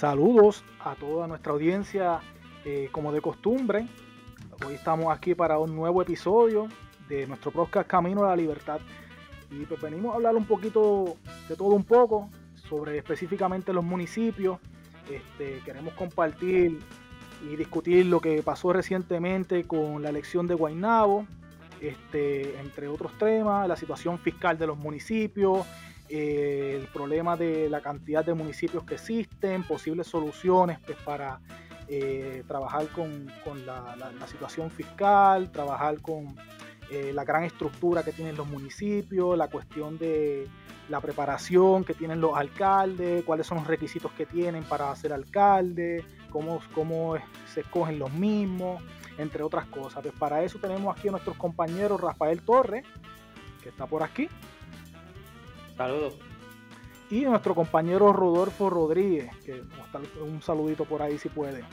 [0.00, 2.20] Saludos a toda nuestra audiencia,
[2.64, 3.86] eh, como de costumbre.
[4.66, 6.68] Hoy estamos aquí para un nuevo episodio
[7.06, 8.80] de nuestro podcast Camino a la Libertad.
[9.50, 11.18] Y pues venimos a hablar un poquito
[11.50, 14.58] de todo un poco, sobre específicamente los municipios.
[15.10, 16.78] Este, queremos compartir
[17.46, 21.26] y discutir lo que pasó recientemente con la elección de Guaynabo,
[21.82, 25.66] este, entre otros temas, la situación fiscal de los municipios,
[26.12, 31.38] eh, el problema de la cantidad de municipios que existen, posibles soluciones pues, para
[31.86, 33.26] eh, trabajar con,
[33.64, 36.36] la, situación fiscal, trabajar con
[36.90, 40.48] eh, la gran estructura que tienen los municipios, la cuestión de
[40.88, 46.04] la preparación que tienen los alcaldes, cuáles son los requisitos que tienen para ser alcalde,
[46.30, 47.14] cómo, cómo
[47.54, 48.82] se escogen los mismos,
[49.16, 50.02] entre otras cosas.
[50.02, 52.84] Pues para eso tenemos aquí a nuestros compañeros Rafael Torres,
[53.62, 54.28] que está por aquí.
[55.80, 56.18] Saludos.
[57.10, 59.62] Y nuestro compañero Rodolfo Rodríguez, que
[60.20, 61.64] un saludito por ahí si puede.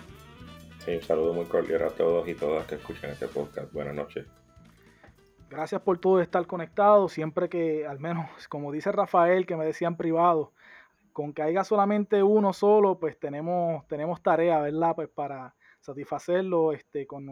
[0.79, 3.69] Sí, un saludo muy cordial a todos y todas que escuchan este podcast.
[3.73, 4.25] Buenas noches.
[5.49, 7.09] Gracias por todo estar conectado.
[7.09, 10.53] Siempre que, al menos, como dice Rafael, que me decía en privado,
[11.11, 14.95] con que haya solamente uno solo, pues tenemos, tenemos tarea, ¿verdad?
[14.95, 15.53] Pues para
[15.87, 17.25] satisfacerlo este, con,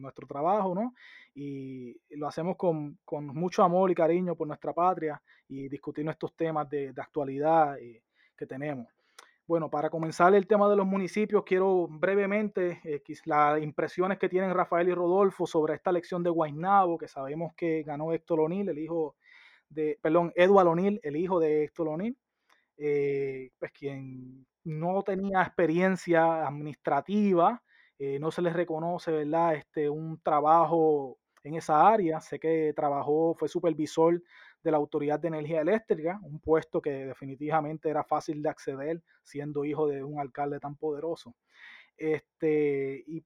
[0.00, 0.94] nuestro trabajo, ¿no?
[1.34, 6.68] Y lo hacemos con, mucho amor y cariño por nuestra patria y discutir nuestros temas
[6.68, 8.02] de, actualidad eh,
[8.36, 8.88] que tenemos.
[9.46, 14.54] Bueno, para comenzar el tema de los municipios, quiero brevemente eh, las impresiones que tienen
[14.54, 18.78] Rafael y Rodolfo sobre esta elección de Guaynabo, que sabemos que ganó Héctor O'Neill, el
[18.78, 19.16] hijo
[19.68, 22.16] de, perdón, Edward O'Neill, el hijo de Héctor O'Neill,
[22.76, 27.62] eh, pues quien no tenía experiencia administrativa,
[28.02, 29.56] eh, no se les reconoce, ¿verdad?
[29.56, 32.18] Este, un trabajo en esa área.
[32.22, 34.22] Sé que trabajó, fue supervisor
[34.62, 39.66] de la Autoridad de Energía Eléctrica, un puesto que definitivamente era fácil de acceder siendo
[39.66, 41.36] hijo de un alcalde tan poderoso.
[41.98, 43.22] Este, y,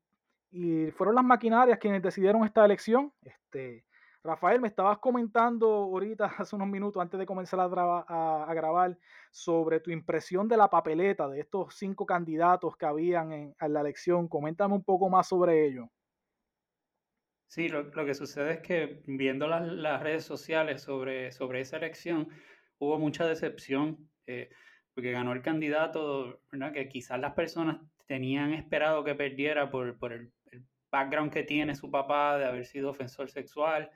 [0.51, 3.13] y fueron las maquinarias quienes decidieron esta elección.
[3.23, 3.85] Este,
[4.25, 8.97] Rafael, me estabas comentando ahorita, hace unos minutos, antes de comenzar a, grabar,
[9.31, 14.27] sobre tu impresión de la papeleta de estos cinco candidatos que habían en, la elección.
[14.27, 15.91] Coméntame un poco más sobre ello.
[17.47, 22.29] Sí, lo, que sucede es que viendo las, redes sociales sobre, sobre esa elección,
[22.79, 24.49] hubo mucha decepción, eh,
[24.95, 26.41] porque ganó el candidato
[26.73, 30.33] que quizás las personas tenían esperado que perdiera por, por el
[30.91, 33.91] background que tiene su papá de haber sido ofensor sexual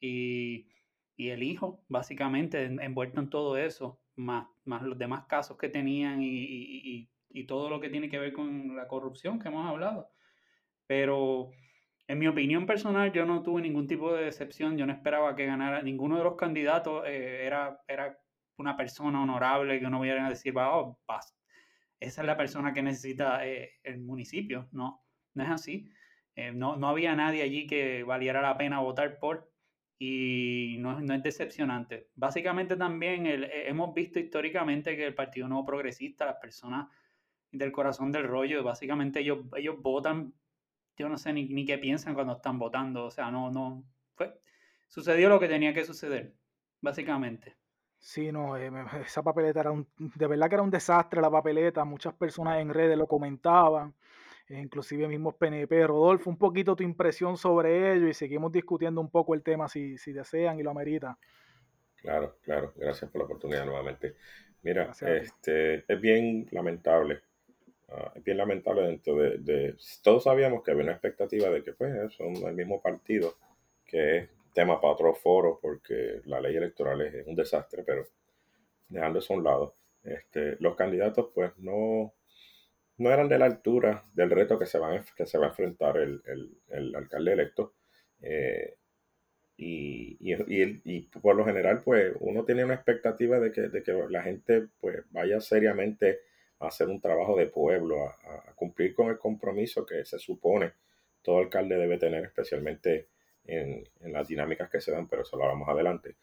[0.00, 0.66] y,
[1.16, 7.08] el hijo, básicamente, envuelto en todo eso, más, más los demás casos que tenían y,
[7.46, 10.10] todo lo que tiene que ver con la corrupción que hemos hablado.
[10.86, 11.50] Pero
[12.08, 15.46] en mi opinión personal, yo no tuve ningún tipo de decepción, yo no esperaba que
[15.46, 18.18] ganara ninguno de los candidatos, eh, era, era
[18.56, 20.98] una persona honorable que uno viera a decir, oh,
[22.00, 24.68] esa es la persona que necesita eh, el municipio.
[24.72, 25.04] No,
[25.34, 25.90] no es así.
[26.36, 29.47] Eh, no, no había nadie allí que valiera la pena votar por
[29.98, 32.08] y no, no, es decepcionante.
[32.14, 36.88] Básicamente también eh, hemos visto históricamente que el Partido Nuevo Progresista, las personas
[37.50, 40.32] del corazón del rollo, básicamente ellos, ellos votan,
[40.96, 44.40] yo no sé ni, ni qué piensan cuando están votando, o sea, no, no, fue,
[44.86, 46.34] sucedió lo que tenía que suceder,
[46.80, 47.56] básicamente.
[47.98, 48.70] Sí, no, eh,
[49.04, 52.72] esa papeleta era un, de verdad que era un desastre la papeleta, muchas personas en
[52.72, 53.94] redes lo comentaban,
[54.48, 55.86] inclusive mismos PNP.
[55.86, 59.98] Rodolfo, un poquito tu impresión sobre ello y seguimos discutiendo un poco el tema si,
[59.98, 61.18] si desean y lo amerita.
[61.96, 64.14] Claro, claro, gracias por la oportunidad nuevamente.
[64.62, 67.20] Mira, este, es bien lamentable,
[67.88, 72.12] ah, es bien lamentable dentro de, Todos sabíamos que había una expectativa de que pues
[72.14, 73.36] son el mismo partido,
[73.84, 78.06] que es tema para otro foro, porque la ley electoral es, un desastre, pero
[78.88, 82.12] dejando eso a un lado, este, los candidatos pues no,
[82.98, 84.78] no eran de la altura del reto que se,
[85.16, 87.74] que se va a enfrentar el, alcalde electo.
[88.20, 88.74] Eh,
[89.56, 94.68] y, y, por lo general, pues uno tiene una expectativa de que, que la gente
[94.80, 96.20] pues vaya seriamente
[96.60, 100.72] a hacer un trabajo de pueblo, a, cumplir con el compromiso que se supone
[101.22, 103.08] todo alcalde debe tener, especialmente
[103.44, 106.16] en, en, las dinámicas que se dan, pero eso lo vamos adelante.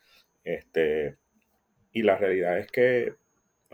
[0.43, 1.17] Este,
[1.91, 3.15] y la realidad es que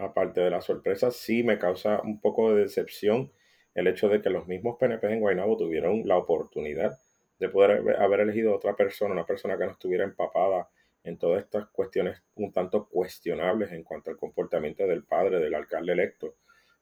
[0.01, 3.31] aparte de la sorpresa, sí me causa un poco de decepción
[3.73, 6.99] el hecho de que los mismos PNP en Guaynabo tuvieron la oportunidad
[7.39, 10.69] de poder haber elegido otra persona, una persona que no estuviera empapada
[11.03, 15.93] en todas estas cuestiones un tanto cuestionables en cuanto al comportamiento del padre del alcalde
[15.93, 16.35] electo,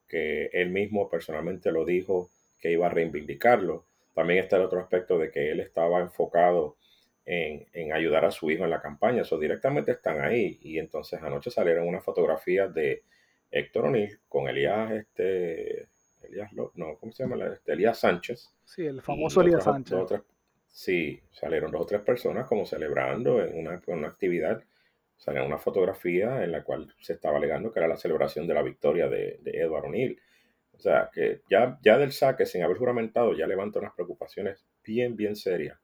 [0.07, 2.29] que él mismo personalmente lo dijo
[2.59, 3.85] que iba a reivindicarlo.
[4.13, 6.75] También está el otro aspecto de que él estaba enfocado
[7.29, 9.21] en, ayudar a su hijo en la campaña.
[9.21, 10.59] Eso directamente están ahí.
[10.63, 13.03] Y entonces anoche salieron unas fotografías de
[13.51, 15.87] Héctor O'Neill con Elías este,
[16.23, 17.45] Elías, no, ¿cómo se llama?
[17.53, 18.49] Este, Elías Sánchez.
[18.65, 19.97] Sí, el famoso Elías Sánchez.
[20.67, 24.63] sí, salieron dos o tres personas como celebrando en una, en una actividad
[25.15, 28.63] salió una fotografía en la cual se estaba alegando que era la celebración de la
[28.63, 30.19] victoria de, de Edward O'Neill.
[30.73, 35.17] O sea, que ya, ya del saque, sin haber juramentado, ya levanta unas preocupaciones bien,
[35.17, 35.77] bien serias.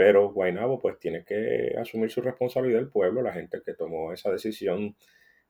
[0.00, 4.30] Pero Guainabo pues tiene que asumir su responsabilidad del pueblo, la gente que tomó esa
[4.30, 4.96] decisión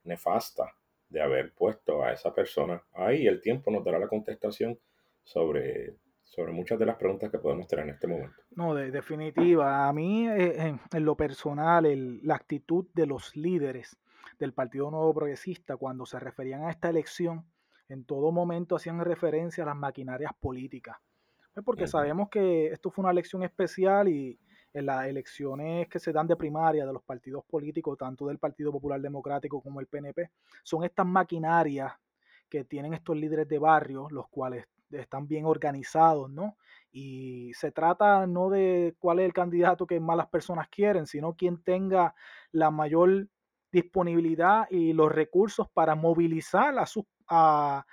[0.02, 0.74] nefasta
[1.08, 3.28] de haber puesto a esa persona ahí.
[3.28, 4.76] El tiempo nos dará la contestación
[5.22, 5.94] sobre
[6.24, 8.42] sobre muchas de las preguntas que podemos tener en este momento.
[8.50, 9.86] No, de definitiva.
[9.86, 14.00] A mí, eh, en, lo personal, la actitud de los líderes
[14.40, 17.46] del Partido Nuevo Progresista cuando se referían a esta elección,
[17.88, 20.96] en todo momento hacían referencia a las maquinarias políticas.
[21.52, 24.38] Pues porque sabemos que esto fue una elección especial y
[24.72, 28.70] en las elecciones que se dan de primaria de los partidos políticos, tanto del Partido
[28.70, 30.30] Popular Democrático como el PNP,
[30.62, 31.92] son estas maquinarias
[32.48, 36.56] que tienen estos líderes de barrio, los cuales están bien organizados, ¿no?
[36.92, 41.34] Y se trata no de cuál es el candidato que más las personas quieren, sino
[41.34, 42.14] quien tenga
[42.50, 43.28] la mayor
[43.70, 47.84] disponibilidad y los recursos para movilizar a, sus a,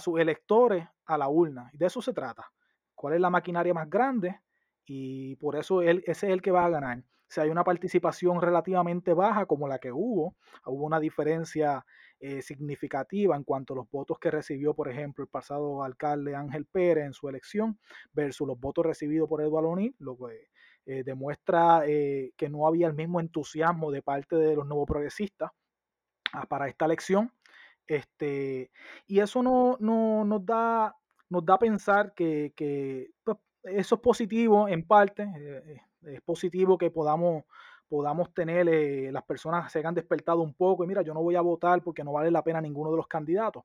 [0.00, 1.68] sus electores a la urna.
[1.72, 2.50] Y de eso se trata.
[2.96, 4.40] ¿Cuál es la maquinaria más grande?
[4.84, 7.04] Y por eso él, ese es el que va a ganar.
[7.28, 11.84] Si hay una participación relativamente baja como la que hubo, hubo una diferencia
[12.18, 16.64] eh, significativa en cuanto a los votos que recibió, por ejemplo, el pasado alcalde Ángel
[16.66, 17.78] Pérez en su elección
[18.12, 20.48] versus los votos recibidos por Eduardo O'Neill, lo que
[20.86, 25.50] eh, demuestra eh, que no había el mismo entusiasmo de parte de los nuevos progresistas
[26.32, 27.32] ah, para esta elección.
[27.86, 28.70] Este,
[29.06, 30.96] y eso no, nos, da,
[31.28, 35.28] nos da a pensar que, pues, eso es positivo en parte,
[36.02, 37.44] es positivo que podamos
[38.34, 41.40] tener, eh, las personas se hayan despertado un poco y mira, yo no voy a
[41.40, 43.64] votar porque no vale la pena ninguno de los candidatos.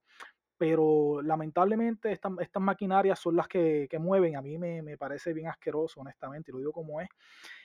[0.57, 4.35] Pero lamentablemente estas, maquinarias son las que, mueven.
[4.35, 7.09] A mí me, parece bien asqueroso, honestamente, y lo digo como es.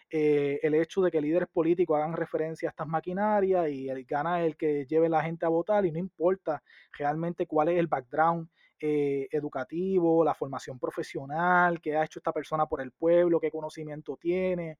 [0.08, 4.43] Eh, el hecho de que líderes políticos hagan referencia a estas maquinarias y el, gana
[4.44, 6.62] el que lleve la gente a votar y no importa
[6.93, 8.48] realmente cuál es el background
[8.78, 14.19] eh, educativo, la formación profesional, qué ha hecho esta persona por el pueblo, qué conocimiento
[14.19, 14.78] tiene.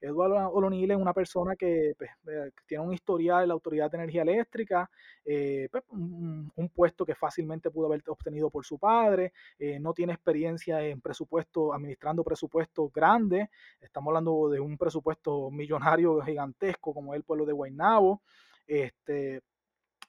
[0.00, 3.96] Eduardo O'Neill es una persona que, pues, eh, tiene un historial en la Autoridad de
[3.96, 4.90] Energía Eléctrica,
[5.24, 9.32] eh, pues, un, puesto que fácilmente pudo haber obtenido por su padre,
[9.80, 13.48] no tiene experiencia en presupuesto, administrando presupuestos grandes,
[13.80, 18.22] estamos hablando de un presupuesto millonario gigantesco como el pueblo de Guaynabo,
[18.66, 19.40] este,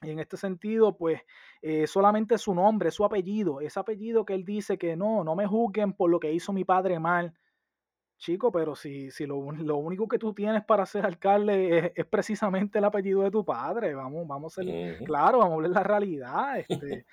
[0.02, 1.20] en este sentido, pues
[1.62, 5.46] eh, solamente su nombre, su apellido, ese apellido que él dice que no, no me
[5.46, 7.34] juzguen por lo que hizo mi padre mal.
[8.18, 12.84] Chico, pero si, si lo, único que tú tienes para ser alcalde es, precisamente el
[12.84, 16.58] apellido de tu padre, vamos, vamos a ser claro, vamos a ver la realidad.
[16.58, 17.06] Este,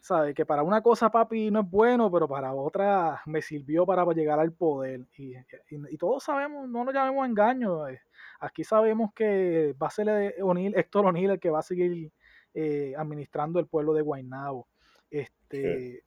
[0.00, 0.34] ¿Sabe?
[0.34, 4.40] Que para una cosa, papi, no es bueno, pero para otra me sirvió para llegar
[4.40, 5.06] al poder.
[5.16, 5.34] Y,
[5.70, 7.86] y, todos sabemos, no nos llamemos engaño.
[7.88, 8.00] Eh,
[8.40, 12.12] aquí sabemos que va a ser Héctor O'Neill el que va a seguir
[12.60, 14.66] eh, administrando el pueblo de Guaynabo.
[15.08, 16.02] Este, eh,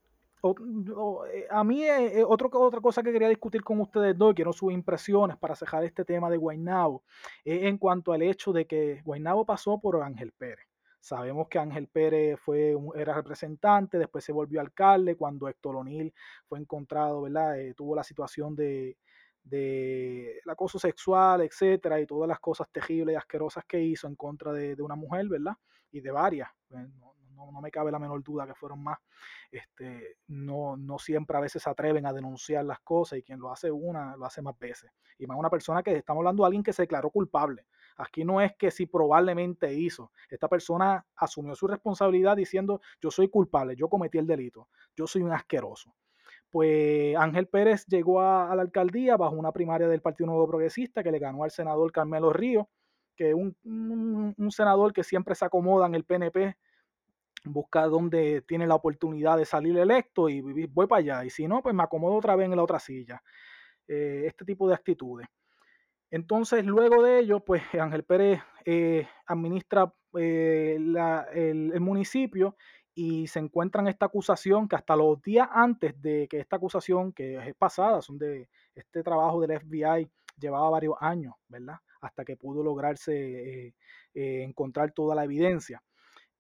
[1.50, 5.56] a mí, eh, otra cosa que quería discutir con ustedes dos, quiero sus impresiones para
[5.56, 7.04] cejar este tema de Guaynabo,
[7.46, 10.68] en cuanto al hecho de que Guaynabo pasó por Ángel Pérez.
[11.00, 16.14] Sabemos que Ángel Pérez fue era representante, después se volvió alcalde cuando Héctor O'Neill
[16.50, 17.56] fue encontrado, ¿verdad?
[17.78, 18.98] tuvo la situación de,
[19.46, 24.52] de acoso sexual, etcétera, y todas las cosas terribles y asquerosas que hizo en contra
[24.52, 25.56] de, de una mujer, ¿verdad?
[25.92, 29.00] Y de varias, pues, no, no, me cabe la menor duda que fueron más,
[29.52, 33.52] este, no, no siempre a veces se atreven a denunciar las cosas y quien lo
[33.52, 34.92] hace una, lo hace más veces.
[35.18, 37.66] Y más una persona que estamos hablando de alguien que se declaró culpable.
[37.98, 40.12] Aquí no es que si probablemente hizo.
[40.30, 45.22] Esta persona asumió su responsabilidad diciendo yo soy culpable, yo cometí el delito, yo soy
[45.22, 45.94] un asqueroso.
[46.50, 51.12] Pues Ángel Pérez llegó a, la alcaldía bajo una primaria del Partido Nuevo Progresista que
[51.12, 52.70] le ganó al senador Carmelo Río
[53.22, 56.58] que un, senador que siempre se acomoda en el PNP
[57.46, 61.26] busca donde tiene la oportunidad de salir electo y voy para allá.
[61.26, 63.22] Y si no, pues me acomodo otra vez en la otra silla.
[63.88, 65.28] Eh, este tipo de actitudes.
[66.10, 72.56] Entonces, luego de ello, pues Ángel Pérez eh, administra eh, el, el, municipio
[72.96, 77.14] y se encuentra en esta acusación que hasta los días antes de que esta acusación,
[77.14, 80.10] que es pasada, son de este trabajo del FBI,
[80.40, 81.78] llevaba varios años, ¿verdad?
[82.02, 83.74] Hasta que pudo lograrse eh,
[84.14, 85.82] eh, encontrar toda la evidencia.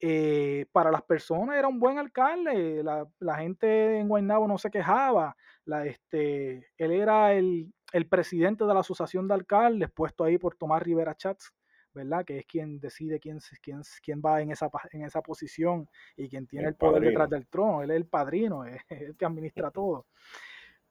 [0.03, 5.36] Eh, para las personas era un buen alcalde, la, gente en Guaynabo no se quejaba,
[5.65, 7.72] la, este, él era el,
[8.10, 11.53] presidente de la asociación de alcaldes, puesto ahí por Tomás Rivera Chats,
[11.94, 12.25] ¿verdad?
[12.25, 15.88] Que es quien decide quién, quién, quién va en esa, en esa posición
[16.18, 17.84] y quien tiene el, poder detrás del trono.
[17.84, 20.08] Él es el padrino, es el que administra todo.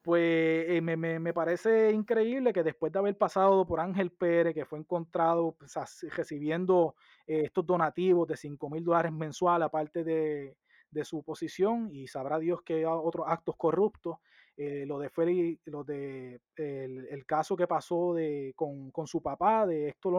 [0.02, 4.54] Pues eh, me, me, me, parece increíble que después de haber pasado por Ángel Pérez,
[4.54, 5.74] que fue encontrado pues,
[6.16, 6.94] recibiendo
[7.26, 10.56] eh, estos donativos de 5 mil dólares mensual, aparte de,
[10.90, 14.16] de, su posición, y sabrá Dios que otros actos corruptos,
[14.56, 19.66] eh, lo de Félix, lo de el, caso que pasó de, con, con, su papá,
[19.66, 20.14] de Héctor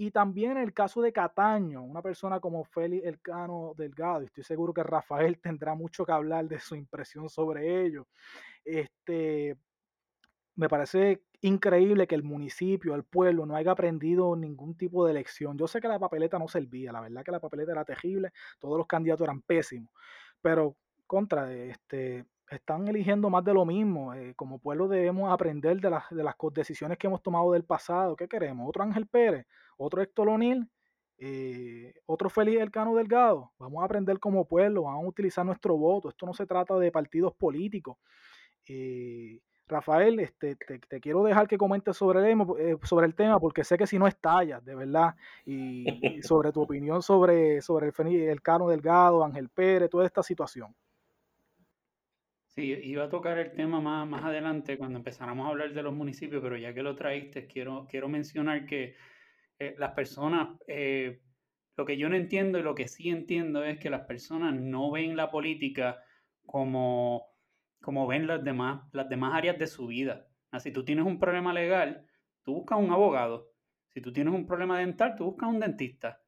[0.00, 4.22] y también el caso de Cataño, una persona como Félix Elcano Delgado.
[4.22, 8.06] Estoy seguro que Rafael tendrá mucho que hablar de su impresión sobre ello.
[8.64, 9.58] Este,
[10.54, 15.58] me parece increíble que el municipio, el pueblo, no haya aprendido ningún tipo de elección.
[15.58, 18.78] Yo sé que la papeleta no servía, la verdad que la papeleta era terrible, todos
[18.78, 19.92] los candidatos eran pésimos,
[20.40, 20.76] pero
[21.06, 24.14] contra, este, están eligiendo más de lo mismo.
[24.14, 28.16] Eh, como pueblo debemos aprender de las, de las decisiones que hemos tomado del pasado.
[28.16, 28.68] ¿Qué queremos?
[28.68, 29.46] ¿Otro Ángel Pérez?
[29.80, 30.68] ¿Otro Héctor O'Neill?
[31.16, 33.52] Eh, ¿Otro Félix Elcano Delgado?
[33.58, 36.10] Vamos a aprender como pueblo, vamos a utilizar nuestro voto.
[36.10, 37.96] Esto no se trata de partidos políticos.
[38.68, 43.78] Eh, Rafael, este, te, quiero dejar que comentes sobre el, sobre el tema porque sé
[43.78, 45.14] que si no estallas, de verdad,
[45.46, 50.74] y, sobre tu opinión sobre, sobre el Félix Elcano Delgado, Ángel Pérez, toda esta situación.
[52.48, 55.94] Sí, iba a tocar el tema más, más adelante cuando empezáramos a hablar de los
[55.94, 58.96] municipios, pero ya que lo traíste, quiero, quiero mencionar que
[59.60, 61.20] eh, las personas, eh,
[61.76, 64.90] lo que yo no entiendo y lo que sí entiendo es que las personas no
[64.90, 66.02] ven la política
[66.46, 67.26] como,
[67.82, 70.26] como ven las demás, las demás áreas de su vida.
[70.58, 72.06] si tú tienes un problema legal,
[72.42, 73.52] tú buscas un abogado.
[73.90, 76.22] Si tú tienes un problema dental, tú buscas un dentista.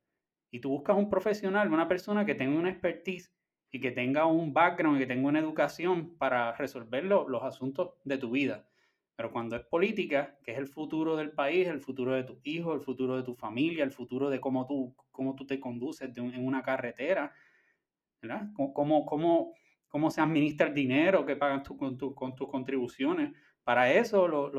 [0.50, 3.34] Y tú buscas un profesional, una persona que tenga una expertise
[3.70, 8.18] y que tenga un background y que tenga una educación para resolver los asuntos de
[8.18, 8.68] tu vida.
[9.14, 12.74] Pero cuando es política, que es el futuro del país, el futuro de tus hijos,
[12.74, 16.44] el futuro de tu familia, el futuro de cómo tú, cómo tú te conduces en
[16.44, 17.32] una carretera,
[18.20, 18.48] ¿verdad?
[18.54, 19.54] Cómo, cómo,
[19.92, 23.32] cómo se administra el dinero que pagas tú con, tus contribuciones.
[23.62, 24.50] Para eso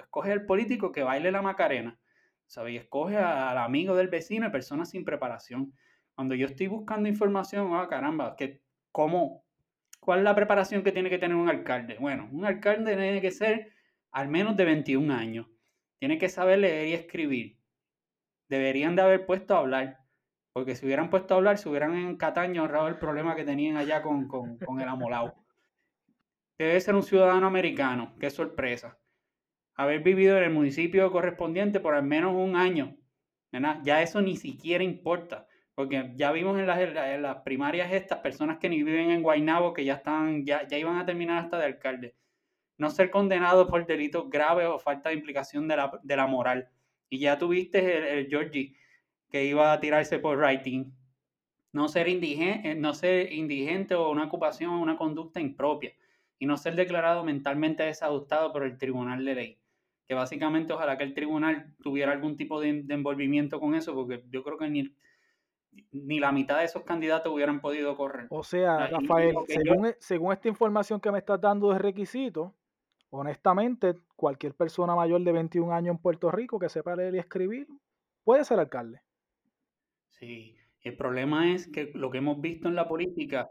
[0.00, 2.00] escoge el político que baile la macarena,
[2.46, 2.72] ¿sabes?
[2.72, 5.74] Y escoge al amigo del vecino y personas sin preparación.
[6.14, 9.44] Cuando yo estoy buscando información, ah, caramba, que, ¿cómo,
[10.00, 11.98] ¿cuál es la preparación que tiene que tener un alcalde?
[12.00, 13.72] Bueno, un alcalde tiene que ser
[14.12, 15.46] al menos de 21 años.
[15.98, 17.58] Tiene que saber leer y escribir.
[18.48, 20.00] Deberían de haber puesto a hablar.
[20.52, 23.76] Porque si hubieran puesto a hablar, se hubieran en Cataño ahorrado el problema que tenían
[23.76, 25.34] allá con, con, el amolao.
[26.58, 28.14] Debe ser un ciudadano americano.
[28.18, 28.98] Qué sorpresa.
[29.74, 32.96] Haber vivido en el municipio correspondiente por al menos un año.
[33.82, 35.46] Ya eso ni siquiera importa.
[35.74, 39.94] Porque ya vimos en las, primarias estas personas que ni viven en Guaynabo que ya
[39.94, 42.16] están, ya, ya iban a terminar hasta de alcalde.
[42.80, 45.76] No ser condenado por delitos graves o falta de implicación de
[46.16, 46.70] la, moral.
[47.10, 48.74] Y ya tuviste el, Georgie
[49.30, 50.90] que iba a tirarse por writing.
[51.72, 55.92] No ser, indigente, eh, no ser indigente o una ocupación o una conducta impropia.
[56.38, 59.58] Y no ser declarado mentalmente desajustado por el tribunal de ley.
[60.06, 64.24] Que básicamente ojalá que el tribunal tuviera algún tipo de, de envolvimiento con eso, porque
[64.30, 64.94] yo creo que ni
[65.92, 68.26] ni la mitad de esos candidatos hubieran podido correr.
[68.30, 72.52] O sea, Rafael, e, según, esta información que me estás dando de requisitos,
[73.10, 77.68] honestamente, cualquier persona mayor de 21 años en Puerto Rico que sepa leer y escribir
[78.24, 79.00] puede ser alcalde.
[80.08, 83.50] Sí, el problema es que lo que hemos visto en la política,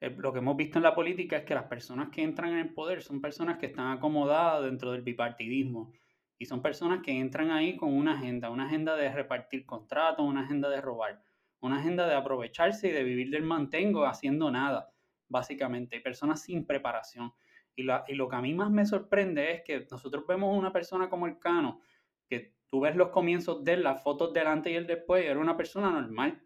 [0.00, 2.58] eh, lo que hemos visto en la política es que las personas que entran en
[2.58, 5.92] el poder son personas que están acomodadas dentro del bipartidismo
[6.38, 10.42] y son personas que entran ahí con una agenda, una agenda de repartir contratos, una
[10.42, 11.22] agenda de robar,
[11.60, 14.92] una agenda de aprovecharse y de vivir del mantengo haciendo nada,
[15.28, 16.00] básicamente.
[16.00, 17.32] Personas sin preparación.
[17.76, 21.26] Y, lo que a mí más me sorprende es que nosotros vemos una persona como
[21.26, 21.82] el Cano,
[22.26, 25.38] que tú ves los comienzos de él, las fotos delante y el después, y era
[25.38, 26.42] una persona normal.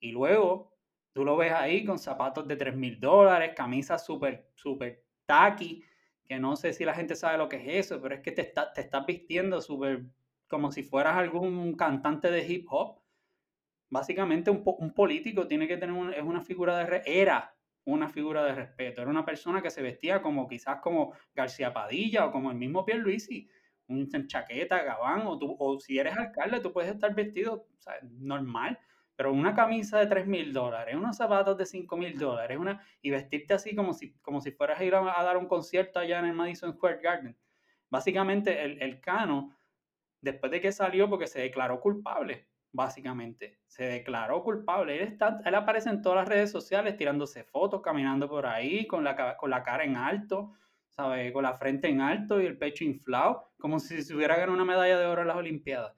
[0.00, 0.74] Y luego
[1.12, 5.84] tú lo ves ahí con zapatos de 3 mil dólares, camisas súper, súper tacky,
[6.24, 8.42] que no sé si la gente sabe lo que es eso, pero es que te,
[8.42, 10.04] te estás vistiendo súper
[10.48, 13.00] como si fueras algún cantante de hip hop.
[13.90, 17.53] Básicamente un, un político tiene que tener es una figura de era
[17.84, 22.26] una figura de respeto, era una persona que se vestía como quizás como García Padilla
[22.26, 23.48] o como el mismo Pierluisi,
[23.88, 27.66] un chaqueta, gabán, o, tú, o si eres alcalde tú puedes estar vestido
[28.02, 28.78] normal,
[29.16, 33.10] pero una camisa de 3 mil dólares, unos zapatos de 5 mil dólares, una, y
[33.10, 36.26] vestirte así como si, como si fueras a ir a, dar un concierto allá en
[36.26, 37.36] el Madison Square Garden.
[37.90, 39.54] Básicamente, el, el Cano,
[40.20, 44.96] después de que salió, porque se declaró culpable, básicamente, se declaró culpable.
[44.96, 49.04] Él, está, él aparece en todas las redes sociales tirándose fotos, caminando por ahí, con
[49.04, 50.52] la, con la cara en alto,
[50.96, 54.64] con la frente en alto y el pecho inflado, como si se hubiera ganado una
[54.64, 55.94] medalla de oro en las Olimpiadas.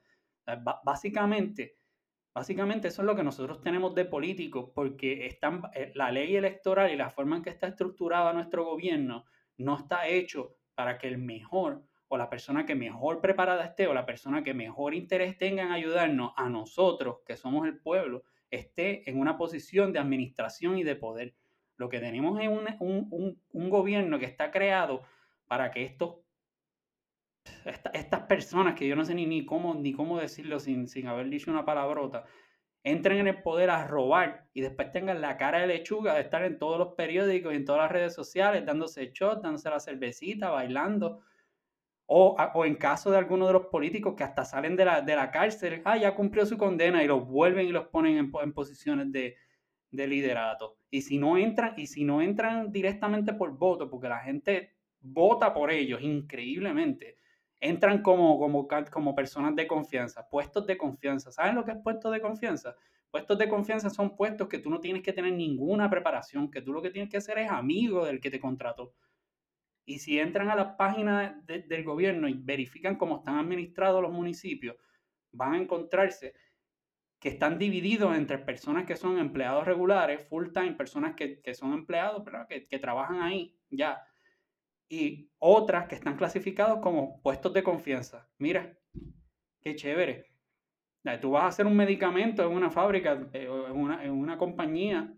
[0.84, 1.78] básicamente,
[2.34, 6.90] básicamente eso es lo que nosotros tenemos de políticos, porque están, eh, la ley electoral
[6.92, 9.24] y la forma en que está estructurada nuestro gobierno
[9.56, 13.94] no está hecho para que el mejor o la persona que mejor preparada esté o
[13.94, 19.08] la persona que mejor interés tenga en ayudarnos a nosotros, que somos el pueblo, esté
[19.10, 21.34] en una posición de administración y de poder.
[21.76, 25.02] Lo que tenemos es un, gobierno que está creado
[25.46, 26.16] para que estos,
[27.92, 31.28] estas personas, que yo no sé ni, ni, cómo, ni cómo decirlo sin, sin haber
[31.28, 32.24] dicho una palabrota,
[32.84, 36.44] entren en el poder a robar y después tengan la cara de lechuga de estar
[36.44, 40.50] en todos los periódicos y en todas las redes sociales, dándose shots, dándose la cervecita,
[40.50, 41.20] bailando
[42.06, 45.16] o, o, en caso de algunos de los políticos que hasta salen de la, de
[45.16, 48.52] la cárcel, ah, ya cumplió su condena y los vuelven y los ponen en, en
[48.52, 49.36] posiciones de,
[49.90, 50.78] de, liderato.
[50.88, 55.52] Y si no entran, y si no entran directamente por voto, porque la gente vota
[55.52, 57.18] por ellos increíblemente,
[57.60, 61.32] entran como, como, como personas de confianza, puestos de confianza.
[61.32, 62.76] ¿Saben lo que es puestos de confianza?
[63.10, 66.72] Puestos de confianza son puestos que tú no tienes que tener ninguna preparación, que tú
[66.72, 68.92] lo que tienes que hacer es amigo del que te contrató.
[69.86, 74.76] Y si entran a la página del gobierno y verifican cómo están administrados los municipios,
[75.32, 76.34] van a encontrarse
[77.20, 82.24] que están divididos entre personas que son empleados regulares, full time, personas que, son empleados,
[82.48, 84.04] Que, que, trabajan ahí ya,
[84.88, 88.28] y otras que están clasificados como puestos de confianza.
[88.38, 88.76] Mira,
[89.60, 90.26] qué chévere.
[91.20, 95.14] Tú vas a hacer un medicamento en una fábrica, eh, en una, en una compañía,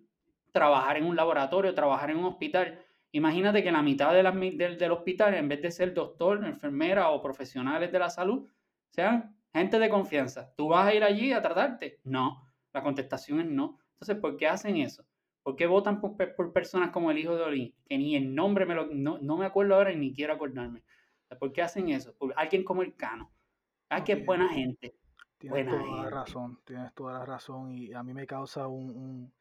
[0.53, 5.35] trabajar en un laboratorio, trabajar en un hospital Imagínate que la mitad de del, hospital,
[5.35, 8.49] en vez de ser doctor, enfermera o profesionales de la salud,
[8.91, 10.53] sean gente de confianza.
[10.57, 12.01] ¿Tú vas a ir allí a tratarte?
[12.05, 12.47] No.
[12.73, 13.79] La contestación es no.
[13.93, 15.05] Entonces, ¿por qué hacen eso?
[15.43, 17.75] ¿Por qué votan por, personas como el hijo de Olin?
[17.87, 20.83] Que ni el nombre me lo, no, me acuerdo ahora y ni quiero acordarme.
[21.39, 22.15] ¿Por qué hacen eso?
[22.15, 23.33] Por alguien como el Cano.
[23.89, 24.95] Ah, que es buena gente.
[25.39, 29.33] Tienes toda la razón, tienes toda la razón y a mí me causa un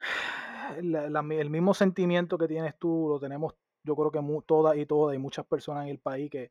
[0.78, 3.54] el mismo sentimiento que tienes tú lo tenemos
[3.84, 6.50] yo creo que todas y todas y muchas personas en el país que,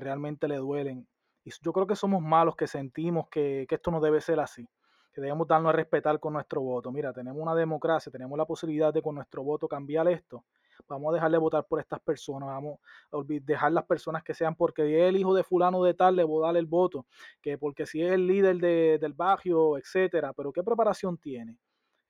[0.00, 1.06] realmente le duelen.
[1.44, 4.68] Y yo creo que somos malos que sentimos que, esto no debe ser así,
[5.12, 6.92] que debemos darnos a respetar con nuestro voto.
[6.92, 10.44] Mira, tenemos una democracia, tenemos la posibilidad de con nuestro voto cambiar esto.
[10.88, 12.78] Vamos a dejarle votar por estas personas, vamos
[13.12, 16.44] a dejar las personas que sean porque el hijo de fulano de tal, le voy
[16.44, 17.06] a dar el voto,
[17.40, 21.56] que porque si es el líder del barrio, etcétera, pero ¿qué preparación tiene?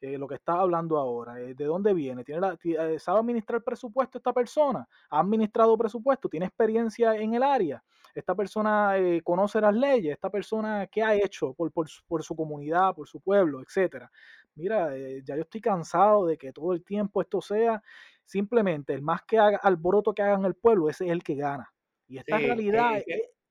[0.05, 2.25] Eh, lo que estás hablando ahora, eh, ¿de dónde viene?
[2.25, 4.87] ¿Tiene la, eh, ¿Sabe administrar presupuesto esta persona?
[5.09, 6.29] ¿Ha administrado presupuesto?
[6.29, 7.83] ¿Tiene experiencia en el área?
[8.14, 10.12] ¿Esta persona conoce las leyes?
[10.12, 14.11] ¿Esta persona qué ha hecho por, por, su comunidad, por su pueblo, etcétera?
[14.55, 17.83] Mira, ya yo estoy cansado de que todo el tiempo esto sea
[18.25, 21.35] simplemente el más que haga alboroto que haga en el pueblo, ese es el que
[21.35, 21.73] gana.
[22.07, 23.03] Y esta realidad,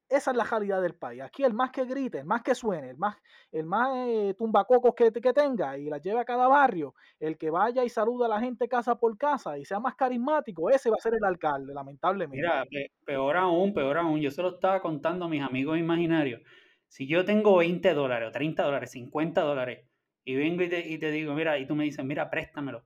[0.09, 1.21] esa es la realidad del país.
[1.21, 3.17] Aquí el más que grite, el más que suene, el más,
[3.51, 7.49] el más eh, tumbacocos que, que, tenga y la lleve a cada barrio, el que
[7.49, 10.97] vaya y saluda a la gente casa por casa y sea más carismático, ese va
[10.99, 12.37] a ser el alcalde, lamentablemente.
[12.37, 12.65] Mira,
[13.05, 14.19] peor aún, peor aún.
[14.19, 16.41] Yo se lo estaba contando a mis amigos imaginarios.
[16.87, 19.87] Si yo tengo 20 dólares o 30 dólares, 50 dólares,
[20.25, 22.85] y vengo y te, y te digo, mira, y tú me dices, mira, préstamelo.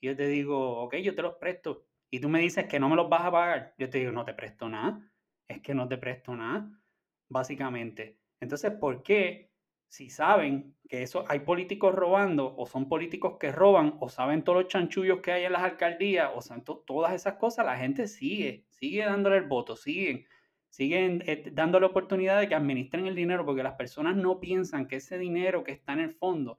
[0.00, 1.86] Y yo te digo, ok, yo te los presto.
[2.10, 3.74] Y tú me dices que no me los vas a pagar.
[3.78, 5.11] Yo te digo, no te presto nada
[5.48, 6.70] es que no te presto nada,
[7.28, 8.18] básicamente.
[8.40, 9.50] Entonces, ¿por qué?
[9.88, 14.62] Si saben que eso hay políticos robando, o son políticos que roban, o saben todos
[14.62, 18.64] los chanchullos que hay en las alcaldías, o saben todas esas cosas, la gente sigue,
[18.70, 20.24] sigue dándole el voto, siguen,
[20.70, 24.96] siguen eh, dándole oportunidad de que administren el dinero, porque las personas no piensan que
[24.96, 26.58] ese dinero que está en el fondo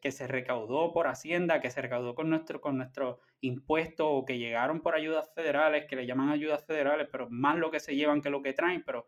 [0.00, 4.38] que, se recaudó por Hacienda, que se recaudó con nuestro, con nuestro impuesto o que
[4.38, 8.22] llegaron por ayudas federales, que le llaman ayudas federales, pero más lo que se llevan
[8.22, 9.06] que lo que traen, pero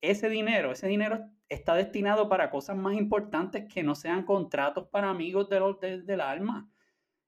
[0.00, 5.08] ese dinero, ese dinero está destinado para cosas más importantes que no sean contratos para
[5.08, 6.70] amigos de los, del alma.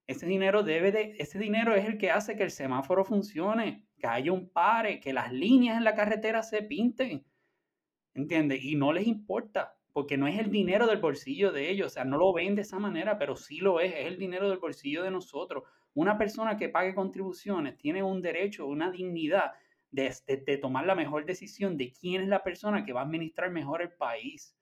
[0.07, 4.07] Ese dinero debe de, ese dinero es el que hace que el semáforo funcione, que
[4.07, 7.27] haya un pare, que las líneas en la carretera se pinten.
[8.14, 8.62] ¿Entiendes?
[8.62, 12.04] Y no les importa porque no es el dinero del bolsillo de ellos, o sea,
[12.04, 15.02] no lo ven de esa manera, pero sí lo es, es el dinero del bolsillo
[15.02, 15.64] de nosotros.
[15.94, 19.52] Una persona que pague contribuciones tiene un derecho, una dignidad
[19.90, 23.80] de, tomar la mejor decisión de quién es la persona que va a administrar mejor
[23.80, 24.54] el país.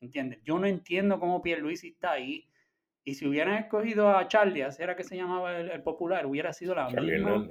[0.00, 0.40] ¿Entiendes?
[0.42, 2.50] Yo no entiendo cómo Pierluisi está ahí.
[3.04, 6.74] Y si hubieran escogido a Charlie, así era que se llamaba el, popular, hubiera sido
[6.74, 7.48] la misma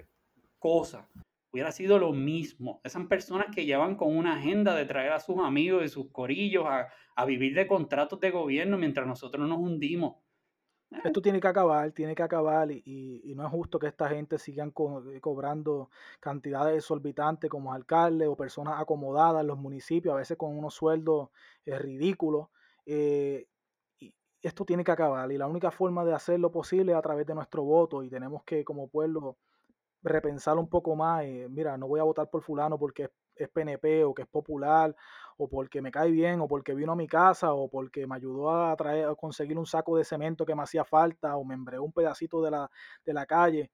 [0.60, 1.08] cosa
[1.52, 2.82] hubiera sido lo mismo.
[2.84, 6.66] Esas personas que llevan con una agenda de traer a sus amigos y sus corillos
[6.68, 6.88] a,
[7.26, 10.16] vivir de contratos de gobierno mientras nosotros nos hundimos.
[11.04, 14.70] esto tiene que acabar, tiene que acabar y, no es justo que esta gente sigan
[15.14, 20.58] eh, cobrando cantidades exorbitantes como alcaldes o personas acomodadas en los municipios, a veces con
[20.58, 21.30] unos sueldos
[21.66, 22.48] eh, ridículos.
[22.88, 23.46] Eh,
[24.00, 27.28] y esto tiene que acabar y la única forma de hacerlo posible es a través
[27.28, 29.38] de nuestro voto y tenemos que como pueblo
[30.04, 31.24] repensar un poco más.
[31.50, 34.96] mira, no voy a votar por fulano porque es PNP o que es popular
[35.38, 38.52] o porque me cae bien, o porque vino a mi casa, o porque me ayudó
[38.52, 41.84] a, traer, a conseguir un saco de cemento que me hacía falta, o me embreó
[41.84, 42.70] un pedacito de la,
[43.06, 43.72] de la calle.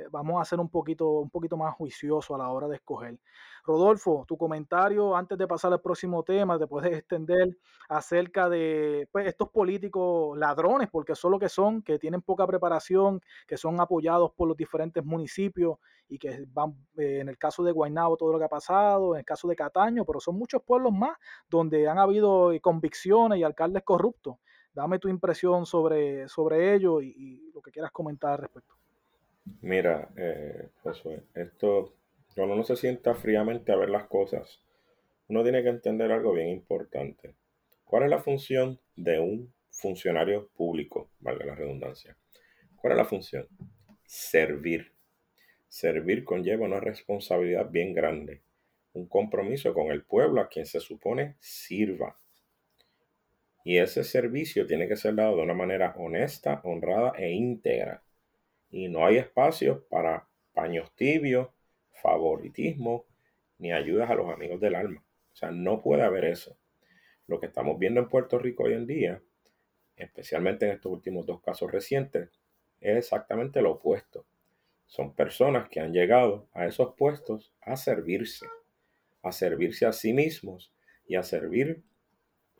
[0.00, 3.18] Eh, vamos a ser un poquito, un poquito más juicioso a la hora de escoger.
[3.64, 7.58] Rodolfo, tu comentario antes de pasar al próximo tema, te puedes extender
[7.88, 13.20] acerca de pues, estos políticos ladrones, porque son lo que son, que tienen poca preparación,
[13.46, 17.72] que son apoyados por los diferentes municipios y que van, eh, en el caso de
[17.72, 20.92] Guaynabo, todo lo que ha pasado, en el caso de Cataño, pero son muchos pueblos
[20.92, 21.16] más
[21.48, 24.36] donde han habido eh, convicciones y alcaldes corruptos.
[24.72, 28.79] Dame tu impresión sobre, sobre ello y, lo que quieras comentar al respecto.
[29.62, 31.94] Mira, eh, Josué, esto,
[32.34, 34.60] cuando uno se sienta fríamente a ver las cosas,
[35.28, 37.34] uno tiene que entender algo bien importante.
[37.84, 41.10] ¿Cuál es la función de un funcionario público?
[41.20, 42.16] Valga la redundancia.
[42.76, 43.46] ¿Cuál es la función?
[44.04, 44.92] Servir.
[45.68, 48.42] Servir conlleva una responsabilidad bien grande,
[48.92, 52.18] un compromiso con el pueblo a quien se supone sirva.
[53.64, 58.02] Y ese servicio tiene que ser dado de una manera honesta, honrada e íntegra.
[58.70, 61.48] Y no hay espacio para paños tibios,
[61.90, 63.04] favoritismo,
[63.58, 65.02] ni ayudas a los amigos del alma.
[65.32, 66.56] O sea, no puede haber eso.
[67.26, 69.22] Lo que estamos viendo en Puerto Rico hoy en día,
[69.96, 72.30] especialmente en estos últimos dos casos recientes,
[72.80, 74.24] es exactamente lo opuesto.
[74.86, 78.46] Son personas que han llegado a esos puestos a servirse,
[79.22, 80.72] a servirse a sí mismos
[81.06, 81.82] y a servir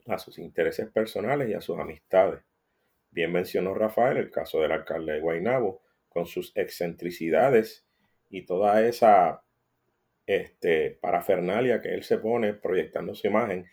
[0.06, 2.42] a sus intereses personales y a sus amistades.
[3.10, 7.86] Bien mencionó Rafael el caso del alcalde de Guaynabo con sus excentricidades
[8.28, 9.42] y toda esa
[10.26, 13.66] este, parafernalia que él se pone proyectando su imagen.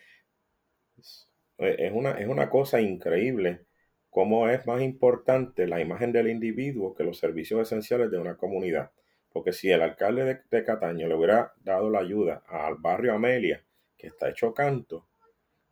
[1.57, 3.65] Es una, es una cosa increíble
[4.09, 8.91] cómo es más importante la imagen del individuo que los servicios esenciales de una comunidad.
[9.31, 13.63] Porque si el alcalde de, Cataño le hubiera dado la ayuda al barrio Amelia,
[13.95, 15.07] que está hecho canto,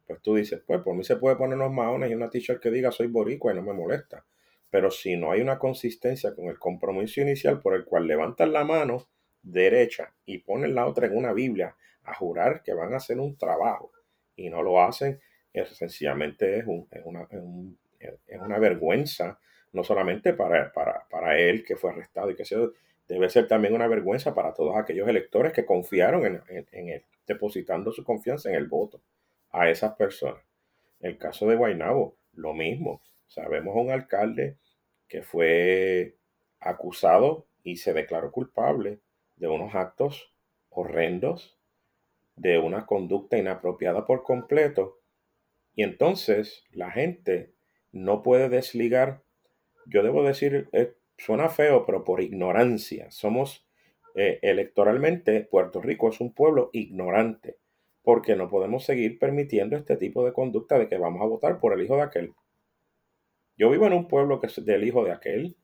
[0.06, 2.70] pues tú dices, pues por mí se puede poner unos maones y una t-shirt que
[2.70, 4.24] diga soy boricua y no me molesta.
[4.76, 8.66] Pero si no hay una consistencia con el compromiso inicial por el cual levantan la
[8.66, 9.08] mano
[9.42, 13.38] derecha y ponen la otra en una Biblia a jurar que van a hacer un
[13.38, 13.94] trabajo
[14.36, 15.22] y no lo hacen,
[15.54, 17.78] eso sencillamente es es un
[18.28, 19.40] es una vergüenza,
[19.72, 22.58] no solamente para, para, él que fue arrestado y que se
[23.08, 28.04] debe ser también una vergüenza para todos aquellos electores que confiaron en, él, depositando su
[28.04, 29.00] confianza en el voto
[29.52, 30.44] a esas personas.
[31.00, 33.02] El caso de Guainabo, lo mismo.
[33.26, 34.58] Sabemos un alcalde
[35.08, 36.18] que fue
[36.60, 39.00] acusado y se declaró culpable
[39.36, 40.34] de unos actos
[40.70, 41.58] horrendos,
[42.36, 45.00] de una conducta inapropiada por completo.
[45.74, 47.54] Y entonces la gente
[47.92, 49.24] no puede desligar,
[49.86, 53.10] yo debo decir, eh, suena feo, pero por ignorancia.
[53.12, 53.66] Somos
[54.16, 57.58] eh, electoralmente, Puerto Rico es un pueblo ignorante,
[58.04, 61.74] porque no podemos seguir permitiendo este tipo de conducta de que vamos a votar por
[61.74, 62.34] el hijo de aquel.
[63.58, 65.56] Yo vivo en un pueblo que es del hijo de aquel,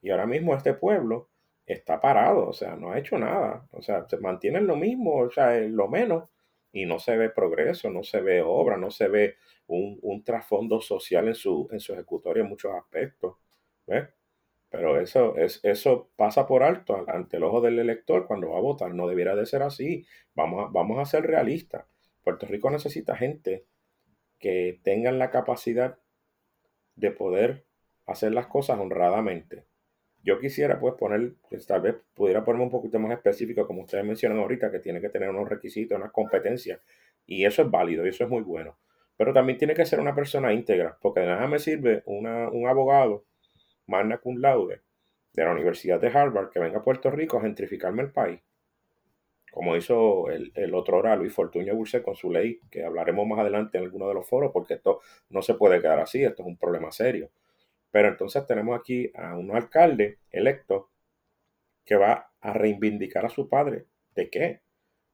[0.00, 1.30] y ahora mismo este pueblo
[1.66, 5.30] está parado, o sea, no ha hecho nada, o sea, se mantiene lo mismo, o
[5.30, 6.28] sea, lo menos,
[6.72, 11.28] y no se ve progreso, no se ve obra, no se ve un, trasfondo social
[11.28, 13.36] en su, en su ejecutoria en muchos aspectos.
[14.70, 18.62] Pero eso, es, eso pasa por alto ante el ojo del elector cuando va a
[18.62, 18.94] votar.
[18.94, 20.06] No debiera de ser así.
[20.34, 21.84] Vamos a, vamos a ser realistas.
[22.24, 23.66] Puerto Rico necesita gente
[24.38, 25.98] que tengan la capacidad
[26.96, 27.64] de poder
[28.06, 29.64] hacer las cosas honradamente.
[30.24, 34.04] Yo quisiera pues poner, pues, tal vez pudiera ponerme un poquito más específico, como ustedes
[34.04, 36.80] mencionan ahorita, que tiene que tener unos requisitos, unas competencias,
[37.26, 38.78] y eso es válido y eso es muy bueno.
[39.16, 42.26] Pero también tiene que ser una persona íntegra, porque de nada me sirve un
[42.68, 43.24] abogado,
[43.86, 44.82] magna cum laude,
[45.32, 48.40] de la Universidad de Harvard, que venga a Puerto Rico a gentrificarme el país,
[49.52, 53.38] como hizo el, el otro hora Luis Fortuño Burse con su ley, que hablaremos más
[53.38, 56.48] adelante en alguno de los foros, porque esto no se puede quedar así, esto es
[56.48, 57.30] un problema serio.
[57.90, 60.90] Pero entonces tenemos aquí a un alcalde electo
[61.84, 63.84] que va a reivindicar a su padre.
[64.14, 64.62] ¿De qué?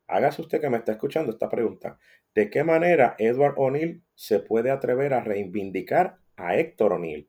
[0.06, 1.98] Hágase usted que me está escuchando esta pregunta.
[2.32, 7.28] ¿De qué manera Edward O'Neill se puede atrever a reivindicar a Héctor O'Neill?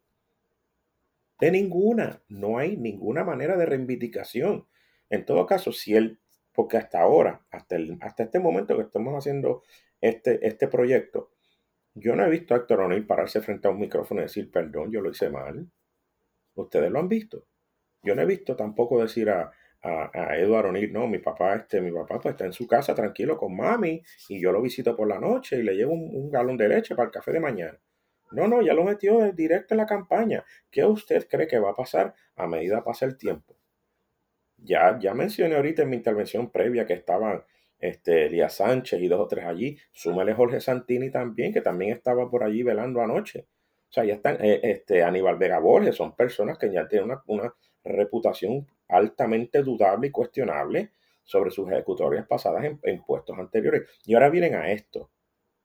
[1.40, 2.22] De ninguna.
[2.28, 4.68] No hay ninguna manera de reivindicación.
[5.10, 6.20] En todo caso, si él,
[6.60, 9.64] porque hasta ahora, hasta, el, hasta este momento que estamos haciendo
[10.02, 11.32] este, este proyecto,
[11.94, 14.92] yo no he visto a Héctor O'Neill pararse frente a un micrófono y decir, perdón,
[14.92, 15.72] yo lo hice mal.
[16.56, 17.46] Ustedes lo han visto.
[18.04, 19.50] Yo no he visto tampoco decir a,
[19.84, 22.94] a, a Eduardo O'Neill, no, mi papá, este, mi papá pues está en su casa
[22.94, 26.58] tranquilo con mami y yo lo visito por la noche y le llevo un, galón
[26.58, 27.80] de leche para el café de mañana.
[28.34, 30.44] No, no, ya lo metió directo en la campaña.
[30.70, 33.59] ¿Qué usted cree que va a pasar a medida pasa el tiempo?
[34.64, 37.44] Ya, ya mencioné ahorita en mi intervención previa que estaban
[37.80, 39.78] este, Elías Sánchez y dos o tres allí.
[39.92, 43.48] Súmele Jorge Santini también, que también estaba por allí velando anoche.
[43.90, 47.24] O sea, ya están, eh, este, Aníbal Vega Borges, son personas que ya tienen una,
[47.28, 50.92] una reputación altamente dudable y cuestionable
[51.24, 53.88] sobre sus ejecutorias pasadas en, puestos anteriores.
[54.04, 55.12] Y ahora vienen a esto.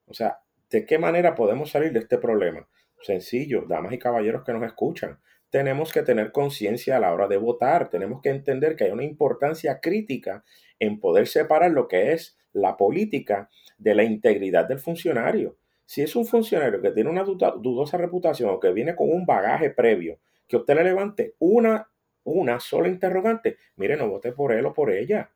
[0.07, 2.69] O sea, ¿de qué manera podemos salir de este problema?
[3.01, 5.19] Sencillo, damas y caballeros que nos escuchan.
[5.55, 7.89] Tenemos que tener conciencia a la hora de votar.
[7.89, 10.43] Tenemos que entender que hay una importancia crítica
[10.81, 15.57] en poder separar lo que es la política de la integridad del funcionario.
[15.87, 19.71] Si es un funcionario que tiene una dudosa reputación o que viene con un bagaje
[19.71, 21.89] previo, que usted le levante una
[22.25, 25.31] una sola interrogante, mire, no vote por él o por ella.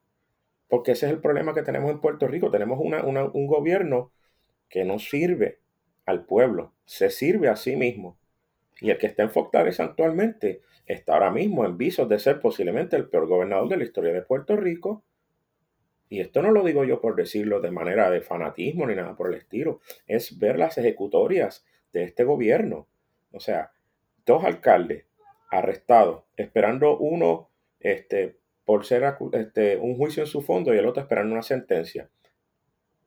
[0.66, 2.50] Porque ese es el problema que tenemos en Puerto Rico.
[2.50, 4.10] Tenemos un gobierno
[4.68, 5.60] que no sirve
[6.06, 8.18] al pueblo, se sirve a sí mismo.
[8.80, 12.96] Y el que está en Fortaleza actualmente está ahora mismo en visos de ser posiblemente
[12.96, 15.04] el peor gobernador de la historia de Puerto Rico.
[16.08, 19.28] Y esto no lo digo yo por decirlo de manera de fanatismo ni nada por
[19.28, 19.80] el estilo.
[20.06, 22.86] Es ver las ejecutorias de este gobierno.
[23.32, 23.72] O sea,
[24.24, 25.04] dos alcaldes
[25.50, 31.02] arrestado, esperando uno este, por ser este, un juicio en su fondo y el otro
[31.02, 32.10] esperando una sentencia,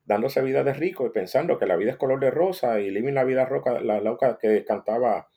[0.05, 3.13] dándose vida de rico y pensando que la vida es color de rosa y living
[3.13, 5.29] la vida roca, la loca que cantaba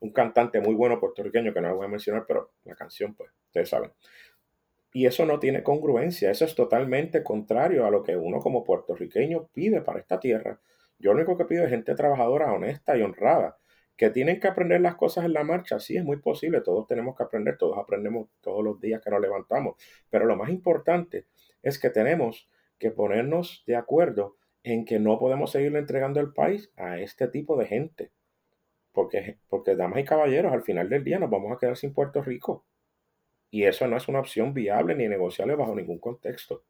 [0.00, 3.68] un cantante muy bueno puertorriqueño que no voy a mencionar, pero la canción, pues, ustedes
[3.68, 3.92] saben.
[4.92, 9.48] Y eso no tiene congruencia, eso es totalmente contrario a lo que uno como puertorriqueño
[9.52, 10.60] pide para esta tierra.
[10.98, 13.58] Yo lo único que pido es gente trabajadora, honesta y honrada,
[13.96, 17.16] que tienen que aprender las cosas en la marcha, sí, es muy posible, todos tenemos
[17.16, 19.76] que aprender, todos aprendemos todos los días que nos levantamos,
[20.10, 21.26] pero lo más importante
[21.62, 26.72] es que tenemos que ponernos de acuerdo en que no podemos seguirle entregando el país
[26.76, 28.10] a este tipo de gente,
[28.96, 32.22] porque, porque damas y caballeros, al final del día nos vamos a quedar sin Puerto
[32.22, 32.64] Rico,
[33.50, 36.64] y eso no es una opción viable ni negociable bajo ningún contexto.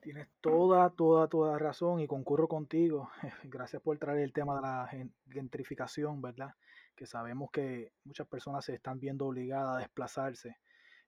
[0.00, 3.10] Tienes toda, toda, toda razón y concurro contigo.
[3.42, 4.88] Gracias por traer el tema de la
[5.28, 6.54] gentrificación, ¿verdad?
[6.94, 10.56] Que sabemos que muchas personas se están viendo obligadas a desplazarse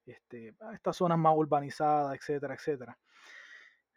[0.06, 2.98] este, a estas zonas más urbanizadas, etcétera, etcétera.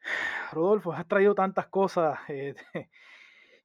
[0.52, 2.54] Rodolfo, has traído tantas cosas eh,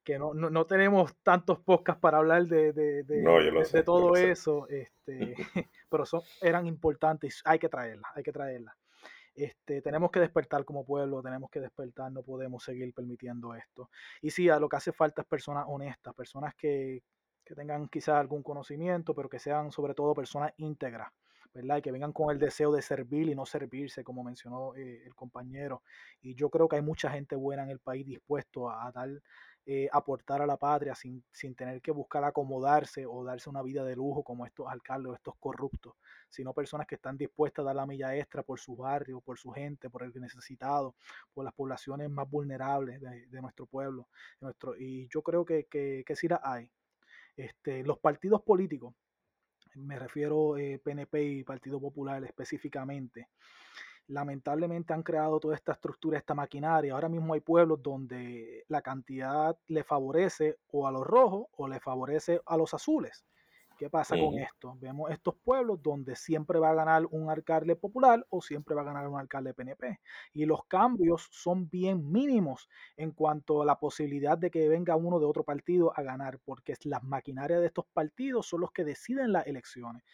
[0.04, 5.34] que no, no, tenemos tantos podcasts para hablar de, de, de, todo eso, este,
[5.90, 8.74] pero son, eran importantes, hay que traerlas, hay que traerlas.
[9.34, 13.88] Este, tenemos que despertar como pueblo, tenemos que despertar, no podemos seguir permitiendo esto.
[14.20, 17.02] Y sí, a lo que hace falta es personas honestas, personas que,
[17.44, 21.10] que tengan quizás algún conocimiento, pero que sean sobre todo personas íntegras,
[21.54, 21.78] ¿verdad?
[21.78, 25.14] Y que vengan con el deseo de servir y no servirse, como mencionó eh, el
[25.14, 25.82] compañero.
[26.20, 29.08] Y yo creo que hay mucha gente buena en el país dispuesto a, a dar
[29.64, 33.84] eh, aportar a la patria sin, sin, tener que buscar acomodarse o darse una vida
[33.84, 35.94] de lujo como estos alcaldes o estos corruptos,
[36.28, 39.50] sino personas que están dispuestas a dar la milla extra por su barrio, por su
[39.50, 40.96] gente, por el necesitado,
[41.32, 44.08] por las poblaciones más vulnerables de, nuestro pueblo.
[44.40, 46.68] nuestro, y yo creo que, que, que sí la hay.
[47.36, 48.94] Este, los partidos políticos,
[49.74, 53.28] me refiero eh, PNP y Partido Popular específicamente,
[54.08, 56.94] lamentablemente han creado toda esta estructura, esta maquinaria.
[56.94, 61.80] Ahora mismo hay pueblos donde la cantidad le favorece o a los rojos o le
[61.80, 63.24] favorece a los azules.
[63.76, 64.76] ¿Qué pasa con esto?
[64.78, 68.84] Vemos estos pueblos donde siempre va a ganar un alcalde popular o siempre va a
[68.84, 69.98] ganar un alcalde PNP.
[70.34, 75.18] Y los cambios son bien mínimos en cuanto a la posibilidad de que venga uno
[75.18, 79.32] de otro partido a ganar, porque las maquinarias de estos partidos son los que deciden
[79.32, 80.04] las elecciones.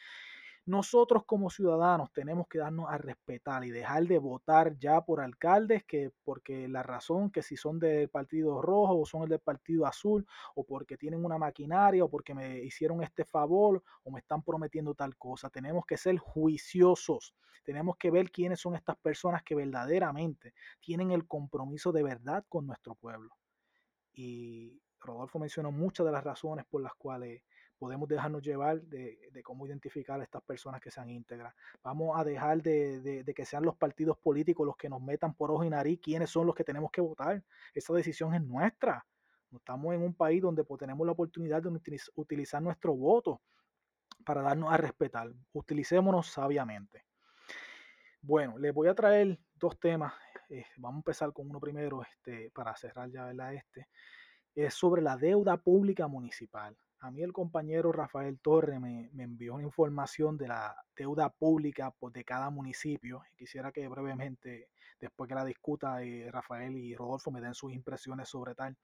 [0.69, 5.83] Nosotros como ciudadanos tenemos que darnos a respetar y dejar de votar ya por alcaldes
[5.85, 9.87] que porque la razón que si son del partido rojo o son el del partido
[9.87, 14.43] azul o porque tienen una maquinaria o porque me hicieron este favor o me están
[14.43, 15.49] prometiendo tal cosa.
[15.49, 17.35] Tenemos que ser juiciosos.
[17.65, 22.67] Tenemos que ver quiénes son estas personas que verdaderamente tienen el compromiso de verdad con
[22.67, 23.35] nuestro pueblo.
[24.13, 27.41] Y Rodolfo mencionó muchas de las razones por las cuales
[27.79, 31.55] podemos dejarnos llevar de, cómo identificar a estas personas que sean íntegras.
[31.83, 35.65] Vamos a dejar de, que sean los partidos políticos los que nos metan por ojo
[35.65, 37.43] y nariz quiénes son los que tenemos que votar.
[37.73, 39.07] Esa decisión es nuestra.
[39.53, 41.71] Estamos en un país donde tenemos la oportunidad de
[42.17, 43.41] utilizar nuestro voto
[44.25, 45.33] para darnos a respetar.
[45.53, 47.05] Utilicémonos sabiamente.
[48.21, 50.13] Bueno, les voy a traer dos temas.
[50.51, 53.89] Eh, vamos a empezar con uno primero este, para cerrar ya este.
[54.55, 59.65] Es sobre la deuda pública municipal a mí el compañero Rafael Torre me, envió una
[59.65, 63.23] información de la deuda pública pues, de cada municipio.
[63.37, 64.69] Quisiera que brevemente,
[65.01, 68.77] después que la discuta, eh, Rafael y Rodolfo me den sus impresiones sobre tal.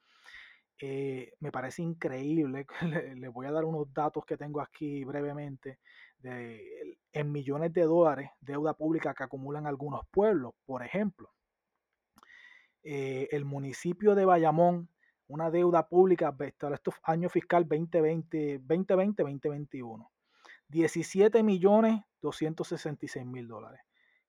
[0.81, 2.67] Eh, me parece increíble.
[3.17, 5.81] Les voy a dar unos datos que tengo aquí brevemente
[6.19, 10.55] de, en millones de dólares deuda pública que acumulan algunos pueblos.
[10.65, 11.31] Por ejemplo,
[12.85, 14.89] eh, el municipio de Bayamón
[15.29, 20.11] una deuda pública para estos años fiscal 2020, 2020, 2021.
[20.69, 23.81] 17 millones 266 mil dólares.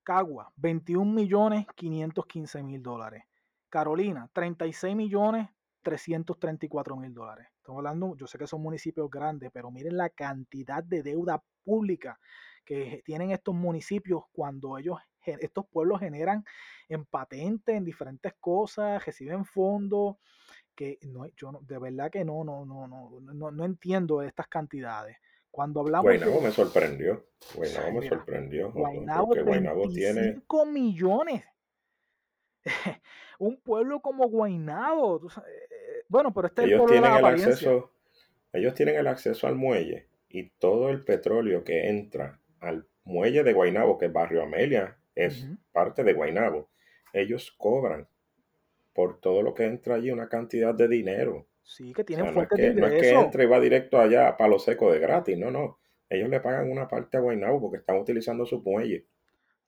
[0.03, 3.23] Cagua, 21 millones 515 mil dólares.
[3.69, 5.49] Carolina, 36 millones
[5.81, 7.47] 334 mil dólares.
[7.57, 12.19] Estamos hablando, yo sé que son municipios grandes, pero miren la cantidad de deuda pública
[12.65, 16.43] que tienen estos municipios cuando ellos, estos pueblos generan
[16.89, 20.17] en patente, en diferentes cosas, reciben fondos
[20.75, 25.17] que no, yo de verdad que no, no, no, no, no, entiendo estas cantidades.
[25.51, 27.25] Cuando hablamos Guaynabo me sorprendió.
[27.55, 28.71] Guaynabo me sorprendió.
[28.71, 31.43] Guaynabo, Guaynabo tiene 5 millones.
[33.39, 35.27] un pueblo como Guaynabo.
[35.27, 37.91] Eh, bueno, pero este ellos tienen el acceso,
[38.53, 43.53] ellos tienen el acceso al muelle y todo el petróleo que entra al muelle de
[43.53, 46.69] Guaynabo, que es Barrio Amelia, es parte de Guaynabo.
[47.13, 48.07] Ellos cobran
[48.95, 51.45] por todo lo que entra allí, una cantidad de dinero.
[51.61, 54.37] Sí, que tienen no, es que, no es que entre y va directo allá a
[54.37, 55.79] palo seco de gratis, no, no.
[56.09, 59.05] Ellos le pagan una parte a Guaynabo porque están utilizando su muelle.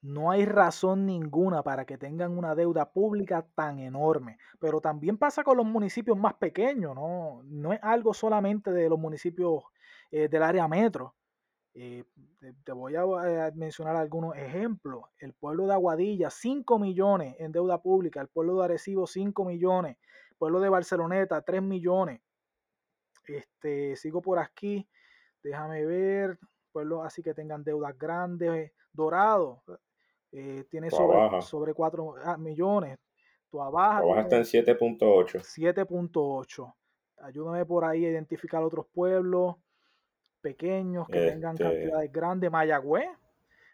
[0.01, 5.43] No hay razón ninguna para que tengan una deuda pública tan enorme, pero también pasa
[5.43, 7.41] con los municipios más pequeños, ¿no?
[7.43, 9.63] No es algo solamente de los municipios
[10.11, 11.15] eh, del área metro.
[11.79, 12.03] Eh,
[12.63, 15.03] te, voy a, eh, mencionar algunos ejemplos.
[15.19, 18.19] El pueblo de Aguadilla, 5 millones en deuda pública.
[18.19, 19.97] El pueblo de Arecibo, 5 millones.
[20.31, 22.19] El pueblo de Barceloneta, 3 millones.
[23.27, 24.89] Este, sigo por aquí.
[25.43, 26.39] Déjame ver.
[26.71, 28.71] Pueblos así que tengan deudas grandes.
[28.91, 29.61] Dorado
[30.31, 32.97] eh, tiene sobre, sobre 4 ah, millones.
[33.51, 35.41] Tu Baja está en 7.8.
[35.41, 36.73] 7.8.
[37.19, 39.57] Ayúdame por ahí a identificar otros pueblos
[40.47, 42.51] pequeños que tengan este cantidades grandes.
[42.51, 43.07] Mayagüez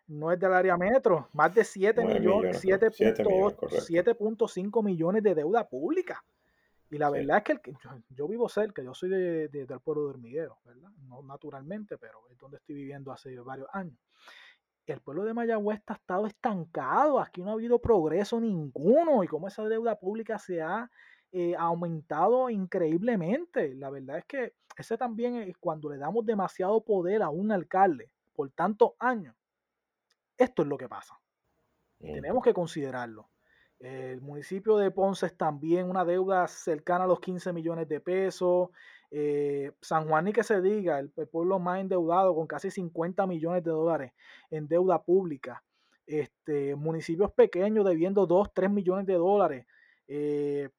[0.07, 6.23] no es del área metro, más de 7 millones, 7.5 millones de deuda pública.
[6.89, 7.73] Y la verdad es que,
[8.09, 10.89] yo, vivo cerca, yo soy de, del pueblo de Hormiguero, ¿verdad?
[11.07, 13.97] No naturalmente, pero es donde estoy viviendo hace varios años.
[14.85, 19.47] El pueblo de Mayagüez está estado estancado, aquí no ha habido progreso ninguno y cómo
[19.47, 20.91] esa deuda pública se ha
[21.35, 23.73] eh, aumentado increíblemente.
[23.73, 28.11] La verdad es que ese también es cuando le damos demasiado poder a un alcalde
[28.33, 29.35] por tantos años.
[30.37, 31.19] Esto es lo que pasa.
[31.99, 33.29] tenemos que considerarlo.
[33.79, 38.69] El municipio de Ponce es también una deuda cercana a los 15 millones de pesos.
[39.09, 43.63] Eh, San Juan, ni que se diga, el, pueblo más endeudado con casi 50 millones
[43.63, 44.13] de dólares
[44.51, 45.63] en deuda pública.
[46.05, 49.65] Este, municipios pequeños debiendo 2, 3 millones de dólares.
[50.07, 50.69] Eh,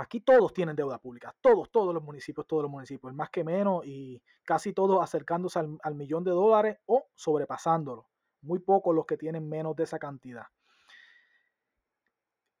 [0.00, 3.84] Aquí todos tienen deuda pública, todos, todos los municipios, todos los municipios, más que menos
[3.84, 8.08] y casi todos acercándose al, millón de dólares o sobrepasándolo.
[8.40, 10.46] Muy pocos los que tienen menos de esa cantidad.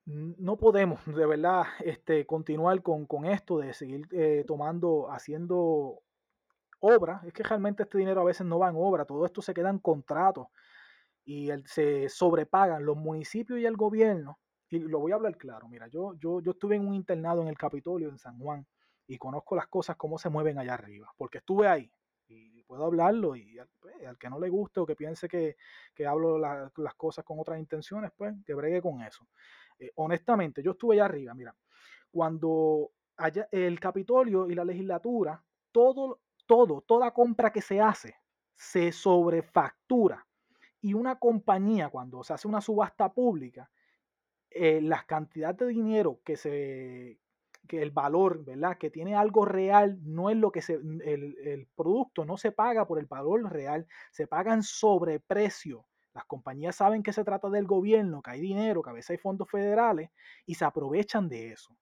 [0.04, 6.02] No podemos de verdad este, continuar con, esto de seguir eh, tomando, haciendo
[6.80, 7.22] obra.
[7.24, 9.70] Es que realmente este dinero a veces no va en obra, todo esto se queda
[9.70, 10.48] en contratos
[11.24, 14.38] y se sobrepagan los municipios y el gobierno
[14.70, 17.48] y lo voy a hablar claro, mira, yo, yo, yo estuve en un internado en
[17.48, 18.66] el Capitolio, en San Juan,
[19.06, 21.92] y conozco las cosas, cómo se mueven allá arriba, porque estuve ahí
[22.28, 25.56] y puedo hablarlo y al, pues, que no le guste o que piense que,
[26.06, 29.26] hablo las cosas con otras intenciones, pues que bregue con eso.
[29.78, 31.54] Eh, honestamente, yo estuve allá arriba, mira,
[32.10, 38.14] cuando allá, el Capitolio y la legislatura, todo, todo, toda compra que se hace
[38.54, 40.26] se sobrefactura.
[40.82, 43.70] Y una compañía, cuando se hace una subasta pública,
[44.50, 47.18] eh, las cantidades de dinero que se
[47.68, 48.78] que el valor, ¿verdad?
[48.78, 52.84] Que tiene algo real, no es lo que se, el, el producto no se paga
[52.84, 55.86] por el valor real, se pagan sobreprecio.
[56.12, 59.18] Las compañías saben que se trata del gobierno, que hay dinero, que a veces hay
[59.18, 60.10] fondos federales
[60.46, 61.76] y se aprovechan de eso.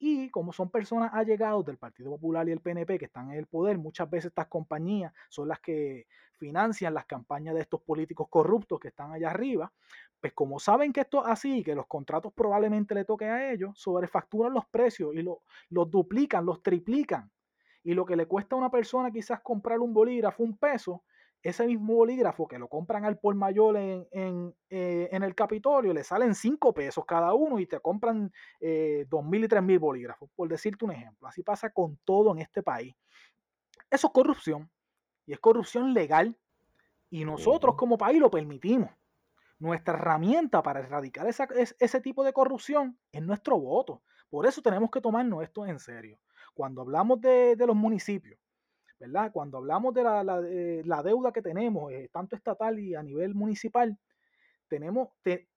[0.00, 3.46] Y como son personas allegados del Partido Popular y el PNP que están en el
[3.46, 8.78] poder, muchas veces estas compañías son las que financian las campañas de estos políticos corruptos
[8.78, 9.72] que están allá arriba.
[10.20, 13.78] Pues como saben que esto es así, que los contratos probablemente le toquen a ellos,
[13.78, 17.30] sobrefacturan los precios y los duplican, los triplican.
[17.84, 21.04] Y lo que le cuesta a una persona quizás comprar un bolígrafo un peso,
[21.42, 24.06] ese mismo bolígrafo que lo compran al por mayor en,
[24.70, 29.24] eh, en, el Capitolio, le salen 5 pesos cada uno y te compran eh, dos
[29.24, 31.28] mil y tres mil bolígrafos, por decirte un ejemplo.
[31.28, 32.94] Así pasa con todo en este país.
[33.90, 34.68] Eso es corrupción.
[35.26, 36.36] Y es corrupción legal.
[37.10, 38.90] Y nosotros como país lo permitimos.
[39.58, 44.02] Nuestra herramienta para erradicar ese tipo de corrupción es nuestro voto.
[44.30, 46.20] Por eso tenemos que tomarnos esto en serio.
[46.54, 48.38] Cuando hablamos de, los municipios,
[49.00, 49.30] ¿verdad?
[49.32, 53.98] Cuando hablamos de la, deuda que tenemos, eh, tanto estatal y a nivel municipal,
[54.68, 55.08] tenemos,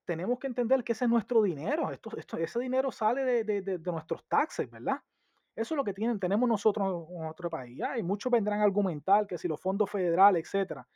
[0.04, 1.90] tenemos que entender que ese es nuestro dinero.
[1.90, 4.98] Esto, ese dinero sale de, nuestros taxes, ¿verdad?
[5.54, 7.78] Eso es lo que tienen, tenemos nosotros en nuestro país.
[7.98, 10.88] Y muchos vendrán a argumentar que si los fondos federales, etcétera.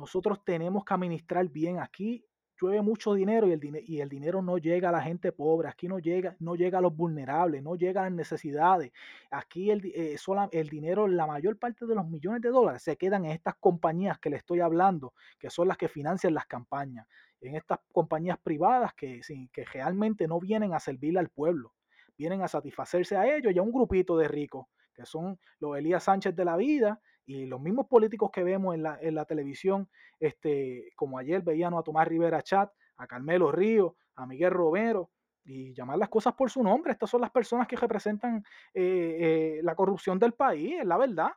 [0.00, 2.24] Nosotros tenemos que administrar bien aquí
[2.60, 6.36] llueve mucho dinero y el, dinero no llega a la gente pobre, aquí no llega,
[6.40, 8.92] no llega a los vulnerables, no llega a las necesidades.
[9.30, 10.16] Aquí el, eh,
[10.52, 14.18] el dinero, la mayor parte de los millones de dólares se quedan en estas compañías
[14.18, 17.06] que le estoy hablando, que son las que financian las campañas,
[17.40, 19.20] en estas compañías privadas que,
[19.52, 21.72] que realmente no vienen a servirle al pueblo,
[22.18, 26.04] vienen a satisfacerse a ellos y a un grupito de ricos, que son los Elías
[26.04, 29.88] Sánchez de la vida, y los mismos políticos que vemos en la, en la televisión,
[30.18, 35.10] este, como ayer veíamos a Tomás Rivera Chat, a Carmelo Río, a Miguel Romero,
[35.44, 36.90] y llamar las cosas por su nombre.
[36.90, 39.18] Estas son las personas que representan eh,
[39.54, 41.30] eh, la corrupción del país, es la verdad.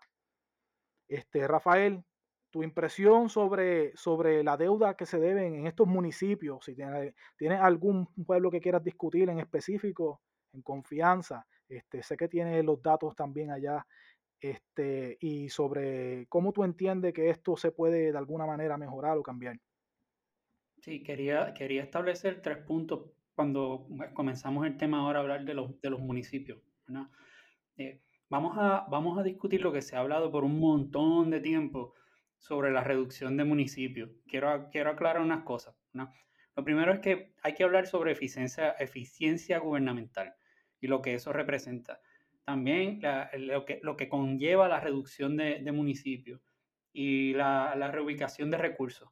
[1.07, 2.03] Este, Rafael,
[2.49, 7.61] tu impresión sobre, sobre la deuda que se deben en estos municipios, si tienes, tienes
[7.61, 10.21] algún pueblo que quieras discutir en específico,
[10.53, 13.85] en confianza, este, sé que tienes los datos también allá
[14.43, 19.23] este, y sobre cómo tú entiendes que esto se puede de alguna manera mejorar o
[19.23, 19.57] cambiar.
[20.81, 25.89] Sí, quería, quería establecer tres puntos cuando comenzamos el tema ahora hablar de los, de
[25.89, 26.59] los municipios.
[27.77, 31.39] Eh, vamos, a, vamos a discutir lo que se ha hablado por un montón de
[31.39, 31.93] tiempo
[32.37, 34.11] sobre la reducción de municipios.
[34.27, 35.73] Quiero, quiero aclarar unas cosas.
[35.93, 40.35] Lo primero es que hay que hablar sobre eficiencia, eficiencia gubernamental
[40.81, 42.01] y lo que eso representa
[42.45, 43.01] también
[43.37, 46.41] lo, que, lo que conlleva la reducción de, municipios
[46.91, 49.09] y la, reubicación de recursos.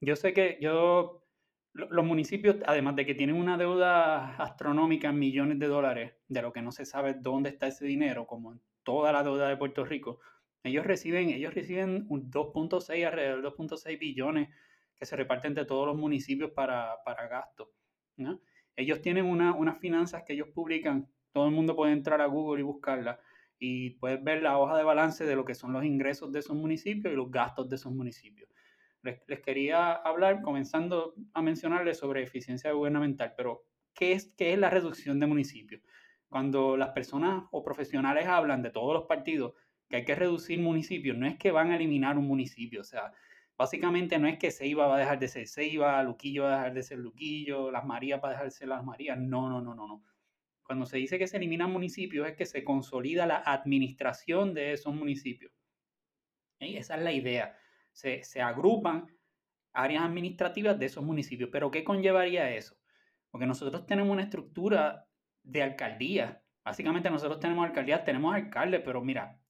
[0.00, 1.26] Yo sé que yo,
[1.72, 6.52] los municipios, además de que tienen una deuda astronómica en millones de dólares, de lo
[6.52, 9.84] que no se sabe dónde está ese dinero, como en toda la deuda de Puerto
[9.84, 10.20] Rico,
[10.62, 14.48] ellos reciben, ellos reciben un 2.6, alrededor de 2.6 billones
[14.94, 17.68] que se reparten entre todos los municipios para, para gastos.
[18.76, 22.64] Ellos tienen unas finanzas que ellos publican todo el mundo puede entrar a Google y
[22.64, 23.20] buscarla
[23.58, 26.56] y puedes ver la hoja de balance de lo que son los ingresos de esos
[26.56, 28.48] municipios y los gastos de esos municipios.
[29.02, 33.64] Les, quería hablar, comenzando a mencionarles sobre eficiencia gubernamental, pero
[33.94, 35.82] ¿qué es, ¿qué es la reducción de municipios?
[36.28, 39.54] Cuando las personas o profesionales hablan de todos los partidos
[39.88, 43.12] que hay que reducir municipios, no es que van a eliminar un municipio, o sea,
[43.56, 46.74] básicamente no es que Ceiba va a dejar de ser Ceiba, Luquillo va a dejar
[46.74, 49.74] de ser Luquillo, Las Marías va a dejar de ser Las Marías, no, no, no,
[49.74, 50.04] no, no.
[50.68, 54.94] Cuando se dice que se eliminan municipios es que se consolida la administración de esos
[54.94, 55.50] municipios.
[56.60, 57.56] Esa es la idea.
[57.92, 59.06] Se, agrupan
[59.72, 61.48] áreas administrativas de esos municipios.
[61.50, 62.76] Pero ¿qué conllevaría eso?
[63.30, 65.06] Porque nosotros tenemos una estructura
[65.42, 66.42] de alcaldía.
[66.62, 69.40] Básicamente nosotros tenemos alcaldías, tenemos alcaldes, pero mira,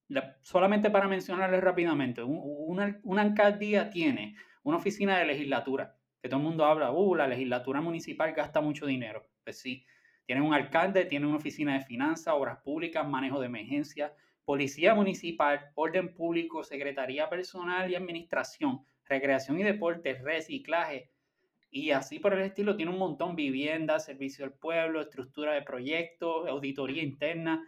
[0.41, 6.47] solamente para mencionarles rápidamente, una, una, alcaldía tiene una oficina de legislatura, que todo el
[6.47, 9.29] mundo habla, uh, la legislatura municipal gasta mucho dinero.
[9.43, 9.85] Pues sí,
[10.29, 14.13] tienen un alcalde, tienen una oficina de finanzas, obras públicas, manejo de emergencias,
[14.45, 21.11] policía municipal, orden público, secretaría personal y administración, recreación y deporte, reciclaje
[21.71, 22.77] y así por el estilo.
[22.77, 27.67] Tiene un montón, vivienda, servicio al pueblo, estructura de proyectos, auditoría interna,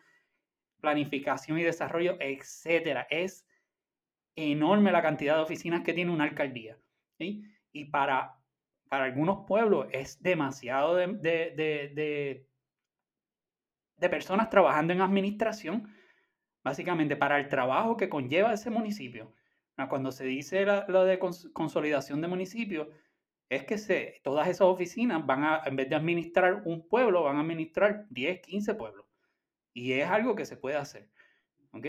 [0.83, 3.07] planificación y desarrollo, etcétera.
[3.09, 3.49] Es
[4.37, 6.77] enorme la cantidad de oficinas que tiene una alcaldía.
[7.17, 8.39] Y para,
[8.91, 12.50] para algunos pueblos es demasiado de,
[14.01, 15.95] de personas trabajando en administración,
[16.65, 19.33] básicamente para el trabajo que conlleva ese municipio.
[19.89, 22.89] Cuando se dice lo de consolidación de municipios,
[23.49, 27.37] es que se, todas esas oficinas van a, en vez de administrar un pueblo, van
[27.37, 29.07] a administrar 10, 15 pueblos.
[29.73, 31.09] Y es algo que se puede hacer.
[31.73, 31.87] ¿Ok?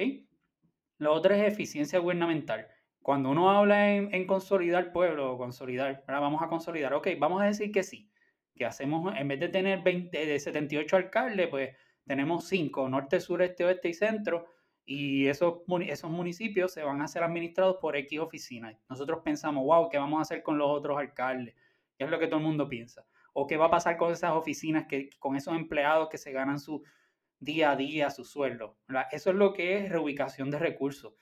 [0.98, 2.68] Lo otro es eficiencia gubernamental.
[3.02, 7.72] Cuando uno habla en, consolidar pueblo, consolidar, ahora vamos a consolidar, ok, vamos a decir
[7.72, 8.12] que sí,
[8.56, 13.42] que hacemos, en vez de tener 20, de 78 alcaldes, pues tenemos cinco, norte, sur,
[13.42, 14.48] este, oeste y centro,
[14.86, 18.76] y esos, esos municipios se van a ser administrados por X oficinas.
[18.90, 21.56] Nosotros pensamos, wow, ¿qué vamos a hacer con los otros alcaldes?
[21.98, 23.06] ¿Qué es lo que todo el mundo piensa?
[23.34, 26.60] ¿O qué va a pasar con esas oficinas, que, con esos empleados que se ganan
[26.60, 26.84] su
[27.40, 28.78] día a día, su sueldo?
[29.12, 31.14] Eso es lo que es reubicación de recursos.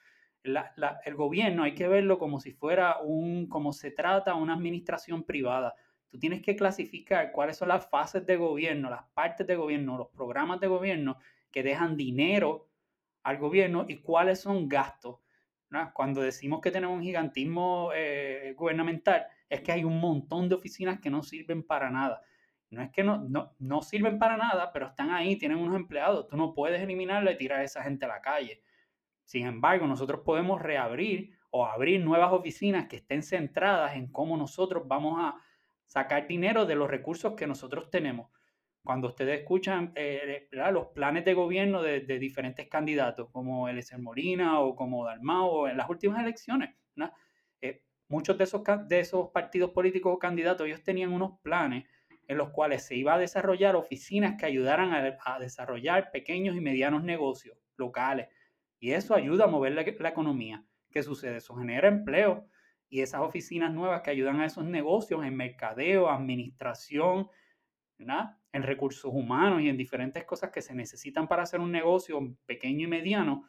[0.44, 5.76] el gobierno hay que verlo como si fuera un, como se trata una administración privada
[6.10, 10.10] Tú tienes que clasificar cuáles son las fases de gobierno, las partes de gobierno, los
[10.10, 11.18] programas de gobierno
[11.52, 12.68] que dejan dinero
[13.24, 15.20] al gobierno y cuáles son gastos.
[15.94, 21.00] Cuando decimos que tenemos un gigantismo eh, gubernamental, es que hay un montón de oficinas
[21.00, 22.22] que no sirven para nada.
[22.72, 26.28] No es que no, no, no, sirven para nada, pero están ahí, tienen unos empleados.
[26.28, 28.62] Tú no puedes eliminarlo y tirar a esa gente a la calle.
[29.24, 34.88] Sin embargo, nosotros podemos reabrir o abrir nuevas oficinas que estén centradas en cómo nosotros
[34.88, 35.36] vamos a
[35.90, 38.30] sacar dinero de los recursos que nosotros tenemos.
[38.84, 44.76] Cuando ustedes escuchan eh, los planes de gobierno de, diferentes candidatos, como Eliezer Molina o
[44.76, 46.76] como Dalmao, en las últimas elecciones,
[47.62, 51.86] eh, muchos de esos, partidos políticos o candidatos, ellos tenían unos planes
[52.28, 57.04] en los cuales se iba a desarrollar oficinas que ayudaran a, desarrollar pequeños y medianos
[57.04, 58.28] negocios locales.
[58.80, 60.64] Y eso ayuda a mover la, la economía.
[60.92, 61.38] ¿Qué sucede?
[61.38, 62.48] Eso genera empleo
[62.90, 67.30] y esas oficinas nuevas que ayudan a esos negocios en mercadeo, administración,
[68.00, 72.86] en recursos humanos y en diferentes cosas que se necesitan para hacer un negocio pequeño
[72.86, 73.48] y mediano,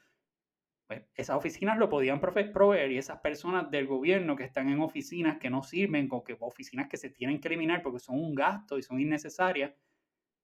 [0.87, 5.39] pues esas oficinas lo podían proveer y esas personas del gobierno que están en oficinas
[5.39, 8.77] que no sirven, o que, oficinas que se tienen que eliminar porque son un gasto
[8.77, 9.73] y son innecesarias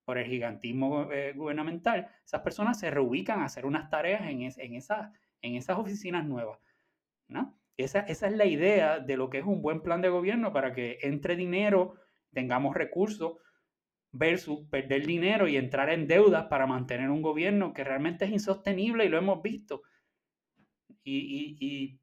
[0.05, 5.55] por el gigantismo eh, gubernamental, esas personas se reubican a hacer unas tareas en, en
[5.55, 6.59] esas oficinas nuevas.
[7.27, 7.59] ¿no?
[7.77, 10.73] Esa, esa es la idea de lo que es un buen plan de gobierno para
[10.73, 11.95] que entre dinero,
[12.33, 13.37] tengamos recursos,
[14.11, 19.05] versus perder dinero y entrar en deudas para mantener un gobierno que realmente es insostenible
[19.05, 19.83] y lo hemos visto.
[21.03, 21.99] Y, y,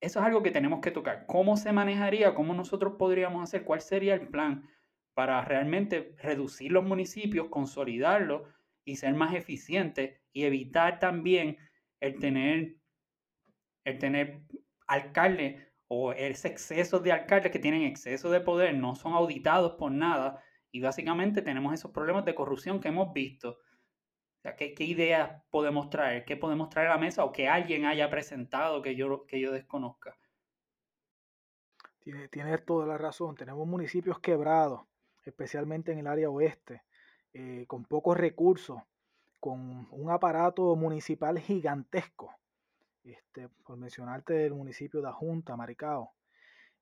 [0.00, 1.26] eso es algo que tenemos que tocar.
[1.26, 2.34] ¿Cómo se manejaría?
[2.34, 3.64] ¿Cómo nosotros podríamos hacer?
[3.64, 4.66] ¿Cuál sería el plan
[5.12, 8.42] para realmente reducir los municipios, consolidarlos
[8.84, 11.58] y ser más eficientes y evitar también
[12.00, 12.76] el tener,
[13.84, 14.40] el tener
[14.90, 19.92] alcaldes o ese exceso de alcaldes que tienen exceso de poder, no son auditados por
[19.92, 23.58] nada y básicamente tenemos esos problemas de corrupción que hemos visto.
[24.56, 26.24] ¿qué, ideas podemos traer?
[26.24, 29.52] ¿Qué podemos traer a la mesa o que alguien haya presentado que yo, que yo
[29.52, 30.16] desconozca?
[32.30, 33.36] Tienes toda la razón.
[33.36, 34.82] Tenemos municipios quebrados,
[35.24, 36.82] especialmente en el área oeste,
[37.32, 38.80] eh, con pocos recursos,
[39.38, 42.39] con un aparato municipal gigantesco.
[43.02, 46.12] Este, por mencionarte el municipio de Junta, Maricao,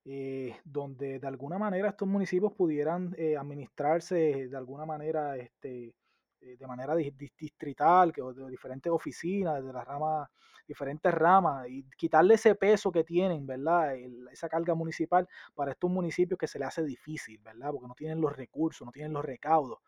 [0.05, 5.95] eh, donde de alguna manera estos municipios pudieran eh, administrarse de alguna manera, este,
[6.41, 10.29] eh, de manera distrital, que, de diferentes oficinas, de las ramas,
[10.67, 13.97] diferentes ramas, y quitarle ese peso que tienen, ¿verdad?
[14.33, 17.71] esa carga municipal para estos municipios que se le hace difícil, ¿verdad?
[17.73, 19.79] Porque no tienen los recursos, no tienen los recaudos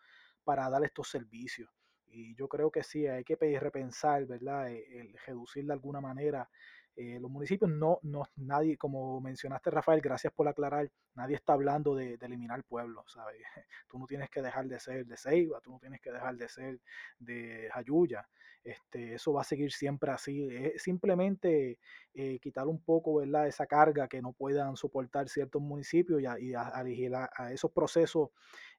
[0.45, 1.71] para dar estos servicios.
[2.11, 4.71] Y yo creo que sí, hay que repensar, ¿verdad?
[4.71, 6.49] el reducir de alguna manera
[6.97, 11.95] eh, los municipios no, no, nadie, como mencionaste Rafael, gracias por aclarar, nadie está hablando
[11.95, 13.41] de, eliminar pueblos, ¿sabes?
[13.89, 16.49] Tú no tienes que dejar de ser de Ceiba, tú no tienes que dejar de
[16.49, 16.79] ser
[17.19, 18.29] de Jayuya,
[18.63, 21.79] este, eso va a seguir siempre así, es simplemente
[22.13, 23.47] eh, quitar un poco, ¿verdad?
[23.47, 28.29] Esa carga que no puedan soportar ciertos municipios y a, y a, esos procesos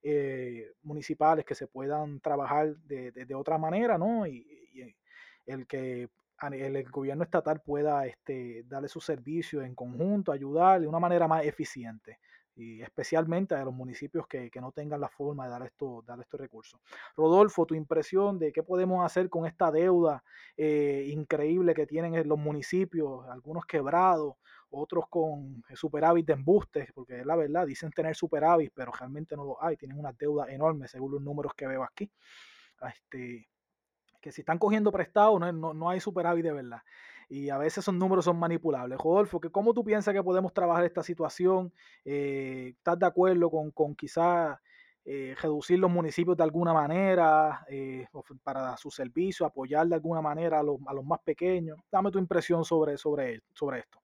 [0.04, 4.26] eh, municipales que se puedan trabajar de, de, otra manera, ¿no?
[4.26, 4.46] y
[5.46, 6.10] el que
[6.50, 11.46] el, gobierno estatal pueda este, darle su servicio en conjunto, ayudar de una manera más
[11.46, 12.20] eficiente
[12.56, 16.40] y especialmente a los municipios que, no tengan la forma de dar, esto, dar estos
[16.40, 16.80] recursos.
[17.16, 20.24] Rodolfo, tu impresión de qué podemos hacer con esta deuda
[20.58, 24.36] eh, increíble que tienen los municipios, algunos quebrados,
[24.70, 29.64] otros con superávit de embustes, porque la verdad, dicen tener superávit, pero realmente no lo
[29.64, 32.10] hay, tienen una deuda enorme según los números que veo aquí.
[32.88, 33.48] Este,
[34.22, 36.82] que si están cogiendo prestado no, no, no, hay superávit de verdad.
[37.32, 39.00] Y a veces esos números son manipulables.
[39.00, 41.72] Rodolfo, ¿cómo tú piensas que podemos trabajar esta situación?
[42.04, 44.60] Eh, ¿Estás de acuerdo con, con quizás
[45.06, 48.06] eh, reducir los municipios de alguna manera eh,
[48.44, 51.80] para su servicio, apoyar de alguna manera a los, a los, más pequeños?
[51.90, 53.98] Dame tu impresión sobre, sobre, sobre esto.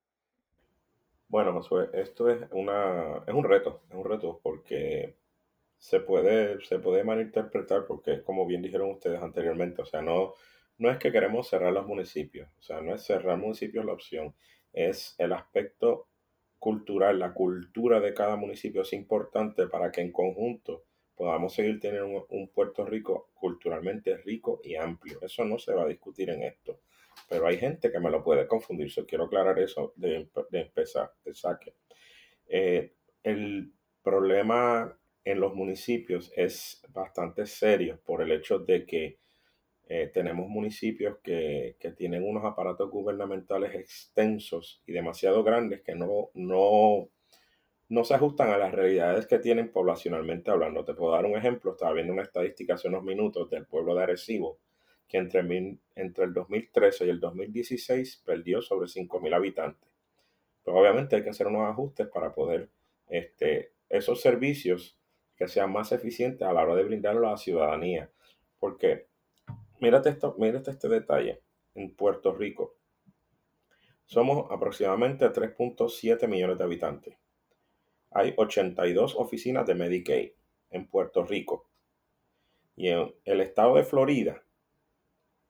[1.27, 5.17] Bueno, pues esto es, una, es un reto, es un reto porque
[5.77, 10.35] se puede, se puede malinterpretar porque es como bien dijeron ustedes anteriormente, o sea, no,
[10.77, 14.35] no es que queremos cerrar los municipios, o sea, no es cerrar municipios la opción,
[14.73, 16.07] es el aspecto
[16.59, 20.83] cultural, la cultura de cada municipio es importante para que en conjunto
[21.15, 25.19] podamos seguir teniendo un, Puerto Rico culturalmente rico y amplio.
[25.21, 26.81] Eso no se va a discutir en esto.
[27.27, 28.87] Pero hay gente que me lo puede confundir.
[28.87, 31.73] Yo quiero aclarar eso de, empezar, de saque.
[32.47, 33.73] Eh, el
[34.03, 39.17] problema en los municipios es bastante serio por el hecho de que
[39.89, 47.09] eh, tenemos municipios que, tienen unos aparatos gubernamentales extensos y demasiado grandes que no, no,
[47.89, 50.83] no se ajustan a las realidades que tienen poblacionalmente hablando.
[50.83, 51.71] Te puedo dar un ejemplo.
[51.71, 54.59] Estaba viendo una estadística hace unos minutos del pueblo de Arecibo,
[55.07, 55.39] que entre,
[55.95, 59.89] entre el 2013 y el 2016 perdió sobre 5.000 habitantes.
[60.65, 62.69] Pero obviamente hay que hacer unos ajustes para poder
[63.07, 64.97] este, esos servicios
[65.37, 68.09] que sean más eficientes a la hora de brindarlo a la ciudadanía.
[68.59, 69.07] Porque,
[69.79, 71.41] mírate, esto, este detalle.
[71.75, 72.75] En Puerto Rico
[74.05, 77.17] somos aproximadamente 3.7 millones de habitantes.
[78.11, 80.31] Hay 82 oficinas de Medicaid
[80.71, 81.69] en Puerto Rico.
[82.75, 84.41] Y en el estado de Florida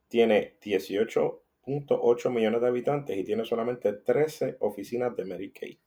[0.08, 5.78] tiene 18.8 millones de habitantes y tiene solamente 13 oficinas de Medicaid.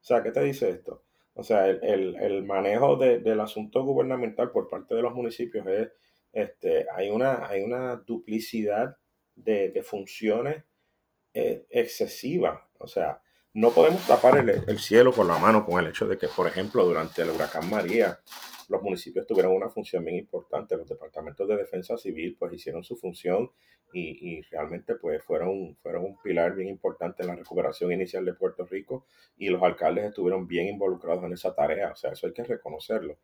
[0.00, 1.04] O sea, ¿qué te dice esto?
[1.34, 5.88] O sea, el, manejo del asunto gubernamental por parte de los municipios es,
[6.32, 8.96] este, hay una, hay una duplicidad
[9.34, 10.64] de, funciones
[11.34, 12.68] eh, excesiva.
[12.78, 13.20] O sea,
[13.54, 16.46] no podemos tapar el, el, cielo con la mano con el hecho de que, por
[16.46, 18.20] ejemplo, durante el huracán María,
[18.68, 20.76] los municipios tuvieron una función bien importante.
[20.76, 23.50] Los departamentos de defensa civil pues hicieron su función
[23.92, 28.34] y, y, realmente pues fueron, fueron un pilar bien importante en la recuperación inicial de
[28.34, 29.06] Puerto Rico
[29.38, 31.92] y los alcaldes estuvieron bien involucrados en esa tarea.
[31.92, 33.18] O sea, eso hay que reconocerlo.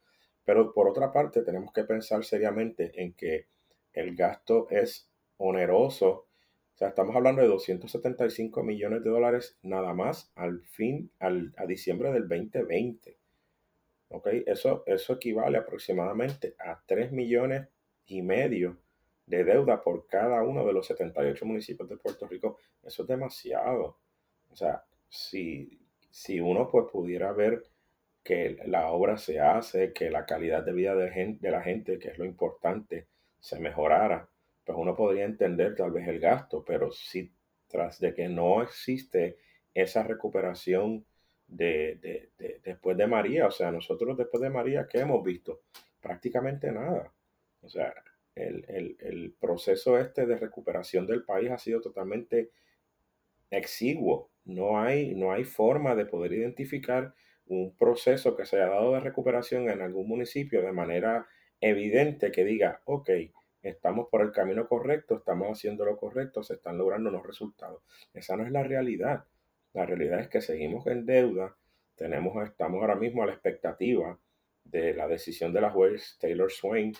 [0.44, 3.46] Pero por otra parte tenemos que pensar seriamente en que
[3.92, 6.26] el gasto es oneroso.
[6.74, 11.66] O sea, estamos hablando de 275 millones de dólares nada más al fin, al, a
[11.66, 13.16] diciembre del 2020.
[14.46, 17.68] Eso, eso equivale aproximadamente a 3 millones
[18.06, 18.78] y medio
[19.26, 22.58] de deuda por cada uno de los 78 municipios de Puerto Rico.
[22.82, 23.98] Eso es demasiado.
[24.50, 25.80] O sea, si,
[26.10, 27.62] si uno pues pudiera ver
[28.24, 31.98] que la obra se hace, que la calidad de vida de, gente, de la gente,
[31.98, 33.06] que es lo importante,
[33.38, 34.28] se mejorara,
[34.64, 37.30] pues uno podría entender tal vez el gasto, pero si
[37.68, 39.36] tras de que no existe
[39.74, 41.04] esa recuperación
[41.46, 42.30] de,
[42.62, 43.46] después de María.
[43.46, 45.62] O sea, nosotros después de María, ¿qué hemos visto?
[46.00, 47.12] Prácticamente nada.
[47.62, 47.92] O sea,
[48.34, 52.50] el, proceso este de recuperación del país ha sido totalmente
[53.50, 54.30] exiguo.
[54.44, 57.14] No hay, no hay forma de poder identificar
[57.46, 61.26] un proceso que se haya dado de recuperación en algún municipio de manera
[61.60, 63.10] evidente que diga, ok,
[63.62, 67.82] estamos por el camino correcto, estamos haciendo lo correcto, se están logrando los resultados.
[68.12, 69.24] Esa no es la realidad.
[69.72, 71.56] La realidad es que seguimos en deuda,
[71.96, 74.18] tenemos, estamos ahora mismo a la expectativa
[74.64, 76.92] de la decisión de la juez Taylor Swain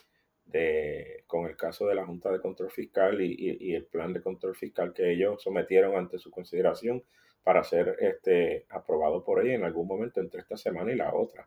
[0.45, 4.55] de, con el caso de la Junta de Control Fiscal y, el plan de control
[4.55, 7.03] fiscal que ellos sometieron ante su consideración
[7.45, 11.47] para ser este, aprobado por ella en algún momento entre esta semana y la otra.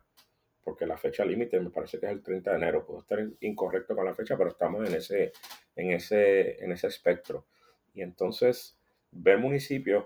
[0.62, 2.86] Porque la fecha límite me parece que es el 30 de enero.
[2.86, 5.32] Puedo estar incorrecto con la fecha, pero estamos en ese,
[5.74, 7.46] en ese, en ese espectro.
[7.94, 8.78] Y entonces,
[9.10, 10.04] ver municipios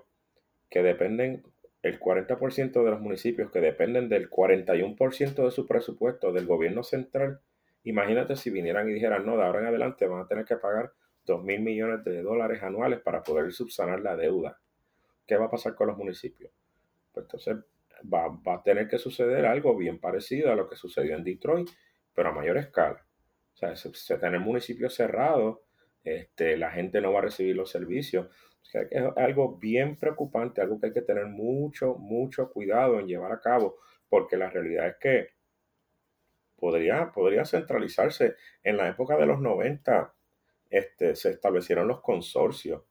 [0.71, 1.45] que dependen,
[1.83, 7.41] el 40% de los municipios que dependen del 41% de su presupuesto del gobierno central,
[7.85, 10.93] imagínate si vinieran y dijeran, no, de ahora en adelante van a tener que pagar
[11.27, 14.59] 2 mil millones de dólares anuales para poder subsanar la deuda.
[15.33, 16.53] ¿Qué va a pasar con los municipios?
[17.11, 17.57] Pues entonces
[18.13, 21.71] va, a tener que suceder algo bien parecido a lo que sucedió en Detroit,
[22.13, 23.03] pero a mayor escala.
[23.55, 25.61] O sea, se, se tener municipios cerrados,
[26.05, 28.29] este, la gente no va a recibir los servicios
[28.75, 33.41] es algo bien preocupante, algo que hay que tener mucho, mucho cuidado en llevar a
[33.41, 33.79] cabo,
[34.11, 35.29] porque la realidad es que
[36.57, 38.37] podría, podría centralizarse.
[38.63, 40.15] En la época de los 90
[40.69, 42.83] este, se establecieron los consorcios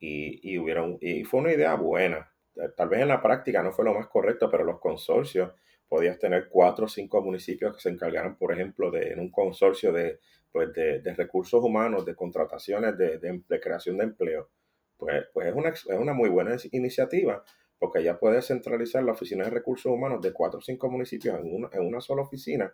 [0.00, 2.32] y, hubieron, y fue una idea buena.
[2.76, 5.52] Tal vez en la práctica no fue lo más correcto, pero los consorcios
[5.88, 9.92] podías tener cuatro o cinco municipios que se encargaran, por ejemplo, de en un consorcio
[9.92, 10.20] de,
[10.50, 14.50] pues de, recursos humanos, de contrataciones, de, de, creación de empleo
[14.96, 17.42] pues, pues es, una, es una muy buena iniciativa
[17.78, 21.54] porque ya puedes centralizar la oficina de recursos humanos de cuatro o cinco municipios en
[21.54, 22.72] una, en una sola oficina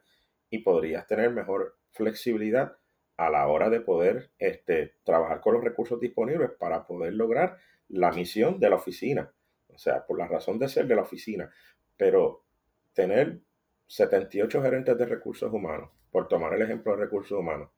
[0.50, 2.76] y podrías tener mejor flexibilidad
[3.16, 7.56] a la hora de poder este, trabajar con los recursos disponibles para poder lograr
[7.88, 9.32] la misión de la oficina.
[9.68, 11.50] O sea, por la razón de ser de la oficina.
[11.96, 12.44] Pero
[12.92, 13.40] tener
[13.86, 17.70] 78 gerentes de recursos humanos, por tomar el ejemplo de recursos humanos,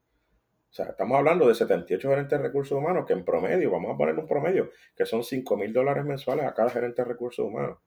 [0.70, 3.96] o sea, estamos hablando de 78 gerentes de recursos humanos que en promedio, vamos a
[3.96, 7.78] poner un promedio, que son 5 mil dólares mensuales a cada gerente de recursos humanos.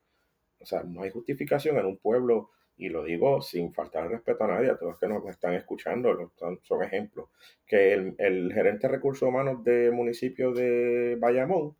[0.59, 4.47] O sea, no hay justificación en un pueblo, y lo digo sin faltar respeto a
[4.47, 7.29] nadie, a todos los que nos están escuchando, son, ejemplos,
[7.65, 11.75] que el, gerente de recursos humanos del municipio de Bayamón,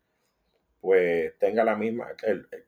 [0.80, 2.08] pues tenga la misma,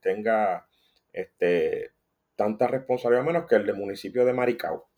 [0.00, 0.66] tenga
[1.12, 1.92] este,
[2.36, 4.88] tanta responsabilidad menos que el del municipio de Maricao,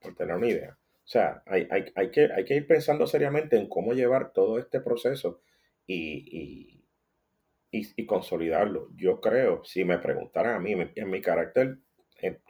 [0.00, 0.78] por tener una idea.
[1.06, 1.66] O sea, hay,
[2.10, 5.40] que, hay que ir pensando seriamente en cómo llevar todo este proceso
[5.86, 6.82] y,
[7.70, 8.90] y, consolidarlo.
[8.96, 11.78] Yo creo, si me preguntaran a mí, en mi carácter,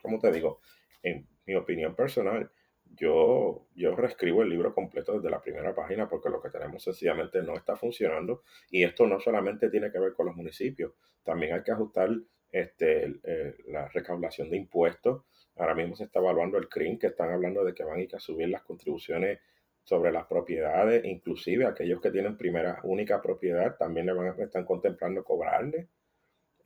[0.01, 0.61] como te digo,
[1.03, 2.49] en mi opinión personal,
[2.95, 7.41] yo, yo reescribo el libro completo desde la primera página porque lo que tenemos sencillamente
[7.41, 10.93] no está funcionando y esto no solamente tiene que ver con los municipios,
[11.23, 12.09] también hay que ajustar
[12.51, 13.19] este,
[13.67, 15.23] la recaudación de impuestos.
[15.57, 18.15] Ahora mismo se está evaluando el CRIM, que están hablando de que van a ir
[18.15, 19.39] a subir las contribuciones
[19.83, 24.65] sobre las propiedades, inclusive aquellos que tienen primera única propiedad también le van a, están
[24.65, 25.87] contemplando cobrarle.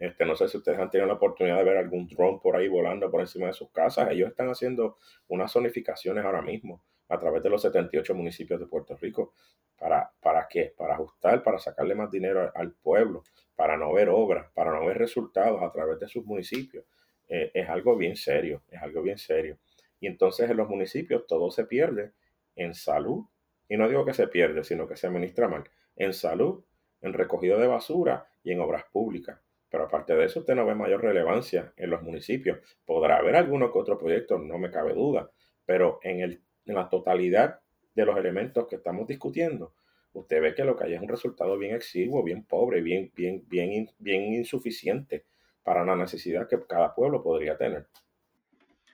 [0.01, 2.67] Este, no sé si ustedes han tenido la oportunidad de ver algún drone por ahí
[2.67, 4.09] volando por encima de sus casas.
[4.09, 4.97] Ellos están haciendo
[5.27, 9.35] unas zonificaciones ahora mismo a través de los 78 municipios de Puerto Rico.
[9.77, 10.73] ¿Para, para qué?
[10.75, 13.23] Para ajustar, para sacarle más dinero al pueblo,
[13.55, 16.83] para no ver obras, para no ver resultados a través de sus municipios.
[17.29, 19.59] Eh, es algo bien serio, es algo bien serio.
[19.99, 22.13] Y entonces en los municipios todo se pierde
[22.55, 23.25] en salud,
[23.69, 25.63] y no digo que se pierde, sino que se administra mal,
[25.95, 26.63] en salud,
[27.01, 29.39] en recogido de basura y en obras públicas.
[29.71, 32.59] Pero aparte de eso, usted no ve mayor relevancia en los municipios.
[32.85, 35.31] Podrá haber alguno que otro proyecto, no me cabe duda,
[35.65, 37.61] pero en, el, en la totalidad
[37.95, 39.73] de los elementos que estamos discutiendo,
[40.11, 43.43] usted ve que lo que hay es un resultado bien exiguo, bien pobre, bien, bien,
[43.47, 45.25] bien, bien insuficiente
[45.63, 47.87] para la necesidad que cada pueblo podría tener.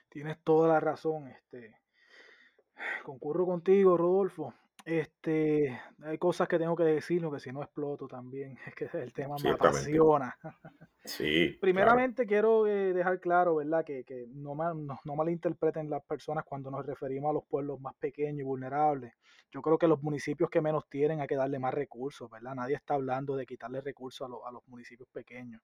[0.08, 1.74] Tienes toda la razón, este.
[3.02, 4.54] Concurro contigo, Rodolfo.
[4.88, 9.12] Este, hay cosas que tengo que decir, que si no exploto también, es que el
[9.12, 10.34] tema me apasiona.
[11.04, 11.58] Sí.
[11.60, 13.84] Primeramente quiero eh, dejar claro, ¿verdad?
[13.84, 17.94] Que, que no, no, no, malinterpreten las personas cuando nos referimos a los pueblos más
[17.96, 19.12] pequeños y vulnerables.
[19.50, 22.54] Yo creo que los municipios que menos tienen hay que darle más recursos, ¿verdad?
[22.54, 25.60] Nadie está hablando de quitarle recursos a, a los municipios pequeños.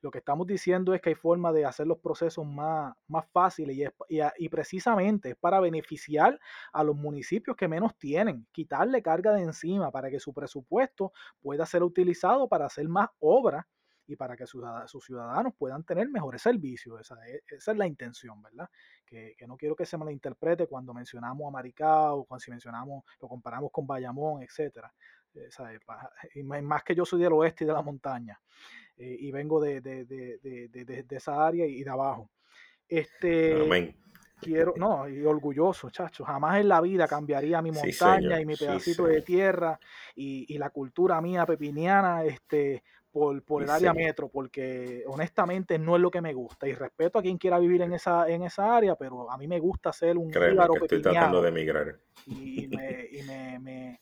[0.00, 3.76] Lo que estamos diciendo es que hay forma de hacer los procesos más, más fáciles
[3.76, 6.40] y, y, y precisamente es para beneficiar
[6.72, 11.12] a los municipios que menos tienen, quitarle carga de encima para que su presupuesto
[11.42, 13.66] pueda ser utilizado para hacer más obras
[14.06, 14.64] y para que sus,
[15.04, 16.98] ciudadanos puedan tener mejores servicios.
[17.00, 18.68] Esa es, esa es la intención, ¿verdad?
[19.04, 23.70] Que, no quiero que se malinterprete cuando mencionamos a Maricao, cuando si mencionamos, lo comparamos
[23.70, 24.92] con Bayamón, etcétera.
[26.34, 28.40] Y más que yo soy del oeste y de la montaña
[28.96, 29.82] eh, y vengo de,
[31.10, 32.30] esa área y de abajo.
[32.88, 34.04] Este, Amén
[34.44, 39.06] quiero, no, y orgulloso, chacho, jamás en la vida cambiaría mi montaña y mi pedacito
[39.06, 39.78] de tierra
[40.14, 42.82] y, y, la cultura mía pepiniana este,
[43.14, 46.66] por, por el área metro, porque honestamente no es lo que me gusta.
[46.66, 49.60] Y respeto a quien quiera vivir en esa, en esa área, pero a mí me
[49.60, 51.96] gusta ser un Créeme que estoy tratando de emigrar.
[52.26, 54.00] Y, me, y me, me,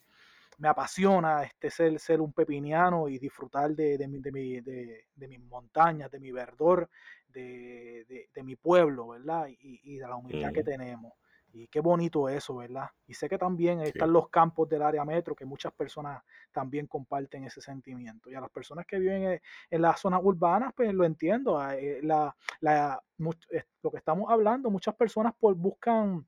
[0.63, 5.27] me, apasiona este ser, ser un pepiniano y disfrutar de, de, de, mi, de, de
[5.27, 6.89] mis montañas, de mi verdor,
[7.27, 9.47] de, de, mi pueblo, ¿verdad?
[9.47, 11.13] Y, y de la humildad que tenemos.
[11.55, 12.89] Y qué bonito eso, ¿verdad?
[13.05, 17.43] Y sé que también están los campos del área metro, que muchas personas también comparten
[17.43, 18.31] ese sentimiento.
[18.31, 19.39] Y a las personas que viven
[19.69, 21.59] en, las zonas urbanas, pues lo entiendo.
[21.59, 26.25] Ah, eh, la, la, lo que estamos hablando, muchas personas pues, buscan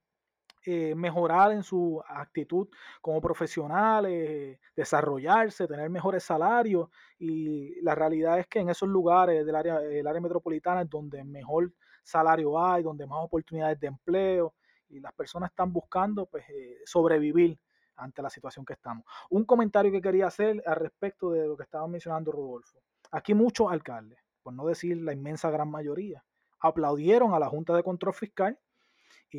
[0.66, 2.68] eh, mejorar en su actitud
[3.02, 6.90] como profesionales, desarrollarse, tener mejores salarios.
[7.20, 11.24] Y la realidad es que en esos lugares del área, el área metropolitana es donde
[11.24, 11.72] mejor
[12.04, 14.54] salario hay, donde más oportunidades de empleo
[14.90, 17.60] y las personas están buscando pues, eh, sobrevivir
[17.98, 19.06] ante la situación que estamos.
[19.30, 22.80] Un comentario que quería hacer al respecto de lo que estaba mencionando Rodolfo.
[23.12, 26.24] Aquí muchos alcaldes, por no decir la inmensa gran mayoría,
[26.60, 28.60] aplaudieron a la Junta de Control Fiscal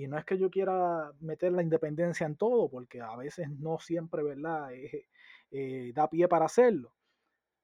[0.03, 3.79] y no es que yo quiera meter la independencia en todo, porque a veces no
[3.79, 4.69] siempre, ¿verdad?,
[5.51, 6.93] eh, da pie para hacerlo.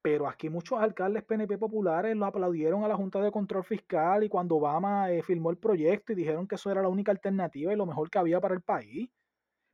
[0.01, 4.29] Pero aquí muchos alcaldes PNP populares lo aplaudieron a la Junta de Control Fiscal y
[4.29, 7.75] cuando Obama eh, firmó el proyecto y dijeron que eso era la única alternativa y
[7.77, 9.09] lo mejor que había para el país.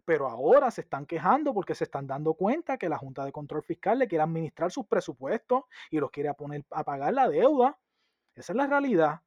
[0.06, 3.64] Pero ahora se están quejando porque se están dando cuenta que la Junta de Control
[3.64, 7.80] Fiscal le quiere administrar sus presupuestos y los quiere poner a pagar la deuda.
[8.36, 9.22] Esa es la realidad,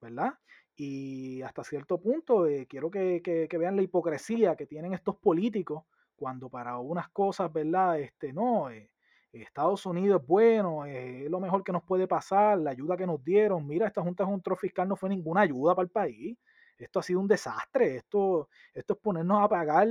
[0.00, 0.34] ¿verdad?
[0.76, 5.84] Y hasta cierto punto eh, quiero que, vean la hipocresía que tienen estos políticos
[6.16, 8.00] cuando para unas cosas, ¿verdad?
[8.00, 8.90] Este, no, eh,
[9.32, 13.22] Estados Unidos es bueno, es lo mejor que nos puede pasar, la ayuda que nos
[13.24, 13.66] dieron.
[13.66, 16.36] Mira, esta Junta de Control Fiscal no fue ninguna ayuda para el país.
[16.78, 17.96] Esto ha sido un desastre.
[17.96, 19.88] Esto, esto es ponernos a pagar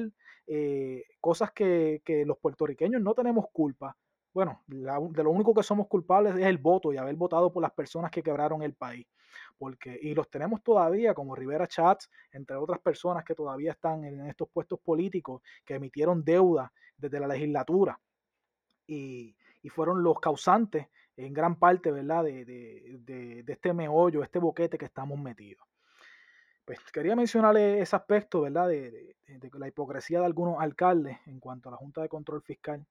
[0.48, 3.96] eh, cosas que, los puertorriqueños no tenemos culpa.
[4.34, 7.72] Bueno, de lo único que somos culpables es el voto y haber votado por las
[7.72, 9.06] personas que quebraron el país.
[9.58, 14.26] Porque, y los tenemos todavía, como Rivera Chats, entre otras personas que todavía están en
[14.28, 18.00] estos puestos políticos, que emitieron deuda desde la legislatura
[18.88, 19.36] y,
[19.70, 25.18] fueron los causantes en gran parte, ¿verdad?, de, de, este meollo, este boquete que estamos
[25.18, 25.66] metidos.
[26.66, 29.16] Pues quería mencionarle ese aspecto, ¿verdad?, de,
[29.54, 32.86] la hipocresía de algunos alcaldes en cuanto a la Junta de Control Fiscal.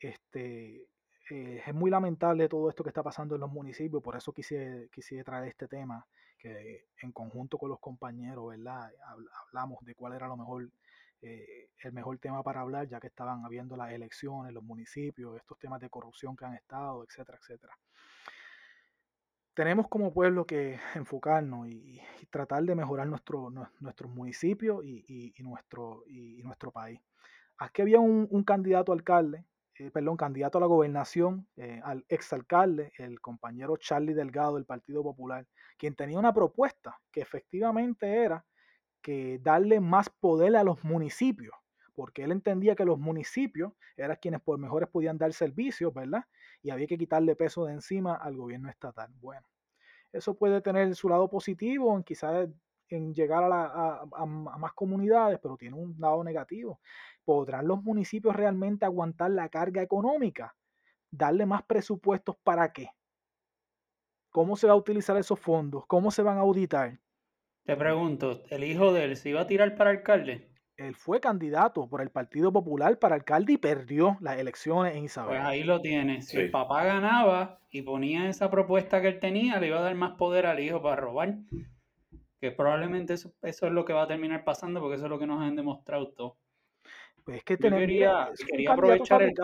[0.00, 0.88] Este,
[1.30, 4.88] eh, es muy lamentable todo esto que está pasando en los municipios, por eso quise,
[4.92, 6.06] quise traer este tema
[6.38, 8.90] que en conjunto con los compañeros, ¿verdad?
[9.46, 10.70] Hablamos de cuál era lo mejor,
[11.20, 15.58] eh, el mejor tema para hablar, ya que estaban habiendo las elecciones, los municipios, estos
[15.58, 17.76] temas de corrupción que han estado, etcétera, etcétera.
[19.52, 26.42] Tenemos como pueblo que enfocarnos y, tratar de mejorar nuestro, nuestros municipios y, nuestro, y,
[26.44, 27.00] nuestro país.
[27.56, 29.44] Aquí había un, un candidato alcalde
[29.78, 35.02] eh, perdón, candidato a la gobernación, eh, al exalcalde, el compañero Charlie Delgado del Partido
[35.02, 38.44] Popular, quien tenía una propuesta que efectivamente era
[39.00, 41.54] que darle más poder a los municipios,
[41.94, 46.24] porque él entendía que los municipios eran quienes por mejores podían dar servicios, ¿verdad?
[46.62, 49.12] Y había que quitarle peso de encima al gobierno estatal.
[49.20, 49.46] Bueno,
[50.12, 52.48] eso puede tener su lado positivo, quizás
[52.90, 56.80] en llegar a, más comunidades, pero tiene un lado negativo.
[57.24, 60.54] ¿Podrán los municipios realmente aguantar la carga económica?
[61.10, 62.90] ¿Darle más presupuestos para qué?
[64.30, 65.84] ¿Cómo se va a utilizar esos fondos?
[65.86, 66.98] ¿Cómo se van a auditar?
[67.64, 70.48] Te pregunto, ¿el hijo de él se iba a tirar para alcalde?
[70.78, 75.36] Él fue candidato por el Partido Popular para alcalde y perdió las elecciones en Isabel.
[75.36, 76.22] Pues ahí lo tiene.
[76.22, 79.96] Si el papá ganaba y ponía esa propuesta que él tenía, le iba a dar
[79.96, 81.34] más poder al hijo para robar
[82.40, 85.26] que probablemente eso, es lo que va a terminar pasando porque eso es lo que
[85.26, 86.34] nos han demostrado todos.
[87.24, 89.34] Pues es que tenemos, quería, quería aprovechar el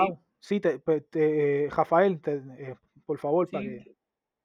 [0.41, 2.75] Sí, pues, te, Rafael, eh,
[3.07, 3.65] por favor, para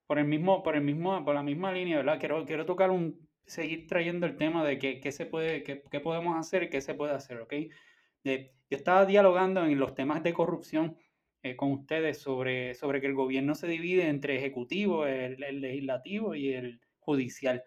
[0.07, 2.19] por el mismo, por el mismo, por la misma línea, ¿verdad?
[2.19, 6.35] Quiero, quiero tocar un, seguir trayendo el tema de qué, se puede, qué, qué, podemos
[6.35, 7.53] hacer y qué se puede hacer, ¿ok?
[8.23, 10.97] yo estaba dialogando en los temas de corrupción
[11.43, 16.53] eh, con ustedes sobre, sobre que el gobierno se divide entre ejecutivo, el legislativo y
[16.53, 17.63] el judicial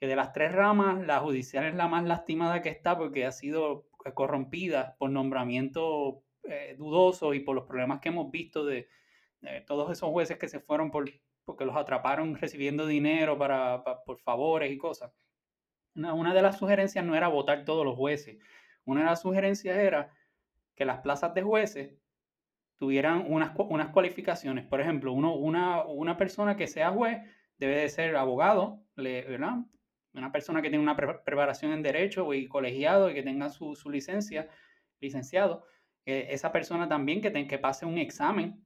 [0.00, 3.32] que de las tres ramas, la judicial es la más lastimada que está porque ha
[3.32, 8.88] sido eh, corrompida por nombramiento eh, dudoso y por los problemas que hemos visto de,
[9.66, 11.10] todos esos jueces que se fueron por,
[11.44, 15.12] porque los atraparon recibiendo dinero para, por favores y cosas.
[15.94, 18.38] Una, una, de las sugerencias no era votar todos los jueces.
[18.84, 20.12] Una de las sugerencias era
[20.74, 21.94] que las plazas de jueces
[22.78, 24.66] tuvieran unas, unas cualificaciones.
[24.66, 27.18] Por ejemplo, uno, una, una persona que sea juez
[27.58, 29.58] debe de ser abogado, ¿verdad?
[30.14, 34.48] Una persona que tiene una preparación en derecho y colegiado y que tenga su, licencia,
[35.00, 35.64] licenciado,
[36.06, 38.64] eh, esa persona también que, que pase un examen.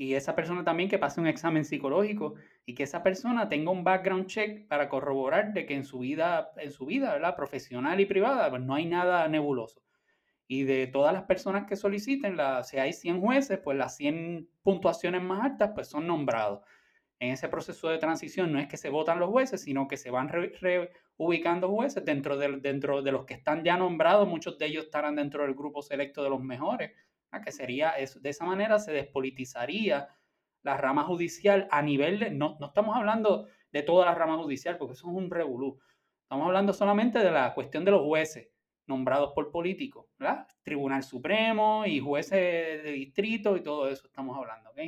[0.00, 3.82] Y esa persona también que pase un examen psicológico y que esa persona tenga un
[3.82, 7.34] background check para corroborar de que en su vida, en su vida, ¿verdad?
[7.34, 9.82] Profesional y privada, pues no hay nada nebuloso.
[10.46, 14.48] Y de todas las personas que soliciten, la, si hay 100 jueces, pues las 100
[14.62, 16.60] puntuaciones más altas, pues son nombrados
[17.20, 20.10] en ese proceso de transición no es que se votan los jueces, sino que se
[20.10, 25.42] van reubicando jueces dentro de, los que están ya nombrados, muchos de ellos estarán dentro
[25.42, 26.92] del grupo selecto de los mejores,
[27.44, 27.94] que sería.
[28.20, 30.08] De esa manera se despolitizaría
[30.62, 34.76] la rama judicial a nivel de, no, no estamos hablando de toda la rama judicial,
[34.78, 35.78] porque eso es un revolú.
[36.22, 38.48] Estamos hablando solamente de la cuestión de los jueces
[38.86, 40.46] nombrados por políticos, ¿verdad?
[40.62, 44.78] Tribunal Supremo y jueces de distrito y todo eso estamos hablando, ¿ok?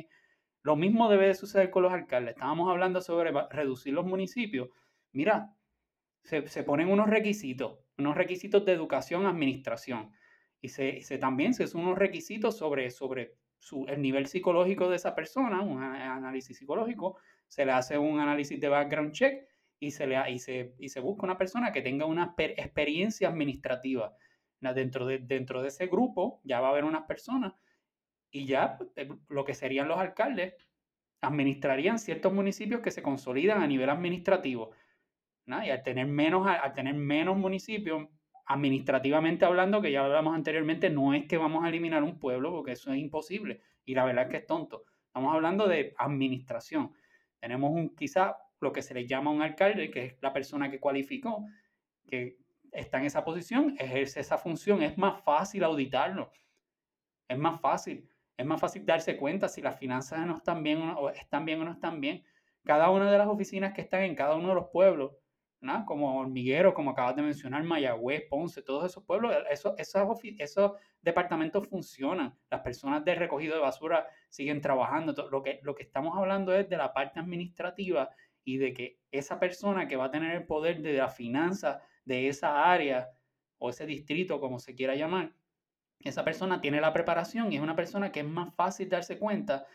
[0.63, 2.35] Lo mismo debe de suceder con los alcaldes.
[2.35, 4.69] Estábamos hablando sobre reducir los municipios.
[5.11, 5.55] Mira,
[6.23, 10.11] se, ponen unos requisitos, unos requisitos de educación, administración.
[10.61, 15.15] Y se, se también se unos requisitos sobre, sobre su, el nivel psicológico de esa
[15.15, 17.17] persona, un análisis psicológico.
[17.47, 19.47] Se le hace un análisis de background check
[19.79, 24.15] y se, le, y se, y se busca una persona que tenga una experiencia administrativa.
[24.59, 27.53] Dentro de, dentro de ese grupo ya va a haber unas personas
[28.31, 30.53] y ya eh, lo que serían los alcaldes
[31.21, 34.71] administrarían ciertos municipios que se consolidan a nivel administrativo.
[35.45, 38.07] Y al tener, menos, al tener menos municipios,
[38.45, 42.71] administrativamente hablando, que ya hablamos anteriormente, no es que vamos a eliminar un pueblo, porque
[42.71, 43.61] eso es imposible.
[43.85, 44.85] Y la verdad es que es tonto.
[45.07, 46.93] Estamos hablando de administración.
[47.39, 50.79] Tenemos un, quizá lo que se le llama un alcalde, que es la persona que
[50.79, 51.45] cualificó,
[52.07, 52.37] que
[52.71, 56.31] está en esa posición, ejerce esa función, es más fácil auditarlo.
[57.27, 58.10] Es más fácil
[58.41, 61.65] es más fácil darse cuenta si las finanzas no están bien o, están bien o
[61.65, 62.23] no están bien.
[62.63, 65.11] Cada una de las oficinas que están en cada uno de los pueblos,
[65.59, 65.85] ¿no?
[65.85, 70.71] como Hormiguero, como acabas de mencionar, Mayagüez, Ponce, todos esos pueblos, esos, esos,
[71.01, 72.35] departamentos funcionan.
[72.49, 75.29] Las personas de recogido de basura siguen trabajando.
[75.29, 78.09] Lo que, lo que estamos hablando es de la parte administrativa
[78.43, 82.27] y de que esa persona que va a tener el poder de la finanza de
[82.27, 83.11] esa área
[83.59, 85.31] o ese distrito, como se quiera llamar,
[86.09, 89.65] esa persona tiene la preparación y es una persona que es más fácil darse cuenta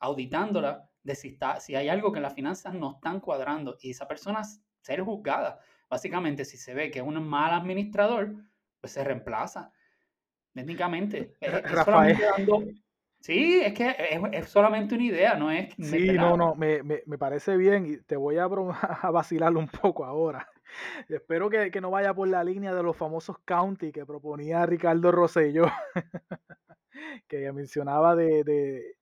[0.00, 4.06] auditándola de si, está, si hay algo que las finanzas no están cuadrando y esa
[4.06, 4.42] persona
[4.80, 5.60] ser juzgada.
[5.88, 8.34] Básicamente, si se ve que es un mal administrador,
[8.80, 9.72] pues se reemplaza.
[10.54, 11.34] Técnicamente.
[11.40, 12.18] Rafael,
[13.20, 13.96] Sí, es que
[14.32, 15.74] es, solamente una idea, no es...
[15.76, 18.44] Sí, no, no, me, me, parece bien y te voy a,
[19.02, 20.48] a vacilar un poco ahora.
[21.08, 25.66] Espero que, no vaya por la línea de los famosos county que proponía Ricardo Rosselló,
[27.28, 28.96] que mencionaba de,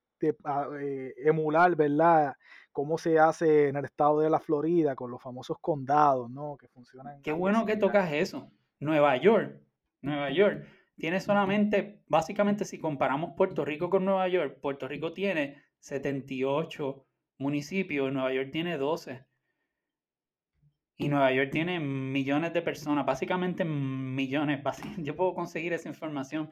[0.44, 2.34] ah, eh, emular, ¿verdad?
[2.72, 6.56] Cómo se hace en el estado de la Florida con los famosos condados, ¿no?
[6.56, 7.22] Que funcionan.
[7.22, 8.50] Qué bueno que tocas eso.
[8.78, 9.58] Nueva York,
[10.02, 10.66] Nueva York,
[10.98, 17.06] tiene solamente, básicamente si comparamos Puerto Rico con Nueva York, Puerto Rico tiene 78
[17.38, 19.24] municipios, Nueva York tiene 12.
[20.96, 24.62] Y Nueva York tiene millones de personas, básicamente millones.
[24.98, 26.50] Yo puedo conseguir esa información.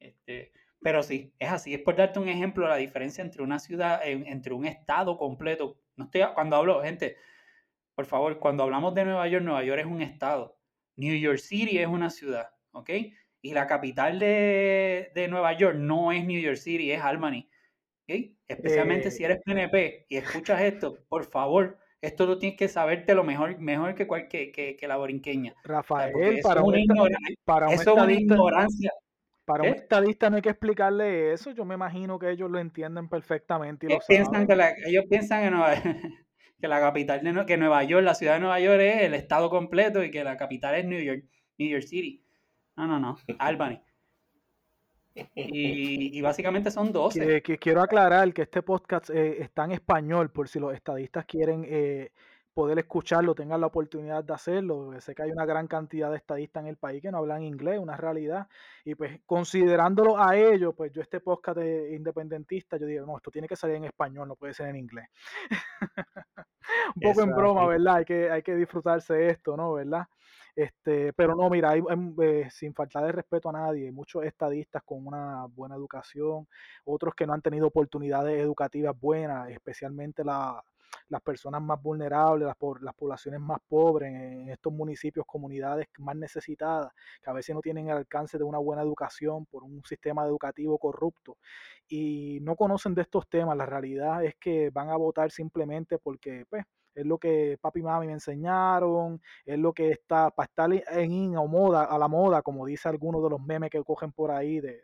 [0.00, 1.74] Este, pero sí, es así.
[1.74, 5.80] Es por darte un ejemplo, la diferencia entre una ciudad, entre un estado completo.
[5.96, 7.16] No estoy, cuando hablo, gente,
[7.94, 10.58] por favor, cuando hablamos de Nueva York, Nueva York es un estado.
[10.96, 12.90] New York City es una ciudad, ¿ok?
[13.42, 17.48] Y la capital de, de Nueva York no es New York City, es Albany.
[18.04, 18.36] ¿ok?
[18.48, 19.26] Especialmente si eh.
[19.26, 23.94] eres PNP y escuchas esto, por favor, esto lo tienes que saberte lo mejor, mejor
[23.94, 25.54] que, cualquier, que, que, la borinqueña.
[25.64, 26.74] Rafael, para, un,
[27.44, 28.92] para eso es una ignorancia.
[29.44, 31.50] Para un estadista no hay que explicarle eso.
[31.50, 33.86] Yo me imagino que ellos lo entienden perfectamente.
[33.86, 35.74] Y lo piensan que ellos piensan que, Nueva,
[36.60, 39.50] que la capital de que Nueva York, la ciudad de Nueva York es el estado
[39.50, 41.24] completo y que la capital es New York,
[41.58, 42.24] New York City.
[42.76, 43.16] No, no, no.
[43.38, 43.80] Albany.
[45.34, 47.42] Y, básicamente son 12.
[47.42, 51.64] Que, quiero aclarar que este podcast eh, está en español, por si los estadistas quieren
[51.68, 52.10] eh,
[52.54, 54.92] poder escucharlo, tengan la oportunidad de hacerlo.
[55.00, 57.78] Sé que hay una gran cantidad de estadistas en el país que no hablan inglés,
[57.78, 58.48] una realidad.
[58.84, 63.30] Y pues considerándolo a ellos, pues yo este podcast de independentista, yo digo, no, esto
[63.30, 65.08] tiene que salir en español, no puede ser en inglés.
[66.96, 67.96] Un poco en broma, ¿verdad?
[67.96, 69.74] Hay que, hay que disfrutarse esto, ¿no?
[69.74, 70.06] ¿Verdad?
[70.56, 71.82] Este, pero no, mira, hay,
[72.22, 76.46] eh, sin faltar de respeto a nadie, muchos estadistas con una buena educación,
[76.84, 80.62] otros que no han tenido oportunidades educativas buenas, especialmente las
[81.24, 87.30] personas más vulnerables, las, las poblaciones más pobres en estos municipios, comunidades más necesitadas, que
[87.30, 91.36] a veces no tienen el alcance de una buena educación por un sistema educativo corrupto
[91.88, 93.56] y no conocen de estos temas.
[93.56, 96.64] La realidad es que van a votar simplemente porque, pues,
[96.94, 101.36] es lo que papi y mami me enseñaron, es lo que está para estar en
[101.36, 104.60] o moda, a la moda, como dice algunos de los memes que cogen por ahí
[104.60, 104.82] de,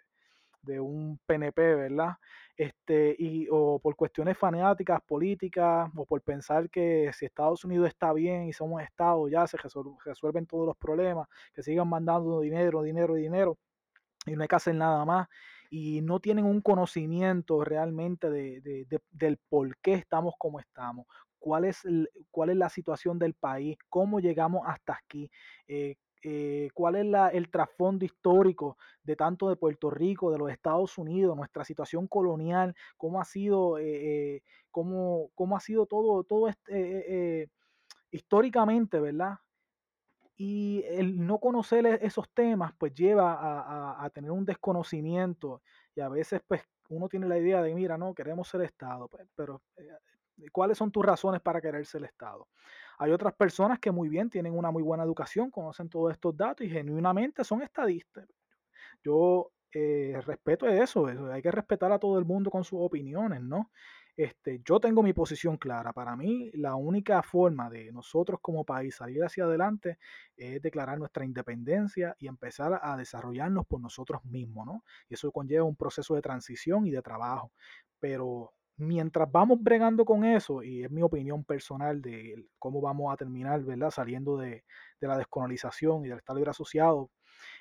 [0.81, 2.17] un PNP, ¿verdad?
[2.55, 8.13] Este, y, o por cuestiones fanáticas, políticas, o por pensar que si Estados Unidos está
[8.13, 13.15] bien y somos Estado, ya se resuelven todos los problemas, que sigan mandando dinero, dinero,
[13.15, 13.59] dinero,
[14.27, 15.29] y no hay que hacer nada más
[15.71, 21.07] y no tienen un conocimiento realmente de, del por qué estamos como estamos,
[21.41, 21.83] cuál es,
[22.31, 25.31] cuál es la situación del país, cómo llegamos hasta aquí,
[25.67, 30.99] eh, eh, cuál es el trasfondo histórico de tanto de Puerto Rico, de los Estados
[30.99, 37.51] Unidos, nuestra situación colonial, cómo ha sido, eh, cómo, cómo, ha sido todo, todo este,
[38.11, 39.39] históricamente, ¿verdad?
[40.37, 45.63] Y el no conocer e, esos temas, pues lleva a, a, tener un desconocimiento
[45.95, 49.27] y a veces, pues, uno tiene la idea de, mira, no, queremos ser Estado, pues,
[49.35, 49.63] pero
[50.53, 52.49] ¿Cuáles son tus razones para querer ser Estado?
[52.99, 56.67] Hay otras personas que muy bien tienen una muy buena educación, conocen todos estos datos
[56.67, 58.29] y genuinamente son estadistas.
[59.03, 63.71] Yo eh, respeto eso, hay que respetar a todo el mundo con sus opiniones, ¿no?
[64.17, 65.93] Este, yo tengo mi posición clara.
[65.95, 69.99] Para mí, la única forma de nosotros como país salir hacia adelante
[70.37, 74.85] es declarar nuestra independencia y empezar a desarrollarnos por nosotros mismos, ¿no?
[75.09, 77.53] Y eso conlleva un proceso de transición y de trabajo.
[77.99, 83.17] Pero mientras vamos bregando con eso, y es mi opinión personal de cómo vamos a
[83.17, 83.91] terminar, ¿verdad?
[83.91, 84.65] Saliendo de,
[85.01, 87.11] la descolonización y del Estado libre asociado,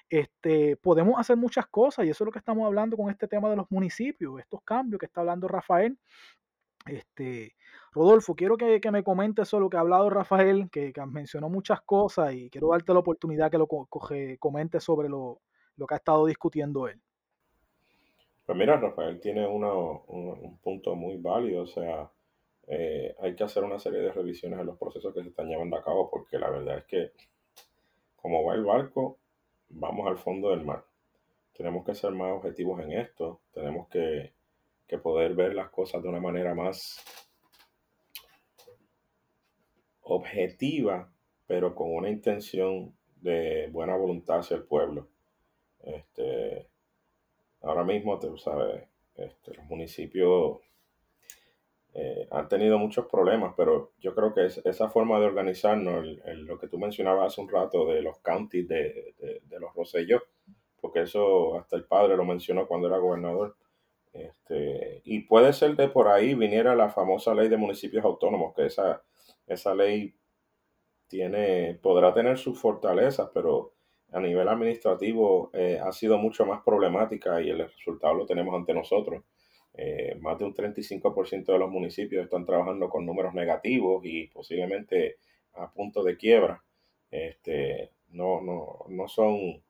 [0.09, 3.49] este, podemos hacer muchas cosas y eso es lo que estamos hablando con este tema
[3.49, 5.97] de los municipios, estos cambios que está hablando Rafael.
[6.85, 7.55] Este,
[7.91, 12.33] Rodolfo, quiero que, me comentes eso, lo que ha hablado Rafael, que, mencionó muchas cosas
[12.33, 15.41] y quiero darte la oportunidad que lo comente sobre lo,
[15.75, 17.01] lo que ha estado discutiendo él.
[18.49, 22.09] Pues mira, Rafael tiene un, punto muy válido, o sea,
[22.65, 25.77] eh, hay que hacer una serie de revisiones en los procesos que se están llevando
[25.77, 27.11] a cabo porque la verdad es que
[28.15, 29.19] como va el barco,
[29.69, 30.83] vamos al fondo del mar.
[31.55, 34.33] Tenemos que ser más objetivos en esto, tenemos que,
[34.87, 37.05] que poder ver las cosas de una manera más
[40.01, 41.13] objetiva,
[41.45, 45.07] pero con una intención de buena voluntad hacia el pueblo.
[45.83, 46.67] Este,
[47.61, 48.83] ahora mismo, tú sabes,
[49.15, 50.59] este, los municipios
[51.93, 56.67] eh, han tenido muchos problemas, pero yo creo que esa forma de organizarnos, lo que
[56.67, 59.15] tú mencionabas hace un rato de los counties de,
[59.59, 60.21] los Rosellos,
[60.79, 63.55] porque eso hasta el padre lo mencionó cuando era gobernador,
[64.13, 68.65] Este, y puede ser de por ahí viniera la famosa ley de municipios autónomos, que
[68.65, 69.03] esa,
[69.47, 70.15] esa ley
[71.07, 73.73] tiene, podrá tener sus fortalezas, pero
[74.11, 78.73] a nivel administrativo eh, ha sido mucho más problemática y el resultado lo tenemos ante
[78.73, 79.23] nosotros.
[79.73, 85.17] Eh, más de un 35% de los municipios están trabajando con números negativos y posiblemente
[85.53, 86.63] a punto de quiebra.
[87.09, 89.63] Este, no, no, no, son,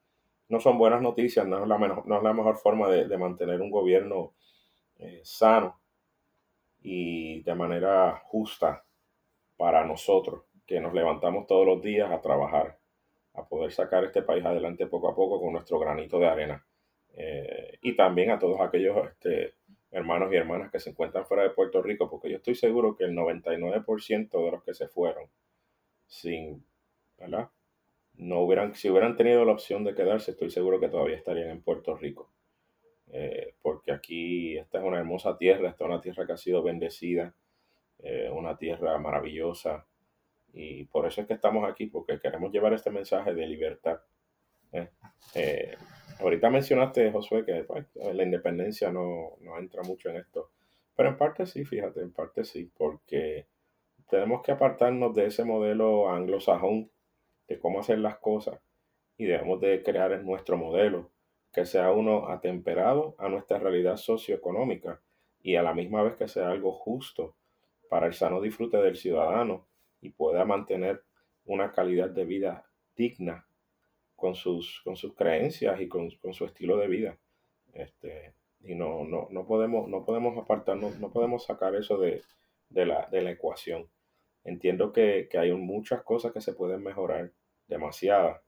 [0.48, 3.70] no son buenas noticias, no es la, no es la mejor forma de, mantener un
[3.70, 4.34] gobierno
[4.98, 5.80] eh, sano
[6.82, 8.86] y de manera justa
[9.58, 12.79] para nosotros, que nos levantamos todos los días a trabajar,
[13.40, 16.66] a poder sacar este país adelante poco a poco con nuestro granito de arena.
[17.16, 19.56] Eh, y también a todos aquellos este,
[19.92, 23.06] hermanos y hermanas que se encuentran fuera de Puerto Rico, porque yo estoy seguro que
[23.06, 25.26] el 99% de los que se fueron
[26.08, 26.64] sin,
[27.18, 27.50] ¿verdad?
[28.16, 31.62] No hubieran, si hubieran tenido la opción de quedarse, estoy seguro que todavía estarían en
[31.62, 32.32] Puerto Rico.
[33.12, 36.62] Eh, porque aquí esta es una hermosa tierra, esta es una tierra que ha sido
[36.62, 37.34] bendecida,
[38.00, 39.86] eh, una tierra maravillosa.
[40.54, 44.00] Y por eso es que estamos aquí, porque queremos llevar este mensaje de libertad.
[44.72, 44.90] ¿eh?
[46.20, 50.52] ahorita mencionaste, Josué, que pues, la independencia no, no entra mucho en esto.
[50.96, 53.48] Pero en parte sí, fíjate, en parte sí, porque
[54.10, 56.92] tenemos que apartarnos de ese modelo anglosajón
[57.48, 58.60] de cómo hacer las cosas
[59.18, 61.12] y debemos de crear nuestro modelo
[61.54, 65.02] que sea uno atemperado a nuestra realidad socioeconómica
[65.42, 67.36] y a la misma vez que sea algo justo
[67.90, 69.66] para el sano disfrute del ciudadano
[70.02, 71.04] y pueda mantener
[71.46, 73.46] una calidad de vida digna
[74.16, 77.18] con sus, con sus creencias y con, su estilo de vida.
[77.74, 82.22] Este, y no, no, no, podemos, no podemos apartarnos, no podemos sacar eso de,
[82.70, 83.90] la, de la ecuación.
[84.44, 87.32] Entiendo que, hay muchas cosas que se pueden mejorar,
[87.68, 88.42] demasiadas.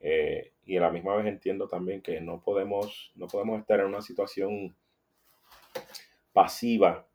[0.00, 3.86] Eh, y a la misma vez entiendo también que no podemos, no podemos estar en
[3.86, 4.74] una situación
[6.32, 7.06] pasiva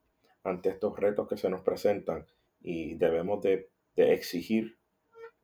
[0.43, 2.25] ante estos retos que se nos presentan
[2.61, 4.77] y debemos de, exigir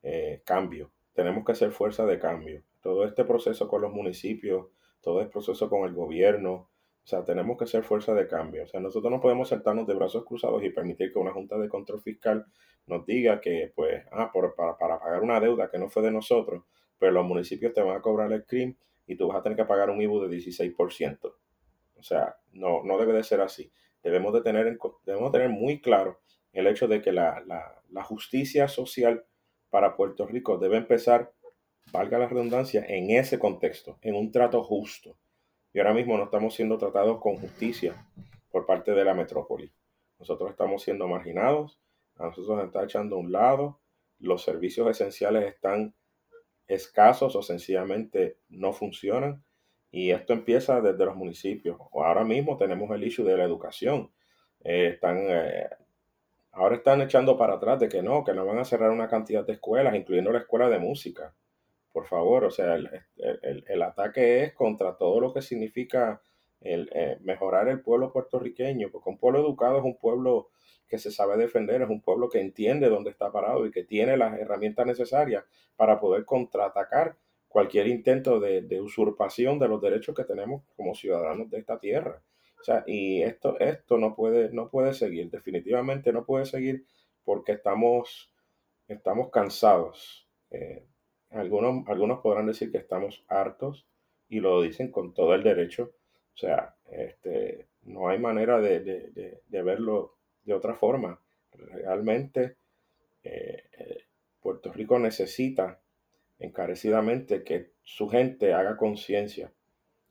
[0.03, 0.91] eh, cambio.
[1.14, 2.64] Tenemos que ser fuerza de cambio.
[2.82, 4.68] Todo este proceso con los municipios,
[5.01, 6.70] todo este proceso con el gobierno,
[7.03, 8.64] o sea, tenemos que ser fuerza de cambio.
[8.64, 11.70] O sea, nosotros no podemos sentarnos de brazos cruzados y permitir que una junta de
[11.70, 12.45] control fiscal
[12.86, 16.12] nos diga que, pues, ah, por, para, para, pagar una deuda que no fue de
[16.12, 16.64] nosotros,
[16.99, 18.76] pero los municipios te van a cobrar el CRIM
[19.07, 21.34] y tú vas a tener que pagar un IBU de 16%.
[21.95, 23.72] O sea, no, no debe de ser así.
[24.03, 26.20] Debemos de tener, debemos tener muy claro
[26.54, 29.26] el hecho de que la, la, justicia social
[29.70, 31.32] para Puerto Rico debe empezar,
[31.91, 35.18] valga la redundancia, en ese contexto, en un trato justo
[35.74, 38.06] y ahora mismo no estamos siendo tratados con justicia
[38.49, 39.72] por parte de la metrópoli.
[40.20, 41.80] Nosotros estamos siendo marginados,
[42.18, 43.80] a nosotros nos está echando a un lado,
[44.20, 45.95] los servicios esenciales están
[46.68, 49.43] escasos o sencillamente no funcionan.
[49.93, 51.78] Y esto empieza desde los municipios.
[51.91, 54.12] Ahora mismo tenemos el issue de la educación.
[54.64, 55.68] Eh, están, eh,
[56.52, 59.45] ahora están echando para atrás de que no, que no van a cerrar una cantidad
[59.45, 61.34] de escuelas, incluyendo la escuela de música
[61.91, 66.22] por favor, o sea, el, ataque es contra todo lo que significa
[66.62, 70.49] el, eh, mejorar el pueblo puertorriqueño, porque un pueblo educado es un pueblo
[70.88, 74.18] que se sabe defender, es un pueblo que entiende dónde está parado y que tiene
[74.18, 75.43] las herramientas necesarias
[75.76, 81.49] para poder contraatacar cualquier intento de, de usurpación de los derechos que tenemos como ciudadanos
[81.49, 82.22] de esta tierra.
[82.62, 86.86] O sea, y esto, esto no puede, no puede seguir, definitivamente no puede seguir
[87.24, 88.32] porque estamos,
[88.88, 90.30] estamos cansados.
[90.51, 90.86] Eh,
[91.32, 93.88] algunos, algunos podrán decir que estamos hartos
[94.29, 95.93] y lo dicen con todo el derecho.
[96.36, 101.20] O sea, este, no hay manera de, verlo de otra forma.
[101.51, 102.58] Realmente
[103.24, 104.04] eh, eh,
[104.39, 105.82] Puerto Rico necesita
[106.38, 109.51] encarecidamente que su gente haga conciencia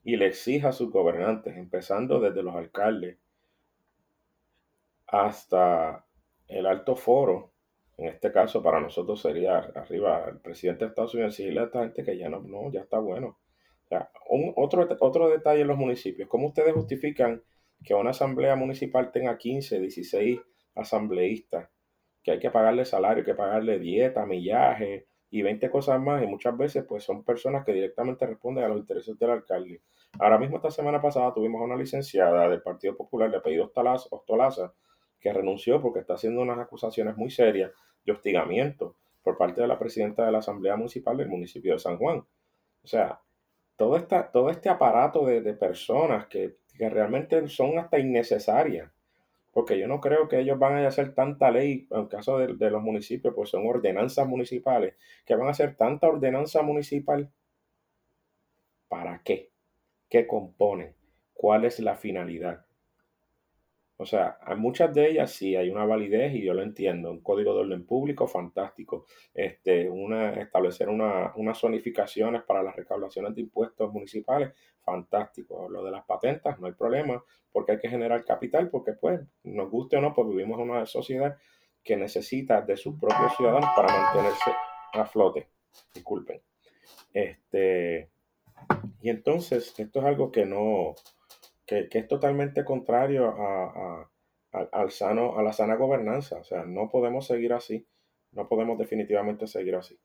[0.03, 3.17] y le exija a sus gobernantes, empezando desde los alcaldes
[5.07, 6.05] hasta
[6.47, 7.51] el alto foro
[8.01, 11.81] en este caso para nosotros sería arriba el presidente de Estados Unidos decirle a esta
[11.81, 13.37] gente que ya no, no ya está bueno.
[14.27, 17.43] un, otro, otro detalle en los municipios, ¿cómo ustedes justifican
[17.83, 20.39] que una asamblea municipal tenga 15, 16
[20.73, 21.69] asambleístas,
[22.23, 26.55] que hay que pagarle salario, que pagarle dieta, millaje y 20 cosas más, y muchas
[26.57, 29.81] veces pues son personas que directamente responden a los intereses del alcalde.
[30.19, 34.73] Ahora mismo esta semana pasada tuvimos una licenciada del Partido Popular de apellido Ostolaza,
[35.19, 37.71] que renunció porque está haciendo unas acusaciones muy serias
[38.03, 41.97] de hostigamiento por parte de la presidenta de la Asamblea Municipal del municipio de San
[41.97, 42.25] Juan.
[42.83, 43.21] O sea,
[43.77, 48.91] todo, esta, todo este aparato de, personas que, realmente son hasta innecesarias,
[49.51, 52.55] porque yo no creo que ellos van a hacer tanta ley, en el caso de,
[52.55, 54.95] de los municipios, pues son ordenanzas municipales,
[55.25, 57.31] que van a hacer tanta ordenanza municipal.
[58.87, 59.51] ¿Para qué?
[60.09, 60.95] ¿Qué componen?
[61.41, 62.67] cuál es la finalidad.
[64.01, 67.11] O sea, a muchas de ellas sí hay una validez y yo lo entiendo.
[67.11, 69.05] Un código de orden público, fantástico.
[69.31, 74.53] Este, una, establecer una, unas zonificaciones para las recaudaciones de impuestos municipales,
[74.83, 75.69] fantástico.
[75.69, 79.69] Lo de las patentes, no hay problema, porque hay que generar capital, porque pues, nos
[79.69, 81.37] guste o no, pues vivimos en una sociedad
[81.83, 84.51] que necesita de sus propios ciudadanos para mantenerse
[84.93, 85.47] a flote.
[85.93, 86.41] Disculpen.
[87.13, 88.09] Este,
[89.03, 90.95] y entonces, esto es algo que no,
[91.89, 94.09] que, es totalmente contrario a,
[94.51, 96.37] al sano, a la sana gobernanza.
[96.37, 97.87] O sea, no podemos seguir así.
[98.31, 99.99] No podemos definitivamente seguir así.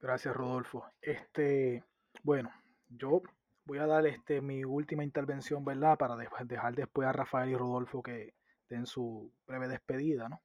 [0.00, 0.84] Gracias, Rodolfo.
[1.00, 1.82] Este,
[2.22, 2.50] bueno,
[2.88, 3.22] yo
[3.64, 5.96] voy a dar este mi última intervención, ¿verdad?
[5.96, 8.34] Para dejar después a Rafael y Rodolfo que
[8.68, 10.42] den su breve despedida, ¿no?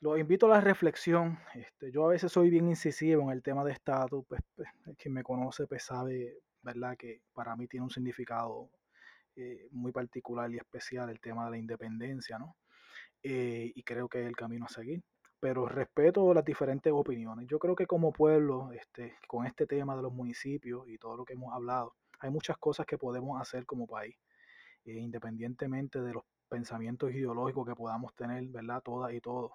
[0.00, 1.38] Los invito a la reflexión.
[1.54, 4.68] Este, yo a veces soy bien incisivo en el tema de estatus, pues, pues
[4.98, 6.96] quien me conoce pues sabe, ¿verdad?
[6.98, 8.70] Que para mí tiene un significado
[9.36, 12.56] eh, muy particular y especial el tema de la independencia, ¿no?
[13.22, 15.02] Eh, y creo que es el camino a seguir.
[15.38, 17.46] Pero respeto las diferentes opiniones.
[17.46, 21.24] Yo creo que como pueblo, este, con este tema de los municipios y todo lo
[21.24, 24.16] que hemos hablado, hay muchas cosas que podemos hacer como país,
[24.84, 28.82] eh, independientemente de los pensamientos ideológicos que podamos tener, ¿verdad?
[28.82, 29.52] Todas y todos.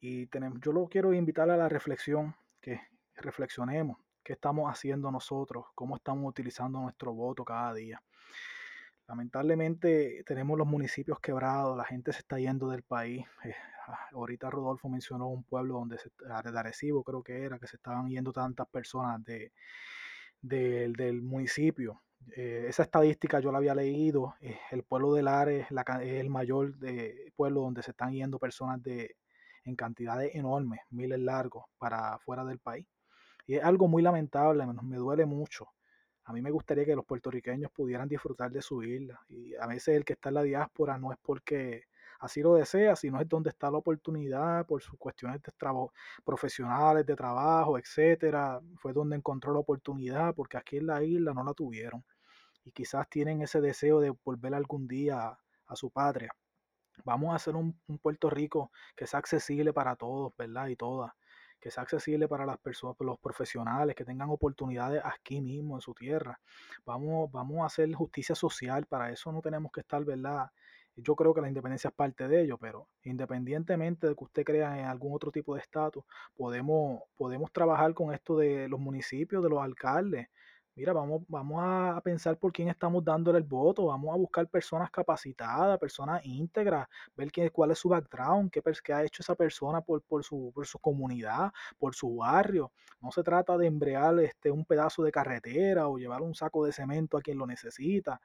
[0.00, 2.80] Y tenemos, yo lo quiero invitar a la reflexión, que
[3.16, 3.98] reflexionemos
[4.28, 8.02] qué estamos haciendo nosotros, cómo estamos utilizando nuestro voto cada día.
[9.06, 13.24] Lamentablemente tenemos los municipios quebrados, la gente se está yendo del país.
[13.44, 13.54] Eh,
[13.86, 17.76] ah, ahorita Rodolfo mencionó un pueblo donde se, de Arecibo creo que era, que se
[17.76, 19.50] estaban yendo tantas personas de,
[20.42, 22.02] del municipio.
[22.36, 24.34] Eh, esa estadística yo la había leído.
[24.42, 28.82] Eh, el pueblo de Lares es el mayor de, pueblo donde se están yendo personas
[28.82, 29.16] de,
[29.64, 32.86] en cantidades enormes, miles largos, para fuera del país.
[33.48, 35.68] Y es algo muy lamentable, me duele mucho.
[36.28, 39.18] A mí me gustaría que los puertorriqueños pudieran disfrutar de su isla.
[39.30, 41.84] Y a veces el que está en la diáspora no es porque
[42.20, 45.94] así lo desea, sino es donde está la oportunidad por sus cuestiones de trabajo,
[46.26, 48.60] profesionales, de trabajo, etcétera.
[48.76, 52.04] Fue donde encontró la oportunidad, porque aquí en la isla no la tuvieron.
[52.66, 56.30] Y quizás tienen ese deseo de volver algún día a su patria.
[57.04, 60.68] Vamos a hacer un, Puerto Rico que sea accesible para todos, ¿verdad?
[60.68, 61.12] Y todas.
[61.60, 65.94] Que sea accesible para las personas, los profesionales, que tengan oportunidades aquí mismo, en su
[65.94, 66.40] tierra.
[66.84, 70.50] Vamos, vamos a hacer justicia social, para eso no tenemos que estar, ¿verdad?
[71.00, 74.78] Yo creo que la independencia es parte de ello, pero independientemente de que usted crea
[74.78, 76.04] en algún otro tipo de estatus,
[76.36, 80.28] podemos, podemos trabajar con esto de los municipios, de los alcaldes,
[80.78, 84.92] mira, vamos, vamos a pensar por quién estamos dándole el voto, vamos a buscar personas
[84.92, 86.86] capacitadas, personas íntegras,
[87.16, 90.52] ver qué, cuál es su background, qué, qué ha hecho esa persona por, por, su,
[90.54, 91.50] por su comunidad,
[91.80, 92.70] por su barrio.
[93.00, 96.70] No se trata de embrear este, un pedazo de carretera o llevar un saco de
[96.70, 98.20] cemento a quien lo necesita.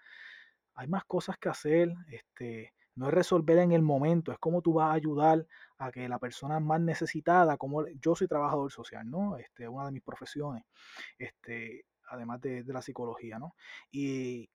[0.75, 4.73] Hay más cosas que hacer, este, no es resolver en el momento, es cómo tú
[4.73, 5.47] vas a ayudar
[5.79, 9.37] a que la persona más necesitada, como yo soy trabajador social, ¿no?
[9.37, 10.63] Este, una de mis profesiones,
[11.17, 13.55] este, además de, la psicología, ¿no?
[13.91, 14.49] Y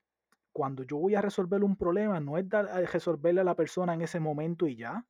[0.52, 3.94] cuando yo voy a resolver un problema, no es dar, a resolverle a la persona
[3.94, 5.04] en ese momento y ya.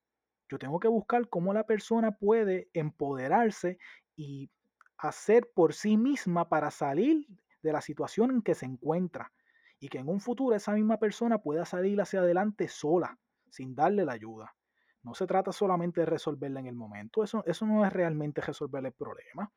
[0.48, 3.78] Yo tengo que buscar cómo la persona puede empoderarse
[4.16, 4.50] y
[4.96, 7.26] hacer por sí misma para salir
[7.62, 9.32] de la situación en que se encuentra.
[9.78, 13.16] Y que en un futuro esa misma persona pueda salir hacia adelante sola,
[13.50, 14.54] sin darle la ayuda.
[15.02, 18.84] No se trata solamente de resolverla en el momento, eso, eso no es realmente resolver
[18.84, 19.50] el problema.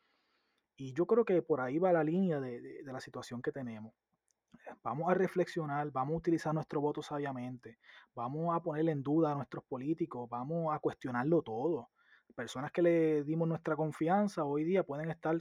[0.82, 3.94] Y yo creo que por ahí va la línea de, la situación que tenemos.
[4.82, 7.78] Vamos a reflexionar, vamos a utilizar nuestro voto sabiamente,
[8.16, 11.90] vamos a poner en duda a nuestros políticos, vamos a cuestionarlo todo.
[12.34, 15.40] Personas que le dimos nuestra confianza hoy día pueden estar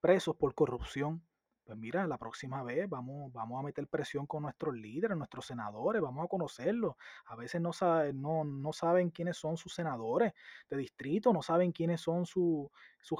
[0.00, 1.22] presos por corrupción.
[1.62, 6.02] Pues mira, la próxima vez vamos, vamos a meter presión con nuestros líderes, nuestros senadores,
[6.02, 6.96] vamos a conocerlos.
[7.26, 7.70] A veces no,
[8.14, 10.32] no, no saben quiénes son sus senadores
[10.68, 12.68] de distrito, no saben quiénes son sus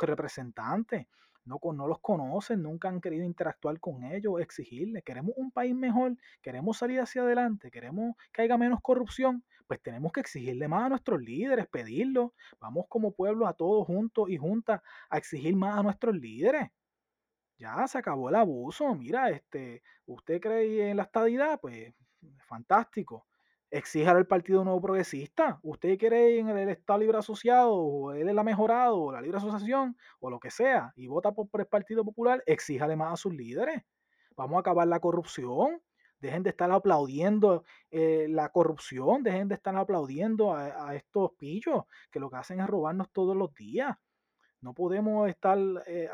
[0.00, 1.06] representantes
[1.44, 5.02] no, no los conocen, nunca han querido interactuar con ellos, exigirles.
[5.04, 10.12] Queremos un país mejor, queremos salir hacia adelante, queremos que haya menos corrupción, pues tenemos
[10.12, 12.34] que exigirle más a nuestros líderes, pedirlo.
[12.60, 16.70] Vamos como pueblo a todos juntos y juntas a exigir más a nuestros líderes.
[17.58, 18.94] Ya se acabó el abuso.
[18.94, 21.94] Mira, este, usted cree en la estadidad, pues
[22.46, 23.26] fantástico
[23.72, 25.58] exíjale al Partido Nuevo Progresista.
[25.62, 29.38] Usted quiere en el Estado Libre Asociado, o él es la mejorado, o la Libre
[29.38, 33.34] Asociación, o lo que sea, y vota por, el Partido Popular, exíjale más a sus
[33.34, 33.82] líderes.
[34.36, 35.80] Vamos a acabar la corrupción.
[36.20, 42.20] Dejen de estar aplaudiendo eh, la corrupción, dejen de estar aplaudiendo a, estos pillos que
[42.20, 43.96] lo que hacen es robarnos todos los días.
[44.60, 46.08] No podemos estar eh,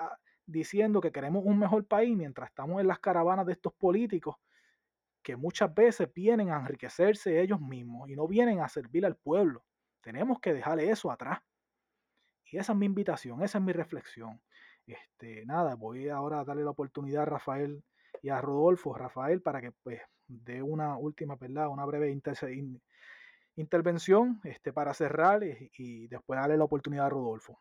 [0.46, 4.36] diciendo que queremos un mejor país mientras estamos en las caravanas de estos políticos
[5.28, 9.62] que muchas veces vienen a enriquecerse ellos mismos y no vienen a servir al pueblo.
[10.00, 11.40] Tenemos que dejarle eso atrás.
[12.46, 14.40] Y esa es mi invitación, esa es mi reflexión.
[14.86, 17.84] Este, nada, voy ahora a darle la oportunidad a Rafael
[18.22, 21.68] y a Rodolfo, Rafael, para que pues dé una última, ¿verdad?
[21.68, 22.10] Una breve
[23.56, 27.60] intervención este, para cerrar y, después darle la oportunidad a Rodolfo.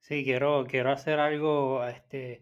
[0.00, 2.40] Sí, quiero, quiero hacer algo este,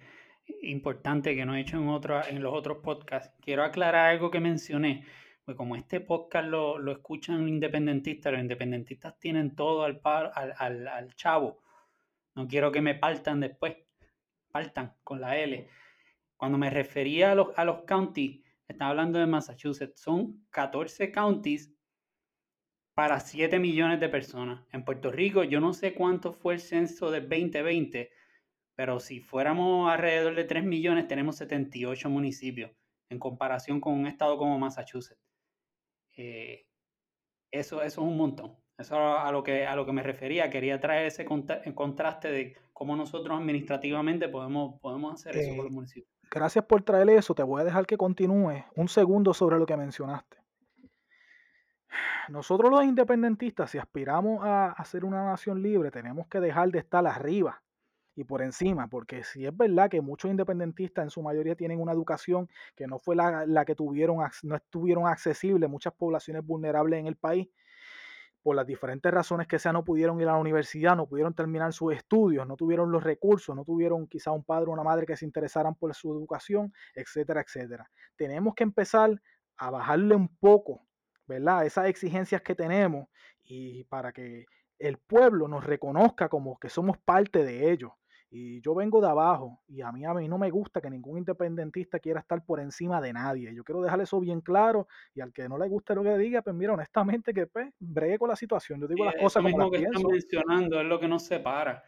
[0.63, 3.35] importante que no he hecho en, otra, en los otros podcasts.
[3.41, 5.05] Quiero aclarar algo que mencioné.
[5.45, 10.89] Pues como este podcast lo, lo escuchan independentistas, los independentistas tienen todo al, al, al,
[10.89, 11.63] al chavo.
[12.35, 13.77] No quiero que me partan después.
[14.51, 15.69] Partan con la L.
[16.37, 20.01] Cuando me refería a los, a los counties, estaba hablando de Massachusetts.
[20.01, 21.75] Son 14 counties
[22.95, 24.65] para 7 millones de personas.
[24.73, 28.11] En Puerto Rico, yo no sé cuánto fue el censo del 2020,
[28.83, 32.73] pero si fuéramos alrededor de 3 millones, tenemos 78 municipios
[33.11, 35.23] en comparación con un estado como Massachusetts.
[36.17, 36.67] Eh,
[37.53, 38.57] eso, eso es un montón.
[38.77, 40.51] Eso a lo que, a lo que me refería.
[40.51, 45.75] Quería traer ese contraste de cómo nosotros administrativamente podemos, podemos hacer eso con los eh,
[45.77, 46.13] municipios.
[46.29, 47.37] Gracias por traer eso.
[47.37, 50.39] Te voy a dejar que continúe un segundo sobre lo que mencionaste.
[52.29, 56.81] Nosotros los independentistas, si aspiramos a, a ser una nación libre, tenemos que dejar de
[56.81, 57.62] estar arriba
[58.15, 61.93] y por encima, porque si es verdad que muchos independentistas en su mayoría tienen una
[61.93, 67.17] educación que no fue la, que tuvieron, no estuvieron accesibles muchas poblaciones vulnerables en el
[67.17, 67.49] país,
[68.43, 71.73] por las diferentes razones que sea, no pudieron ir a la universidad, no pudieron terminar
[71.73, 75.17] sus estudios, no tuvieron los recursos, no tuvieron quizá un padre o una madre que
[75.17, 77.89] se interesaran por su educación, etcétera, etcétera.
[78.17, 79.23] Tenemos que empezar
[79.57, 80.85] a bajarle un poco,
[81.29, 81.65] ¿verdad?
[81.65, 83.07] Esas exigencias que tenemos
[83.45, 84.47] y para que
[84.81, 87.93] el pueblo nos reconozca como que somos parte de ellos.
[88.35, 91.19] Y yo vengo de abajo y a mí, a mí no me gusta que ningún
[91.19, 93.55] independentista quiera estar por encima de nadie.
[93.55, 96.41] Yo quiero dejar eso bien claro y al que no le guste lo que diga,
[96.41, 98.81] pues mira, honestamente que pues, bregue con la situación.
[98.81, 101.85] Yo digo las cosas como las que están mencionando es lo que nos separa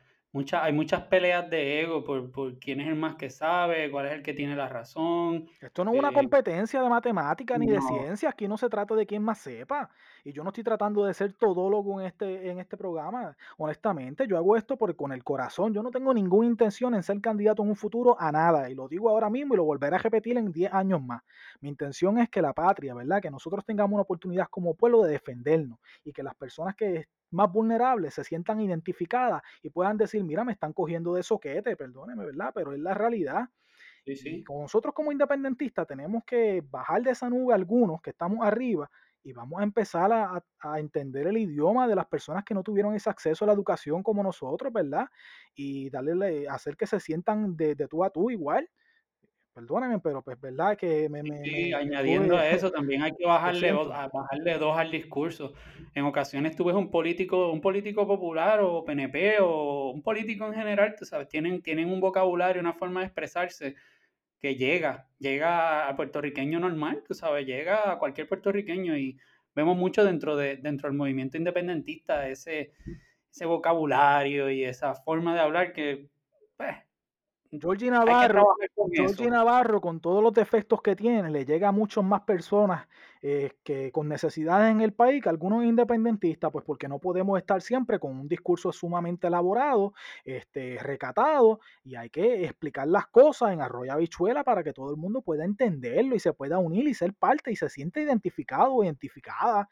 [0.52, 4.12] hay muchas peleas de ego por, por, quién es el más que sabe, cuál es
[4.12, 5.47] el que tiene la razón.
[5.61, 8.94] Esto no es una eh, competencia de matemática ni de ciencia, aquí no se trata
[8.94, 9.89] de quién más sepa.
[10.24, 13.36] Y yo no estoy tratando de ser todólogo en este, en este programa.
[13.59, 17.20] Honestamente, yo hago esto porque con el corazón, yo no tengo ninguna intención en ser
[17.20, 18.70] candidato en un futuro a nada.
[18.70, 21.23] Y lo digo ahora mismo y lo volveré a repetir en 10 años más.
[21.61, 23.20] Mi intención es que la patria, ¿verdad?
[23.20, 27.52] Que nosotros tengamos una oportunidad como pueblo de defendernos y que las personas que más
[27.52, 32.52] vulnerables se sientan identificadas y puedan decir, mira, me están cogiendo de soquete, perdóneme, ¿verdad?
[32.55, 33.48] Pero es la realidad.
[34.05, 34.28] Sí, sí.
[34.36, 38.90] Y con nosotros como independentistas tenemos que bajar de esa nube algunos que estamos arriba
[39.23, 42.94] y vamos a empezar a, a, entender el idioma de las personas que no tuvieron
[42.94, 45.09] ese acceso a la educación como nosotros, ¿verdad?
[45.55, 48.69] Y darle, hacer que se sientan de, de tú a tú igual
[49.55, 51.22] perdóname, pero pues verdad que me...
[51.44, 55.55] Sí, añadiendo a eso, también hay que bajarle, bajarle dos al discurso.
[55.94, 60.55] En ocasiones tú ves un político, un político popular o PNP o un político en
[60.55, 63.76] general, tú sabes, tienen, tienen un vocabulario, una forma de expresarse
[64.40, 69.16] que llega, llega al puertorriqueño normal, tú sabes, llega a cualquier puertorriqueño y
[69.55, 72.72] vemos mucho dentro, de, dentro del movimiento independentista ese,
[73.31, 76.09] ese vocabulario y esa forma de hablar que
[77.60, 78.56] Georgie Navarro,
[79.31, 82.86] Navarro, con todos los defectos que tiene, le llega a muchas más personas
[83.22, 87.62] eh, que con necesidades en el país que algunos independentistas, pues porque no podemos estar
[87.62, 89.94] siempre con un discurso sumamente elaborado,
[90.24, 94.97] este, recatado, y hay que explicar las cosas en arroyo habichuela para que todo el
[94.97, 98.85] mundo pueda entenderlo y se pueda unir y ser parte y se siente identificado o
[98.85, 99.68] identificada,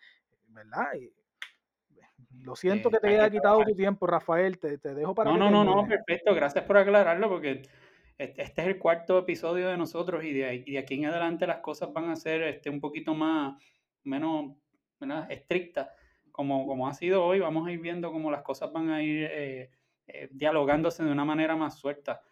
[0.48, 0.86] ¿verdad?
[2.40, 4.58] Lo siento que te haya quitado tu tiempo, Rafael.
[4.58, 5.30] Te, dejo para.
[5.30, 6.34] No, no, no, no, perfecto.
[6.34, 7.62] Gracias por aclararlo porque
[8.18, 11.58] este, este es el cuarto episodio de nosotros y de, de, aquí en adelante las
[11.58, 13.62] cosas van a ser este, un poquito más,
[14.04, 14.56] menos,
[15.00, 15.88] menos estrictas.
[16.30, 19.28] Como, como ha sido hoy, vamos a ir viendo cómo las cosas van a ir
[19.30, 19.70] eh,
[20.06, 22.22] eh, dialogándose de una manera más suelta.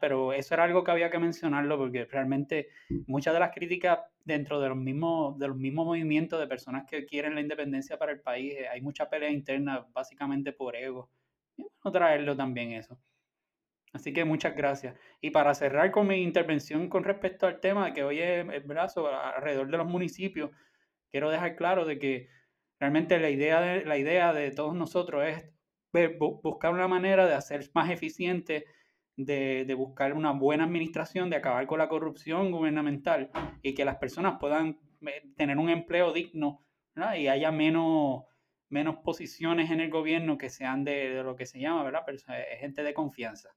[0.00, 2.68] Pero eso era algo que había que mencionarlo porque realmente
[3.06, 7.04] muchas de las críticas dentro de los mismos, de los mismos movimientos de personas que
[7.04, 11.10] quieren la independencia para el país, eh, hay mucha pelea interna básicamente por ego.
[11.56, 12.98] Y bueno, traerlo también eso.
[13.92, 14.96] Así que muchas gracias.
[15.20, 19.08] Y para cerrar con mi intervención con respecto al tema que hoy es el brazo
[19.08, 20.50] alrededor de los municipios,
[21.10, 22.28] quiero dejar claro de que
[22.80, 27.70] realmente la idea de, la idea de todos nosotros es buscar una manera de hacer
[27.72, 28.66] más eficiente
[29.16, 33.30] de, buscar una buena administración, de acabar con la corrupción gubernamental
[33.62, 36.64] y que las personas puedan eh, tener un empleo digno
[37.16, 38.24] y haya menos,
[38.68, 42.02] menos posiciones en el gobierno que sean de, lo que se llama, ¿verdad?
[42.06, 42.18] Pero
[42.60, 43.50] gente de confianza,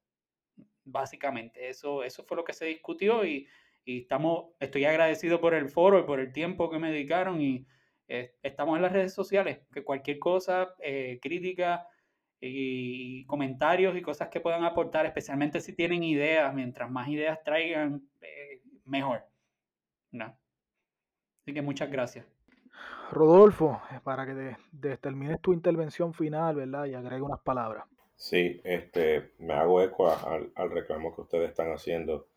[0.84, 1.70] básicamente.
[1.70, 3.48] Eso, eso fue lo que se discutió y,
[3.86, 7.68] y estamos, estoy agradecido por el foro y por el tiempo que me dedicaron y
[8.08, 11.88] eh, estamos en las redes sociales, que cualquier cosa, eh, crítica
[12.39, 18.07] y comentarios y cosas que puedan aportar, especialmente si tienen ideas, mientras más ideas traigan,
[18.22, 19.23] eh, mejor.
[20.11, 20.38] ¿no?
[21.41, 22.26] Así que muchas gracias.
[23.11, 24.55] Rodolfo, para que
[24.97, 26.85] termines tu intervención final, ¿verdad?
[26.85, 27.85] Y agregue unas palabras.
[28.15, 32.27] Sí, este, me hago eco al, al reclamo que ustedes están haciendo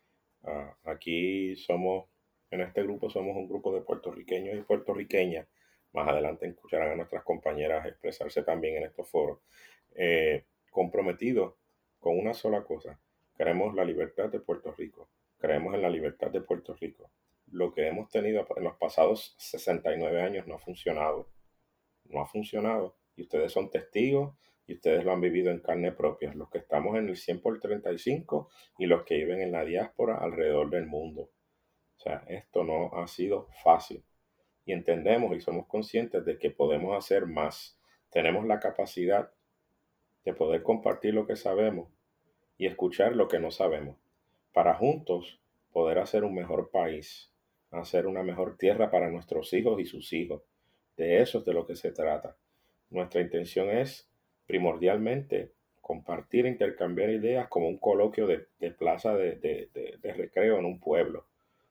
[0.43, 2.07] Ah, aquí somos,
[2.49, 5.47] en este grupo somos un grupo de puertorriqueños y puertorriqueñas.
[5.93, 9.39] Más adelante escucharán a nuestras compañeras expresarse también en estos foros.
[9.95, 11.55] Eh, comprometidos
[11.99, 12.99] con una sola cosa.
[13.37, 15.09] Queremos la libertad de Puerto Rico.
[15.37, 17.11] Creemos en la libertad de Puerto Rico.
[17.47, 21.29] Lo que hemos tenido en los pasados 69 años no ha funcionado.
[22.05, 22.95] No ha funcionado.
[23.15, 24.35] Y ustedes son testigos
[24.67, 27.59] y ustedes lo han vivido en carne propia, los que estamos en el 100 por
[27.59, 31.31] 35 y los que viven en la diáspora alrededor del mundo.
[31.97, 34.03] O sea, esto no ha sido fácil
[34.65, 37.77] y entendemos y somos conscientes de que podemos hacer más.
[38.09, 39.31] Tenemos la capacidad
[40.25, 41.89] de poder compartir lo que sabemos
[42.57, 43.97] y escuchar lo que no sabemos
[44.53, 45.39] para juntos
[45.71, 47.31] poder hacer un mejor país,
[47.71, 50.43] hacer una mejor tierra para nuestros hijos y sus hijos.
[50.97, 52.35] De eso es de lo que se trata.
[52.89, 54.09] Nuestra intención es
[54.45, 59.69] primordialmente compartir, intercambiar ideas como un coloquio de, plaza de,
[60.03, 61.25] recreo en un pueblo.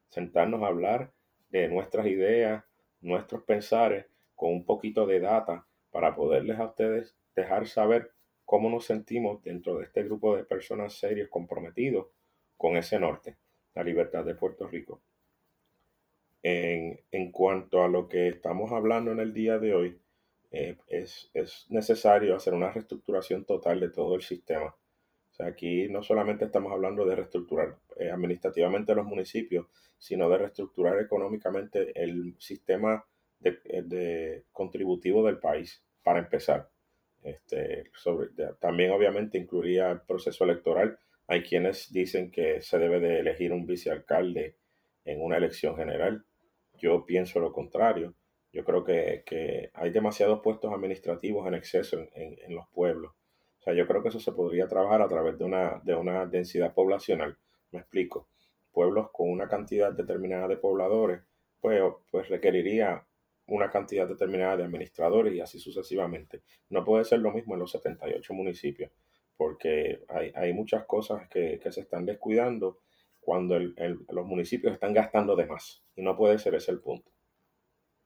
[0.08, 1.12] Sentarnos a hablar
[1.50, 2.64] de nuestras ideas,
[3.02, 8.12] nuestros pensares, con un poquito de data para poderles a ustedes dejar saber
[8.50, 12.08] cómo nos sentimos dentro de este grupo de personas serios comprometidos
[12.56, 13.36] con ese norte,
[13.76, 15.00] la libertad de Puerto Rico.
[16.42, 20.00] En, en cuanto a lo que estamos hablando en el día de hoy,
[20.50, 24.74] eh, es, es, necesario hacer una reestructuración total de todo el sistema.
[25.30, 30.38] O sea, aquí no solamente estamos hablando de reestructurar eh, administrativamente los municipios, sino de
[30.38, 33.06] reestructurar económicamente el sistema
[33.38, 36.68] de, de contributivo del país, para empezar.
[37.22, 38.28] Este, sobre,
[38.60, 40.98] también obviamente incluiría el proceso electoral.
[41.26, 44.56] Hay quienes dicen que se debe de elegir un vicealcalde
[45.04, 46.24] en una elección general.
[46.78, 48.14] Yo pienso lo contrario.
[48.52, 53.12] Yo creo que, hay demasiados puestos administrativos en exceso en, los pueblos.
[53.60, 56.26] O sea, yo creo que eso se podría trabajar a través de una, de una
[56.26, 57.36] densidad poblacional.
[57.70, 58.26] Me explico.
[58.72, 61.20] Pueblos con una cantidad determinada de pobladores,
[61.60, 61.80] pues,
[62.10, 63.04] pues requeriría
[63.50, 66.42] una cantidad determinada de administradores y así sucesivamente.
[66.68, 68.92] No puede ser lo mismo en los 78 municipios,
[69.36, 72.78] porque hay, muchas cosas que, se están descuidando
[73.20, 75.82] cuando los municipios están gastando de más.
[75.96, 77.10] Y no puede ser ese el punto.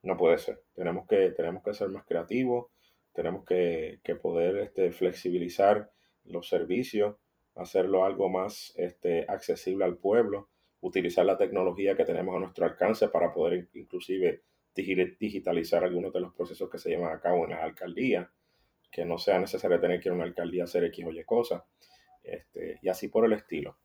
[0.03, 0.62] No puede ser.
[0.75, 2.66] Tenemos que, tenemos que ser más creativos,
[3.12, 5.91] tenemos que, poder este, flexibilizar
[6.25, 7.16] los servicios,
[7.55, 10.49] hacerlo algo más este, accesible al pueblo,
[10.81, 14.43] utilizar la tecnología que tenemos a nuestro alcance para poder inclusive
[14.74, 18.30] digitalizar algunos de los procesos que se llevan a cabo en la alcaldía,
[18.90, 21.24] que no sea necesario tener que ir a una alcaldía a hacer X o Y
[21.24, 21.62] cosas,
[22.22, 23.76] este, y así por el estilo.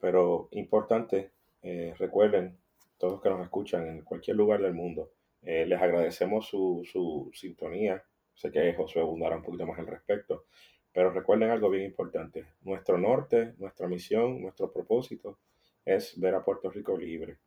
[0.00, 1.32] Pero importante,
[1.62, 2.58] eh, recuerden,
[2.98, 5.12] todos que nos escuchan en cualquier lugar del mundo.
[5.42, 8.02] Eh, les agradecemos su, su, sintonía.
[8.34, 10.46] Sé que José abundará un poquito más al respecto.
[10.92, 12.46] Pero recuerden algo bien importante.
[12.62, 15.38] Nuestro norte, nuestra misión, nuestro propósito
[15.84, 17.38] es ver a Puerto Rico libre.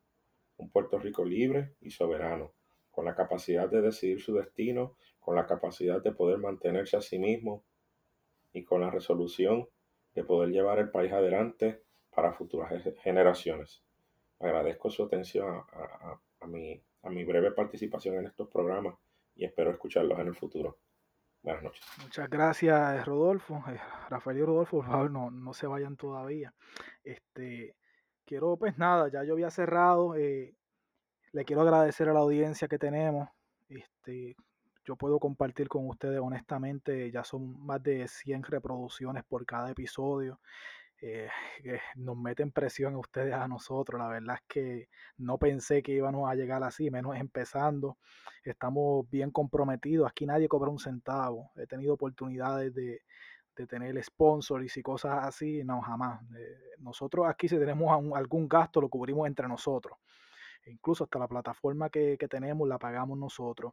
[0.60, 2.52] Un Puerto Rico libre y soberano,
[2.90, 7.18] con la capacidad de decidir su destino, con la capacidad de poder mantenerse a sí
[7.18, 7.64] mismo
[8.52, 9.68] y con la resolución
[10.14, 12.70] de poder llevar el país adelante para futuras
[13.02, 13.82] generaciones.
[14.38, 15.62] Agradezco su atención
[16.40, 18.96] a, mi, a mi breve participación en estos programas
[19.36, 20.78] y espero escucharlos en el futuro.
[21.42, 21.82] Buenas noches.
[22.02, 23.64] Muchas gracias, Rodolfo.
[23.68, 23.80] Eh,
[24.10, 26.52] Rafael y Rodolfo, por favor, no, no se vayan todavía.
[27.02, 27.76] Este,
[28.30, 30.14] quiero, pues nada, ya yo había cerrado.
[30.14, 30.54] Eh,
[31.32, 33.28] le quiero agradecer a la audiencia que tenemos.
[33.68, 34.36] Este,
[34.84, 40.40] yo puedo compartir con ustedes honestamente, ya son más de 100 reproducciones por cada episodio.
[41.02, 41.28] Eh,
[41.96, 44.00] nos meten presión a ustedes a nosotros.
[44.00, 44.88] La verdad es que
[45.18, 47.98] no pensé que íbamos a llegar así, menos empezando.
[48.44, 50.08] Estamos bien comprometidos.
[50.08, 51.50] Aquí nadie cobra un centavo.
[51.56, 53.02] He tenido oportunidades de,
[53.66, 55.62] tener sponsors y cosas así.
[55.64, 56.22] No, jamás.
[56.36, 59.98] Eh, nosotros aquí si tenemos algún gasto lo cubrimos entre nosotros.
[60.66, 63.72] Incluso hasta la plataforma que, tenemos la pagamos nosotros.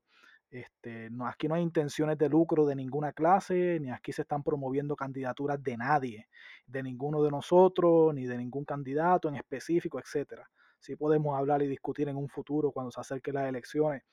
[0.50, 4.96] Este, aquí no hay intenciones de lucro de ninguna clase, ni aquí se están promoviendo
[4.96, 6.30] candidaturas de nadie,
[6.66, 10.50] de ninguno de nosotros, ni de ningún candidato en específico, etcétera.
[10.80, 14.04] Sí podemos hablar y discutir en un futuro cuando se acerquen las elecciones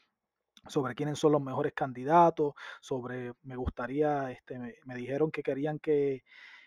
[0.67, 6.25] sobre quiénes son los mejores candidatos, sobre, me gustaría, este, me, dijeron que querían que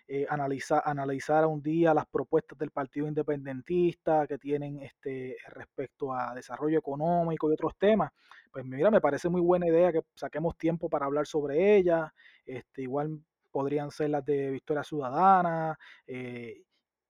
[0.08, 6.34] eh, analizar, analizar un día las propuestas del Partido Independentista que tienen este, respecto a
[6.34, 8.12] desarrollo económico y otros temas,
[8.52, 12.10] pues mira, me parece muy buena idea que saquemos tiempo para hablar sobre ellas.
[12.46, 13.20] Este, igual
[13.52, 15.78] podrían ser las de Victoria Ciudadana.
[16.06, 16.64] Eh,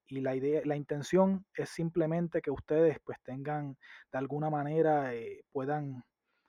[0.09, 3.77] y la idea, la intención es simplemente que ustedes pues tengan
[4.11, 6.03] de alguna manera eh, puedan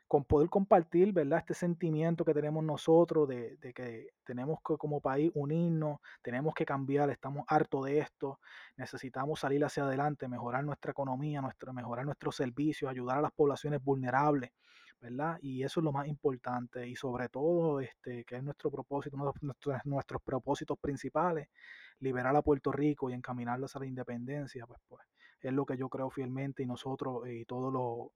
[0.09, 1.41] con poder compartir, ¿verdad?
[1.41, 7.11] Este sentimiento que tenemos nosotros de, que tenemos que como país unirnos, tenemos que cambiar,
[7.11, 8.41] estamos hartos de esto,
[8.77, 13.85] necesitamos salir hacia adelante, mejorar nuestra economía, nuestro, mejorar nuestros servicios, ayudar a las poblaciones
[13.85, 14.51] vulnerables,
[14.99, 15.39] ¿verdad?
[15.43, 19.27] Y eso es lo más importante y sobre todo, este, que es nuestro propósito, uno
[19.27, 21.49] de nuestros, nuestros propósitos principales,
[22.01, 25.05] liberar a Puerto Rico y encaminarlos a la independencia, pues, pues
[25.41, 28.09] es lo que yo creo fielmente y nosotros y todos los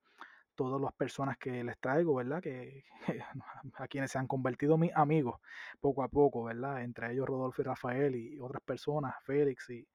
[0.54, 2.42] todas las personas que les traigo, ¿verdad?
[2.42, 2.84] Que,
[3.74, 5.40] a quienes se han convertido mis amigos
[5.80, 6.82] poco a poco, ¿verdad?
[6.82, 9.86] Entre ellos Rodolfo y Rafael y otras personas, Félix y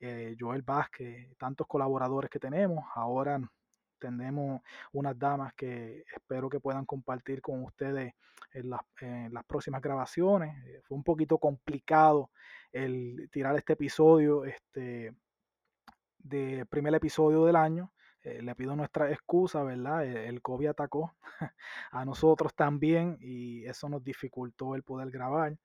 [0.00, 2.84] eh, Joel Vázquez, tantos colaboradores que tenemos.
[2.94, 3.40] Ahora
[3.98, 4.62] tenemos
[4.92, 8.14] unas damas que espero que puedan compartir con ustedes
[8.52, 10.56] en las, en las próximas grabaciones.
[10.66, 12.30] Eh, fue un poquito complicado
[12.72, 15.14] el tirar este episodio, este
[16.18, 17.92] de primer episodio del año,
[18.22, 20.04] eh, le pido nuestra excusa, ¿verdad?
[20.04, 21.14] E, el, COVID atacó
[21.90, 25.56] a nosotros también y eso nos dificultó el poder grabar.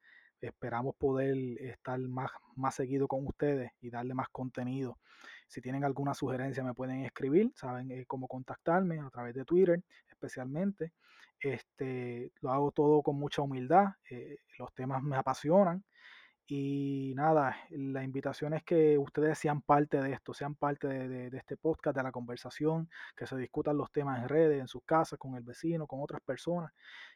[0.42, 5.00] Esperamos poder estar más, más seguido con ustedes y darle más contenido.
[5.48, 9.84] Si tienen alguna sugerencia me pueden escribir, saben eh, cómo contactarme a través de Twitter
[10.10, 10.94] especialmente.
[11.40, 15.84] Este, lo hago todo con mucha humildad, eh, los temas me apasionan
[16.48, 21.58] y nada, la invitación es que ustedes sean parte de esto, sean parte de, este
[21.58, 25.36] podcast, de la conversación, que se discutan los temas en redes, en sus casas, con
[25.36, 26.72] el vecino, con otras personas,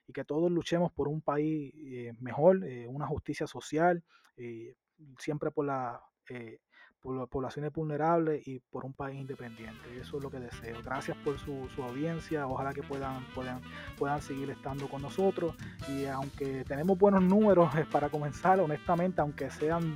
[0.07, 4.03] y que todos luchemos por un país eh, mejor, eh, una justicia social,
[4.35, 4.75] eh,
[5.19, 6.59] siempre por la las
[7.01, 9.99] poblaciones vulnerables y por un país independiente.
[9.99, 10.77] Eso es lo que deseo.
[10.83, 12.47] Gracias por su, audiencia.
[12.47, 13.61] Ojalá que puedan, puedan,
[13.97, 15.55] puedan seguir estando con nosotros.
[15.87, 19.95] Y aunque tenemos buenos números para comenzar, honestamente, aunque sean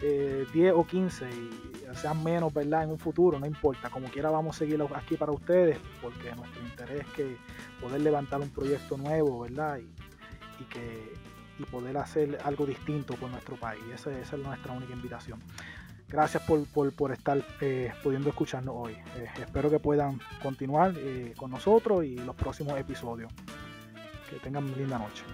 [0.00, 1.50] 10 eh, o 15 y
[1.96, 2.84] sean menos, ¿verdad?
[2.84, 3.90] En un futuro, no importa.
[3.90, 7.36] Como quiera vamos a seguir aquí para ustedes porque nuestro interés es que
[7.80, 9.78] poder levantar un proyecto nuevo, ¿verdad?
[9.78, 11.26] Y, y que
[11.58, 13.82] y poder hacer algo distinto por nuestro país.
[13.92, 15.40] Esa, esa es nuestra única invitación.
[16.08, 18.92] Gracias por, estar eh, pudiendo escucharnos hoy.
[19.16, 23.32] Eh, espero que puedan continuar eh, con nosotros y los próximos episodios.
[24.30, 25.24] Que tengan linda noche.